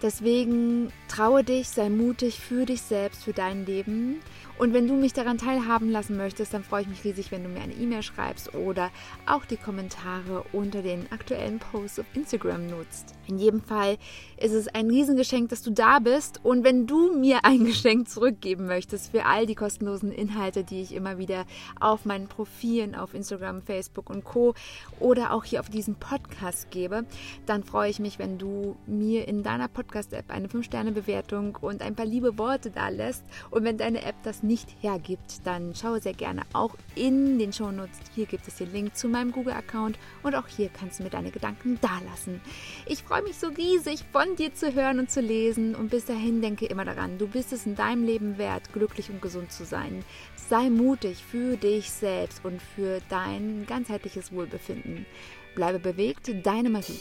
Deswegen 0.02 0.92
traue 1.06 1.44
dich, 1.44 1.68
sei 1.68 1.88
mutig 1.88 2.40
für 2.40 2.66
dich 2.66 2.82
selbst, 2.82 3.22
für 3.22 3.32
dein 3.32 3.64
Leben 3.64 4.20
und 4.58 4.74
wenn 4.74 4.86
du 4.86 4.94
mich 4.94 5.12
daran 5.12 5.38
teilhaben 5.38 5.90
lassen 5.90 6.16
möchtest, 6.16 6.54
dann 6.54 6.64
freue 6.64 6.82
ich 6.82 6.88
mich 6.88 7.04
riesig, 7.04 7.32
wenn 7.32 7.42
du 7.42 7.48
mir 7.48 7.62
eine 7.62 7.74
E-Mail 7.74 8.02
schreibst 8.02 8.54
oder 8.54 8.90
auch 9.26 9.44
die 9.44 9.56
Kommentare 9.56 10.44
unter 10.52 10.82
den 10.82 11.10
aktuellen 11.10 11.58
Posts 11.58 12.00
auf 12.00 12.06
Instagram 12.14 12.66
nutzt. 12.66 13.14
In 13.26 13.38
jedem 13.38 13.60
Fall 13.60 13.96
ist 14.36 14.52
es 14.52 14.68
ein 14.68 14.90
Riesengeschenk, 14.90 15.48
dass 15.48 15.62
du 15.62 15.70
da 15.70 15.98
bist. 16.00 16.40
Und 16.42 16.64
wenn 16.64 16.86
du 16.86 17.16
mir 17.16 17.44
ein 17.44 17.64
Geschenk 17.64 18.08
zurückgeben 18.08 18.66
möchtest 18.66 19.10
für 19.10 19.24
all 19.24 19.46
die 19.46 19.54
kostenlosen 19.54 20.12
Inhalte, 20.12 20.64
die 20.64 20.82
ich 20.82 20.94
immer 20.94 21.18
wieder 21.18 21.44
auf 21.80 22.04
meinen 22.04 22.28
Profilen 22.28 22.94
auf 22.94 23.14
Instagram, 23.14 23.62
Facebook 23.62 24.10
und 24.10 24.24
Co. 24.24 24.54
oder 25.00 25.32
auch 25.32 25.44
hier 25.44 25.60
auf 25.60 25.70
diesem 25.70 25.94
Podcast 25.94 26.70
gebe, 26.70 27.04
dann 27.46 27.64
freue 27.64 27.90
ich 27.90 28.00
mich, 28.00 28.18
wenn 28.18 28.38
du 28.38 28.76
mir 28.86 29.26
in 29.28 29.42
deiner 29.42 29.68
Podcast-App 29.68 30.30
eine 30.30 30.48
5-Sterne-Bewertung 30.48 31.56
und 31.60 31.82
ein 31.82 31.94
paar 31.94 32.06
liebe 32.06 32.38
Worte 32.38 32.70
da 32.70 32.88
lässt. 32.88 33.24
Und 33.50 33.64
wenn 33.64 33.78
deine 33.78 34.04
App 34.04 34.16
das 34.24 34.41
nicht 34.42 34.68
hergibt, 34.80 35.40
dann 35.44 35.74
schaue 35.74 36.00
sehr 36.00 36.14
gerne 36.14 36.42
auch 36.52 36.76
in 36.94 37.38
den 37.38 37.52
Shownotes. 37.52 37.98
Hier 38.14 38.26
gibt 38.26 38.46
es 38.48 38.56
den 38.56 38.72
Link 38.72 38.96
zu 38.96 39.08
meinem 39.08 39.32
Google-Account 39.32 39.98
und 40.22 40.34
auch 40.34 40.46
hier 40.48 40.68
kannst 40.68 40.98
du 40.98 41.04
mir 41.04 41.10
deine 41.10 41.30
Gedanken 41.30 41.78
dalassen. 41.80 42.40
Ich 42.86 43.02
freue 43.02 43.22
mich 43.22 43.36
so 43.36 43.48
riesig, 43.48 44.04
von 44.12 44.36
dir 44.36 44.54
zu 44.54 44.74
hören 44.74 44.98
und 44.98 45.10
zu 45.10 45.20
lesen 45.20 45.74
und 45.74 45.90
bis 45.90 46.04
dahin 46.04 46.42
denke 46.42 46.66
immer 46.66 46.84
daran, 46.84 47.18
du 47.18 47.26
bist 47.26 47.52
es 47.52 47.66
in 47.66 47.76
deinem 47.76 48.04
Leben 48.04 48.38
wert, 48.38 48.72
glücklich 48.72 49.10
und 49.10 49.22
gesund 49.22 49.52
zu 49.52 49.64
sein. 49.64 50.04
Sei 50.36 50.70
mutig 50.70 51.24
für 51.24 51.56
dich 51.56 51.90
selbst 51.90 52.44
und 52.44 52.60
für 52.60 53.00
dein 53.08 53.64
ganzheitliches 53.66 54.32
Wohlbefinden. 54.32 55.06
Bleibe 55.54 55.78
bewegt, 55.78 56.30
deine 56.44 56.70
Marie. 56.70 57.00